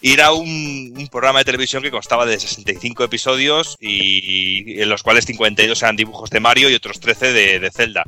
[0.00, 5.26] Y era un, programa de televisión que constaba de 65 episodios y, en los cuales
[5.26, 8.04] 52 eran dibujos de Mario y otros 13 de, de Zelda.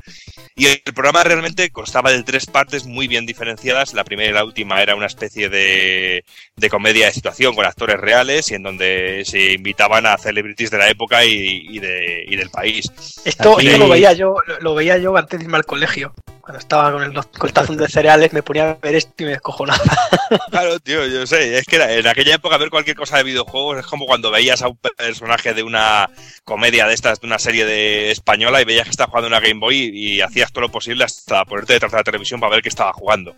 [0.59, 3.93] Y el programa realmente constaba de tres partes muy bien diferenciadas.
[3.93, 6.25] La primera y la última era una especie de,
[6.57, 10.79] de comedia de situación con actores reales y en donde se invitaban a celebrities de
[10.79, 12.87] la época y, y de, y del país.
[13.27, 16.15] Esto, Aquí- esto lo veía yo, lo, lo veía yo antes de irme al colegio.
[16.47, 19.33] Cuando estaba con el, con tazón de cereales me ponía a ver esto y me
[19.33, 19.83] descojonaba.
[20.51, 23.87] Claro, tío, yo sé, es que en aquella época ver cualquier cosa de videojuegos es
[23.87, 26.09] como cuando veías a un personaje de una
[26.45, 29.61] comedia de estas, de una serie de española y veías que estaba jugando una Game
[29.61, 32.63] Boy y, y hacías todo lo posible hasta ponerte detrás de la televisión para ver
[32.63, 33.35] qué estaba jugando.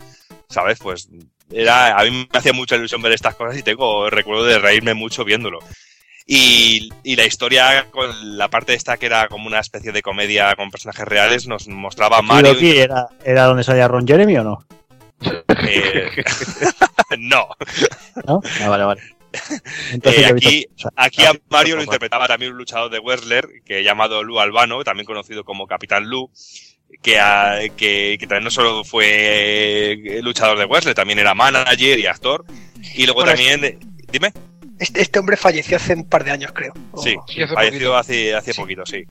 [0.47, 0.79] ¿Sabes?
[0.79, 1.09] Pues
[1.51, 4.93] era, a mí me hacía mucha ilusión ver estas cosas y tengo recuerdo de reírme
[4.93, 5.59] mucho viéndolo.
[6.31, 10.55] Y, y la historia con la parte esta que era como una especie de comedia
[10.55, 12.53] con personajes reales nos mostraba a Mario.
[12.53, 14.63] ¿Loki era, era donde salía Ron Jeremy o no?
[15.67, 16.07] eh,
[17.17, 17.47] no.
[18.27, 18.41] ¿No?
[18.61, 19.01] Ah, vale, vale.
[19.91, 24.21] Entonces Eh, aquí, aquí a Mario lo interpretaba también un luchador de Wrestler que llamado
[24.23, 26.29] Lu Albano, también conocido como Capitán Lu,
[27.01, 32.05] que, a- que, que también no solo fue luchador de Wrestler, también era manager y
[32.05, 32.45] actor.
[32.93, 33.79] Y luego Bueno, también, eh,
[34.11, 34.31] dime,
[34.79, 36.73] Este, este hombre falleció hace un par de años, creo.
[37.03, 39.03] sí, Sí, hace falleció hace, hace poquito, sí.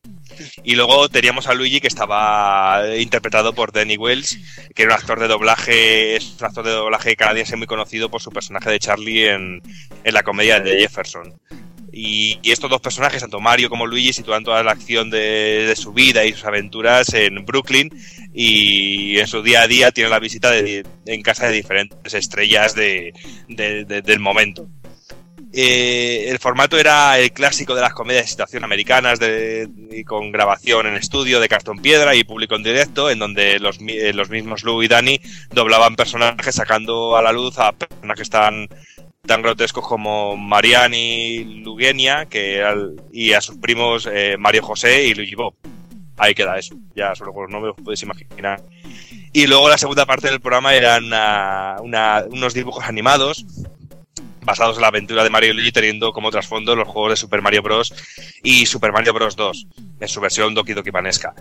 [0.62, 4.38] Y luego teníamos a Luigi que estaba interpretado por Danny Wells,
[4.74, 8.22] que era un actor de doblaje, es un actor de doblaje canadiense muy conocido por
[8.22, 9.62] su personaje de Charlie en,
[10.04, 11.34] en la comedia de Jefferson.
[11.90, 15.74] Y, y estos dos personajes, tanto Mario como Luigi, sitúan toda la acción de, de
[15.74, 17.90] su vida y sus aventuras en Brooklyn
[18.32, 22.74] y en su día a día tienen la visita de- en casa de diferentes estrellas
[22.74, 23.12] de-
[23.48, 24.68] de- de- del momento.
[25.52, 29.68] Eh, el formato era el clásico de las comedias de situación americanas de,
[30.06, 34.12] con grabación en estudio de cartón piedra y público en directo, en donde los, eh,
[34.12, 35.20] los mismos Lou y Danny
[35.50, 38.68] doblaban personajes sacando a la luz a personajes tan,
[39.26, 42.62] tan grotescos como Mariani Lugenia que
[43.10, 45.54] y a sus primos eh, Mario José y Luigi Bob.
[46.18, 48.60] Ahí queda eso, ya solo con los nombres os podéis imaginar.
[49.32, 53.46] Y luego la segunda parte del programa eran una- unos dibujos animados
[54.48, 57.42] basados en la aventura de Mario y Luigi teniendo como trasfondo los juegos de Super
[57.42, 57.92] Mario Bros.
[58.42, 59.36] y Super Mario Bros.
[59.36, 59.66] 2
[60.00, 61.34] en su versión Doki Doki Panesca.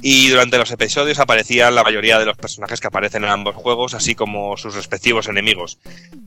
[0.00, 3.92] Y durante los episodios aparecían la mayoría de los personajes que aparecen en ambos juegos,
[3.92, 5.78] así como sus respectivos enemigos,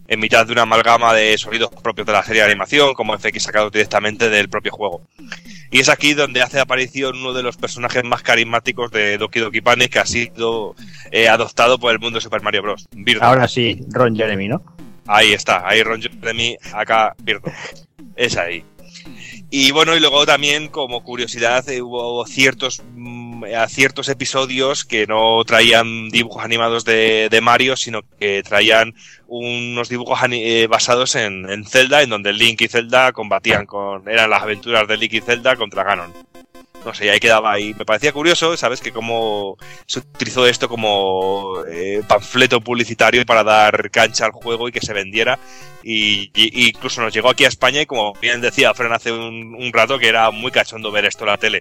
[0.07, 3.43] en mitad de una amalgama de sonidos propios de la serie de animación, como FX
[3.43, 5.01] sacados directamente del propio juego.
[5.71, 9.61] Y es aquí donde hace aparición uno de los personajes más carismáticos de Doki Doki
[9.61, 10.75] Panic que ha sido
[11.11, 12.87] eh, adoptado por el mundo de Super Mario Bros.
[13.21, 14.63] Ahora sí, Ron Jeremy, ¿no?
[15.11, 17.51] Ahí está, ahí Ron Jeremy, acá Birdo.
[18.15, 18.63] Es ahí.
[19.49, 25.43] Y bueno, y luego también como curiosidad eh, hubo ciertos, mm, ciertos episodios que no
[25.45, 28.93] traían dibujos animados de, Mario, sino que traían
[29.27, 34.07] unos dibujos eh, basados en, en Zelda, en donde Link y Zelda combatían con...
[34.07, 36.13] eran las aventuras de Link y Zelda contra Ganon.
[36.85, 37.73] No sé, y ahí quedaba ahí.
[37.77, 38.79] Me parecía curioso, ¿sabes?
[38.79, 44.71] Que cómo se utilizó esto como eh, panfleto publicitario para dar cancha al juego y
[44.71, 45.37] que se vendiera.
[45.83, 49.11] Y, y- y incluso nos llegó aquí a España y como bien decía Fran hace
[49.11, 51.59] un, rato que era muy cachondo ver esto en la tele.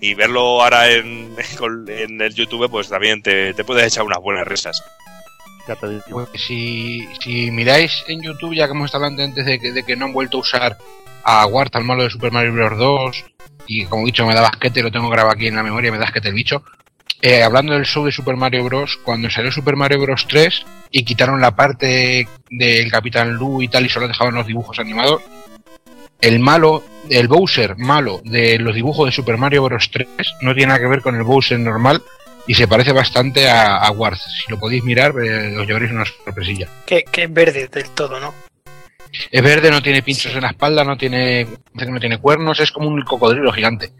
[0.00, 1.34] Y verlo ahora en,
[1.88, 4.82] en el YouTube pues también te, te puedes echar unas buenas risas.
[6.10, 9.82] Pues si, si miráis en YouTube, ya que hemos estado hablando antes de que, de
[9.82, 10.78] que no han vuelto a usar
[11.24, 12.78] a Wart, al malo de Super Mario Bros.
[12.78, 13.24] 2,
[13.66, 15.98] y como he dicho, me da basquete, lo tengo grabado aquí en la memoria, me
[15.98, 16.62] da basquete el bicho.
[17.22, 20.26] Eh, hablando del show de Super Mario Bros., cuando salió Super Mario Bros.
[20.28, 24.78] 3 y quitaron la parte del Capitán Lu y tal, y solo dejaban los dibujos
[24.78, 25.22] animados,
[26.20, 29.90] el malo, el Bowser malo de los dibujos de Super Mario Bros.
[29.90, 30.06] 3
[30.42, 32.02] no tiene nada que ver con el Bowser normal
[32.46, 34.18] y se parece bastante a, a Wart.
[34.18, 36.68] Si lo podéis mirar, eh, os llevaréis una sorpresilla.
[36.86, 38.34] Que es verde del todo, ¿no?
[39.30, 42.88] Es verde, no tiene pinchos en la espalda, no tiene, no tiene cuernos, es como
[42.88, 43.92] un cocodrilo gigante.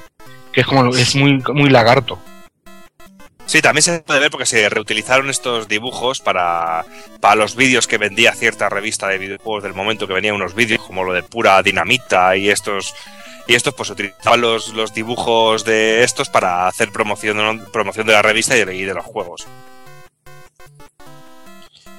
[0.52, 2.18] Que es como es muy, muy lagarto.
[3.46, 6.84] Sí, también se puede ver porque se reutilizaron estos dibujos para,
[7.20, 10.82] para los vídeos que vendía cierta revista de videojuegos del momento, que venían unos vídeos
[10.82, 12.94] como lo de pura dinamita y estos
[13.46, 18.22] y estos pues utilizaban los, los dibujos de estos para hacer promoción, promoción de la
[18.22, 19.46] revista y de, y de los juegos.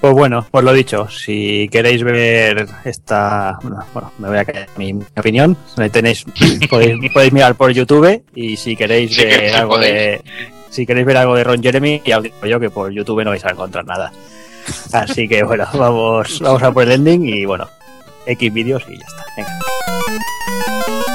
[0.01, 4.93] Pues bueno, pues lo dicho, si queréis ver esta, bueno, me voy a quedar mi,
[4.93, 5.57] mi opinión,
[5.91, 6.26] tenéis,
[6.69, 9.93] podéis, podéis mirar por YouTube y si queréis Sí ver algo podéis.
[9.93, 10.22] de,
[10.69, 13.31] si queréis ver algo de Ron Jeremy, ya os digo yo que por YouTube no
[13.31, 14.11] vais a encontrar nada.
[14.93, 17.67] Así que bueno, vamos, vamos a por el ending y bueno,
[18.26, 19.26] X vídeos y ya está.
[19.38, 21.14] Venga.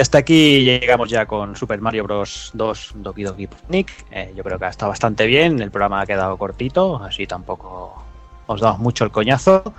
[0.00, 2.52] Y hasta aquí llegamos ya con Super Mario Bros.
[2.54, 3.92] 2 Doki Doki Picnic.
[4.10, 8.02] Eh, yo creo que ha estado bastante bien, el programa ha quedado cortito, así tampoco
[8.46, 9.74] os damos mucho el coñazo.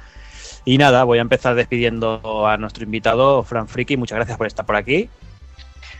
[0.64, 3.98] Y nada, voy a empezar despidiendo a nuestro invitado, Fran Friki.
[3.98, 5.10] Muchas gracias por estar por aquí.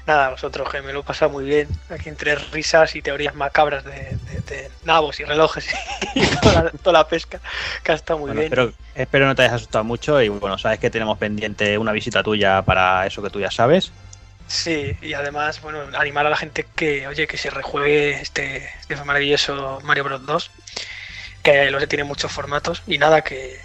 [0.06, 3.84] Nada, vosotros que me lo he pasado muy bien, aquí entre risas y teorías macabras
[3.86, 5.68] de, de- de nabos y relojes
[6.14, 7.40] y toda la, toda la pesca,
[7.84, 8.54] que ha estado muy Bueno, bien.
[8.54, 12.22] espero, espero no te hayas asustado mucho y bueno, sabes que tenemos pendiente una visita
[12.22, 13.92] tuya para eso que tú ya sabes.
[14.52, 19.02] Sí, y además, bueno, animar a la gente que, oye, que se rejuegue este, este
[19.06, 20.52] maravilloso Mario Bros 2,
[21.42, 23.58] que lo tiene muchos formatos, y nada, que,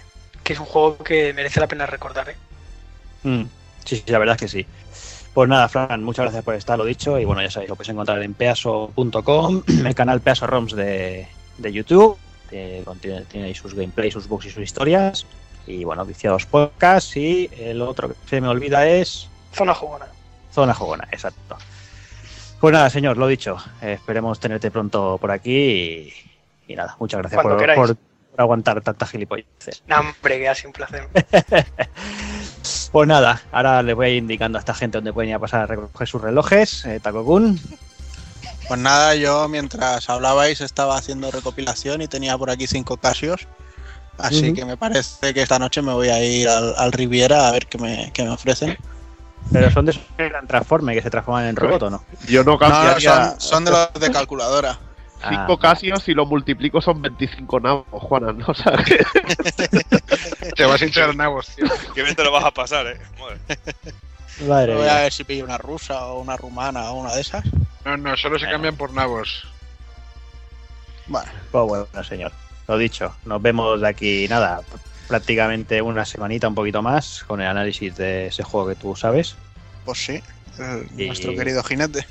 [0.45, 2.35] que es un juego que merece la pena recordar, ¿eh?
[3.23, 3.43] Mm,
[3.83, 4.65] sí, sí, la verdad es que sí.
[5.33, 7.19] Pues nada, Fran, muchas gracias por estar, lo dicho.
[7.19, 11.27] Y bueno, ya sabéis, lo podéis encontrar en peaso.com, el canal Peaso ROMs de,
[11.57, 12.17] de YouTube.
[12.49, 15.25] que contiene, tiene ahí sus gameplays, sus bugs y sus historias.
[15.67, 17.17] Y bueno, Viciados Podcast.
[17.17, 20.07] Y el otro que se me olvida es Zona jugona.
[20.57, 21.55] Zona Jugona, exacto.
[22.59, 23.57] Pues nada, señor, lo dicho.
[23.79, 25.51] eh, esperemos tenerte pronto por aquí.
[25.51, 26.13] Y,
[26.73, 27.77] y nada, muchas gracias por, queráis.
[27.79, 29.83] por- por aguantar tantas gilipolleces.
[29.85, 31.07] No, hombre, que ha sido un placer.
[32.91, 35.39] Pues nada, ahora les voy a ir indicando a esta gente dónde pueden ir a
[35.39, 36.85] pasar a recoger sus relojes.
[36.85, 37.59] Eh, Takokun.
[38.67, 43.47] Pues nada, yo mientras hablabais estaba haciendo recopilación y tenía por aquí cinco casios.
[44.17, 47.51] Así que me parece que esta noche me voy a ir al, al Riviera a
[47.51, 48.75] ver qué me, qué me ofrecen.
[49.51, 52.03] Pero son de esos que eran transforme, que se transforman en robot o no.
[52.27, 54.77] Yo no No, no, cambiaría son, son de los de calculadora.
[55.29, 55.59] cinco Ah.
[55.59, 58.45] casios si lo multiplico son 25 navos, Juana, ¿no?
[58.49, 59.05] O sea, que-
[60.55, 61.65] Te vas a hinchar nabos, tío.
[61.95, 62.99] Qué bien te lo vas a pasar, eh.
[63.19, 63.39] Madre.
[64.47, 67.43] Madre Voy a ver si pillo una rusa o una rumana o una de esas.
[67.85, 69.47] No, no, solo se cambian por nabos.
[71.07, 72.31] Bueno, Pues bueno, señor.
[72.67, 74.61] Lo dicho, nos vemos de aquí, nada,
[75.07, 79.35] prácticamente una semanita, un poquito más, con el análisis de ese juego que tú sabes.
[79.85, 80.21] pues sí.
[80.59, 82.05] el- Y- Nuestro querido jinete.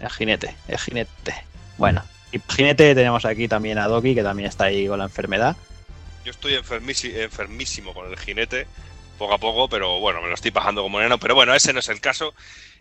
[0.00, 1.34] El jinete, el jinete.
[1.78, 2.02] Bueno,
[2.32, 5.56] y jinete tenemos aquí también a Doki, que también está ahí con la enfermedad.
[6.24, 8.66] Yo estoy enfermísimo con el jinete,
[9.18, 11.18] poco a poco, pero bueno, me lo estoy bajando como enano.
[11.18, 12.34] Pero bueno, ese no es el caso.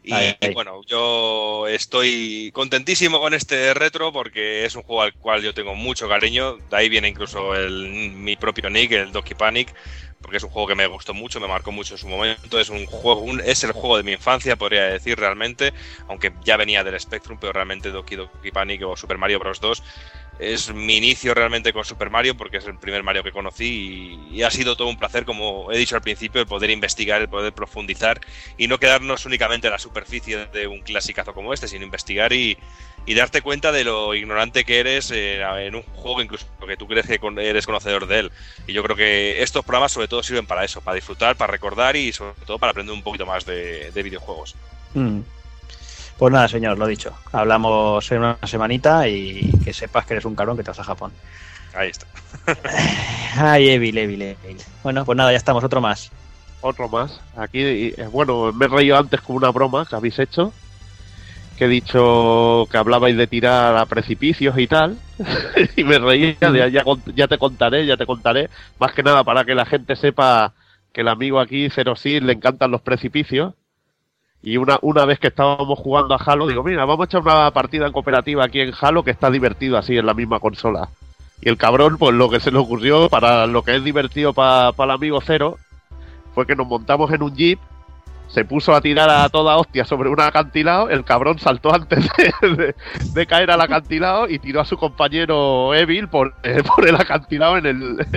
[0.07, 0.49] Y, Ahí, ahí.
[0.49, 5.53] y bueno, yo estoy contentísimo con este retro porque es un juego al cual yo
[5.53, 6.57] tengo mucho cariño.
[6.69, 9.73] De ahí viene incluso el, mi propio nick, el Doki Panic,
[10.21, 12.59] porque es un juego que me gustó mucho, me marcó mucho en su momento.
[12.59, 15.73] Es un juego, un- es el juego de mi infancia, podría decir realmente,
[16.07, 19.59] aunque ya venía del Spectrum, pero realmente Doki Doki Panic o Super Mario Bros.
[19.59, 19.83] 2
[20.39, 24.43] es mi inicio realmente con Super Mario porque es el primer Mario que conocí y,
[24.43, 27.53] ha sido todo un placer, como he dicho al principio, el poder investigar, el poder
[27.53, 28.19] profundizar
[28.57, 32.57] y no quedarnos únicamente en la superficie de un clasicazo como este, sino investigar y,
[33.05, 36.87] y darte cuenta de lo ignorante que eres eh, en un juego incluso que tú
[36.87, 38.31] crees que eres conocedor de él.
[38.67, 41.95] Y yo creo que estos programas sobre todo sirven para eso, para disfrutar, para recordar
[41.95, 44.55] y sobre todo para aprender un poquito más de, de videojuegos.
[44.93, 45.21] Mm.
[46.17, 47.13] Pues nada, señor, lo dicho.
[47.31, 50.83] Hablamos en una semanita y que sepas que eres un cabrón que te vas a
[50.83, 51.11] Japón.
[51.73, 52.07] Ahí está.
[53.37, 54.57] Ay, Evil, Evil, Evil.
[54.81, 56.11] Bueno, pues nada, ya estamos, otro más.
[56.61, 57.19] Otro más.
[57.35, 60.53] Aquí, eh, bueno, me he reído antes con una broma que habéis hecho.
[61.57, 64.97] Que he dicho que hablabais de tirar a precipicios y tal.
[65.75, 66.83] y me reía, de, ya,
[67.13, 68.49] ya te contaré, ya te contaré.
[68.79, 70.53] Más que nada para que la gente sepa
[70.93, 73.53] que el amigo aquí, Zero Sir, le encantan los precipicios.
[74.45, 77.49] Y una, una vez que estábamos jugando a Halo, digo, mira, vamos a echar una
[77.49, 80.89] partida en cooperativa aquí en Halo que está divertido así en la misma consola.
[81.41, 84.69] Y el cabrón, pues lo que se le ocurrió para lo que es divertido para
[84.69, 85.57] el amigo cero,
[86.35, 87.59] fue que nos montamos en un jeep,
[88.27, 92.07] se puso a tirar a toda hostia sobre un acantilado, el cabrón saltó antes
[93.15, 97.57] de, caer al acantilado y tiró a su compañero Evil por, eh, por el acantilado
[97.57, 98.07] en el,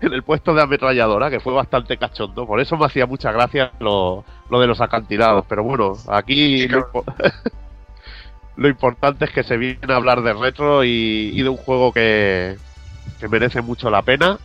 [0.00, 2.46] en el puesto de ametralladora, que fue bastante cachondo.
[2.46, 5.44] Por eso me hacía mucha gracia lo, lo de los acantilados.
[5.48, 7.04] Pero bueno, aquí lo, impo-
[8.56, 11.92] lo importante es que se viene a hablar de retro y, y de un juego
[11.92, 12.56] que,
[13.20, 14.38] que merece mucho la pena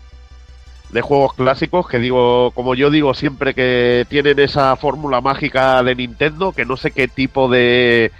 [0.91, 5.95] de juegos clásicos que digo, como yo digo siempre que tienen esa fórmula mágica de
[5.95, 8.11] Nintendo, que no sé qué tipo de,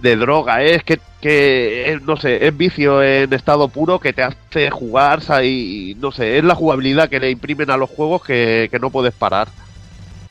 [0.00, 4.22] de droga es, que, que es, no sé, es vicio en estado puro que te
[4.22, 8.68] hace jugar, y no sé, es la jugabilidad que le imprimen a los juegos que,
[8.70, 9.48] que no puedes parar.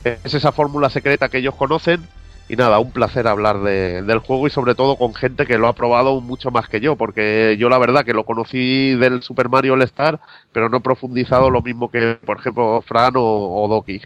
[0.04, 2.06] Es esa fórmula secreta que ellos conocen
[2.48, 5.68] y nada, un placer hablar de- del juego y sobre todo con gente que lo
[5.68, 9.48] ha probado mucho más que yo, porque yo la verdad que lo conocí del Super
[9.50, 10.18] Mario All Star,
[10.52, 14.00] pero no he profundizado lo mismo que, por ejemplo, Fran o, o Doki.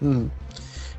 [0.00, 0.24] Mm.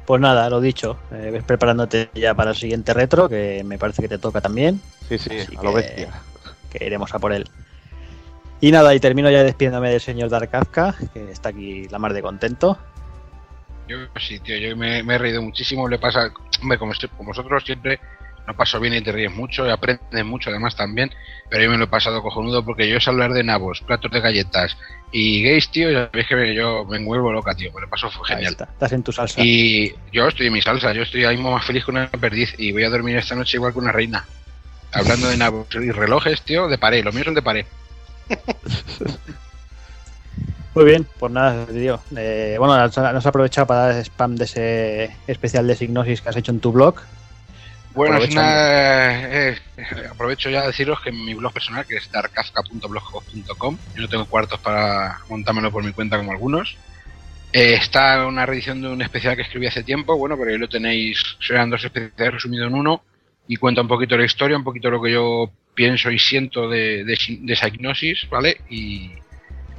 [0.05, 4.01] Pues nada, lo dicho, eh, ves preparándote ya para el siguiente retro, que me parece
[4.01, 4.81] que te toca también.
[5.09, 6.09] Sí, sí, Así a lo que- bestia.
[6.71, 7.47] Que iremos a por él.
[8.61, 12.13] Y nada, y termino ya despidiéndome del señor Dark Kafka, que está aquí la mar
[12.13, 12.77] de contento.
[13.89, 15.89] Yo sí, tío, yo me, me he reído muchísimo.
[15.89, 17.99] Le pasa, hombre, como, estoy- como vosotros siempre
[18.45, 21.11] lo paso bien y te ríes mucho y aprendes mucho además también.
[21.49, 24.21] Pero yo me lo he pasado cojonudo porque yo es hablar de nabos, platos de
[24.21, 24.77] galletas
[25.11, 25.89] y gays, tío.
[25.89, 27.71] Ya veis que yo me vuelvo loca, tío.
[27.73, 28.51] Me lo paso fue genial.
[28.51, 29.41] está, estás en tu salsa.
[29.43, 32.53] Y yo estoy en mi salsa, yo estoy ahí mismo más feliz que una perdiz
[32.59, 34.23] y voy a dormir esta noche igual que una reina.
[34.91, 37.65] Hablando de nabos y relojes, tío, de pared, los míos son de pared.
[40.75, 41.99] Muy bien, pues nada, tío.
[42.15, 46.37] Eh, bueno, nos has aprovechado para dar spam de ese especial de Signosis que has
[46.37, 46.95] hecho en tu blog.
[47.95, 49.57] Bueno, es una, eh,
[50.11, 54.25] aprovecho ya a deciros que en mi blog personal, que es darkafka.blogspot.com, yo no tengo
[54.25, 56.77] cuartos para montármelo por mi cuenta como algunos.
[57.51, 60.69] Eh, está una reedición de un especial que escribí hace tiempo, bueno, pero ahí lo
[60.69, 63.01] tenéis, serán dos especiales resumidos en uno,
[63.47, 67.03] y cuenta un poquito la historia, un poquito lo que yo pienso y siento de,
[67.03, 68.61] de, de esa hipnosis, ¿vale?
[68.69, 69.13] Y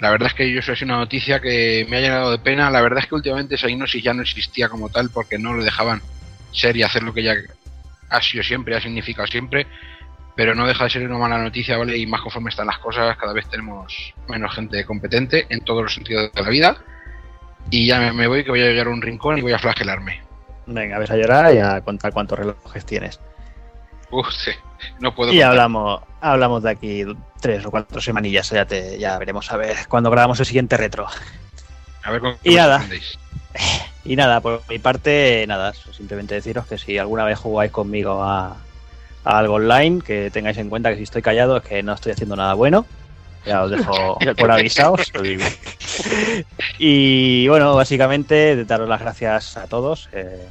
[0.01, 2.71] la verdad es que yo soy una noticia que me ha llenado de pena.
[2.71, 5.63] La verdad es que últimamente esa hipnosis ya no existía como tal porque no lo
[5.63, 6.01] dejaban
[6.53, 7.35] ser y hacer lo que ya
[8.09, 9.67] ha sido siempre, ha significado siempre,
[10.35, 11.97] pero no deja de ser una mala noticia, ¿vale?
[11.97, 15.95] Y más conforme están las cosas, cada vez tenemos menos gente competente en todos los
[15.95, 16.77] sentidos de la vida.
[17.69, 19.59] Y ya me, me voy, que voy a llegar a un rincón y voy a
[19.59, 20.23] flagelarme.
[20.67, 23.21] Venga, ves a llorar y a contar cuántos relojes tienes.
[24.11, 24.51] Uf, sí,
[24.99, 25.31] no puedo.
[25.31, 25.51] Y contar.
[25.51, 27.05] hablamos, hablamos de aquí
[27.41, 31.07] tres o cuatro semanillas, ya, te, ya veremos a ver cuando grabamos el siguiente retro.
[32.03, 32.85] A ver con Y nada.
[34.03, 38.57] Y nada, por mi parte, nada, simplemente deciros que si alguna vez jugáis conmigo a,
[39.25, 42.13] a algo online, que tengáis en cuenta que si estoy callado es que no estoy
[42.13, 42.87] haciendo nada bueno.
[43.45, 45.13] Ya os dejo por avisados.
[46.79, 50.49] Y bueno, básicamente daros las gracias a todos, eh,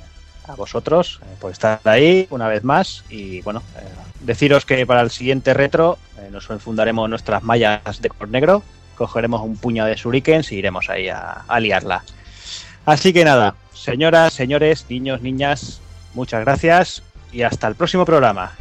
[0.47, 3.03] a vosotros, eh, por estar ahí una vez más.
[3.09, 3.83] Y bueno, eh,
[4.21, 8.63] deciros que para el siguiente retro eh, nos enfundaremos nuestras mallas de color negro,
[8.95, 12.03] cogeremos un puño de shurikens y iremos ahí a liarla.
[12.85, 15.81] Así que nada, señoras, señores, niños, niñas,
[16.13, 18.51] muchas gracias y hasta el próximo programa.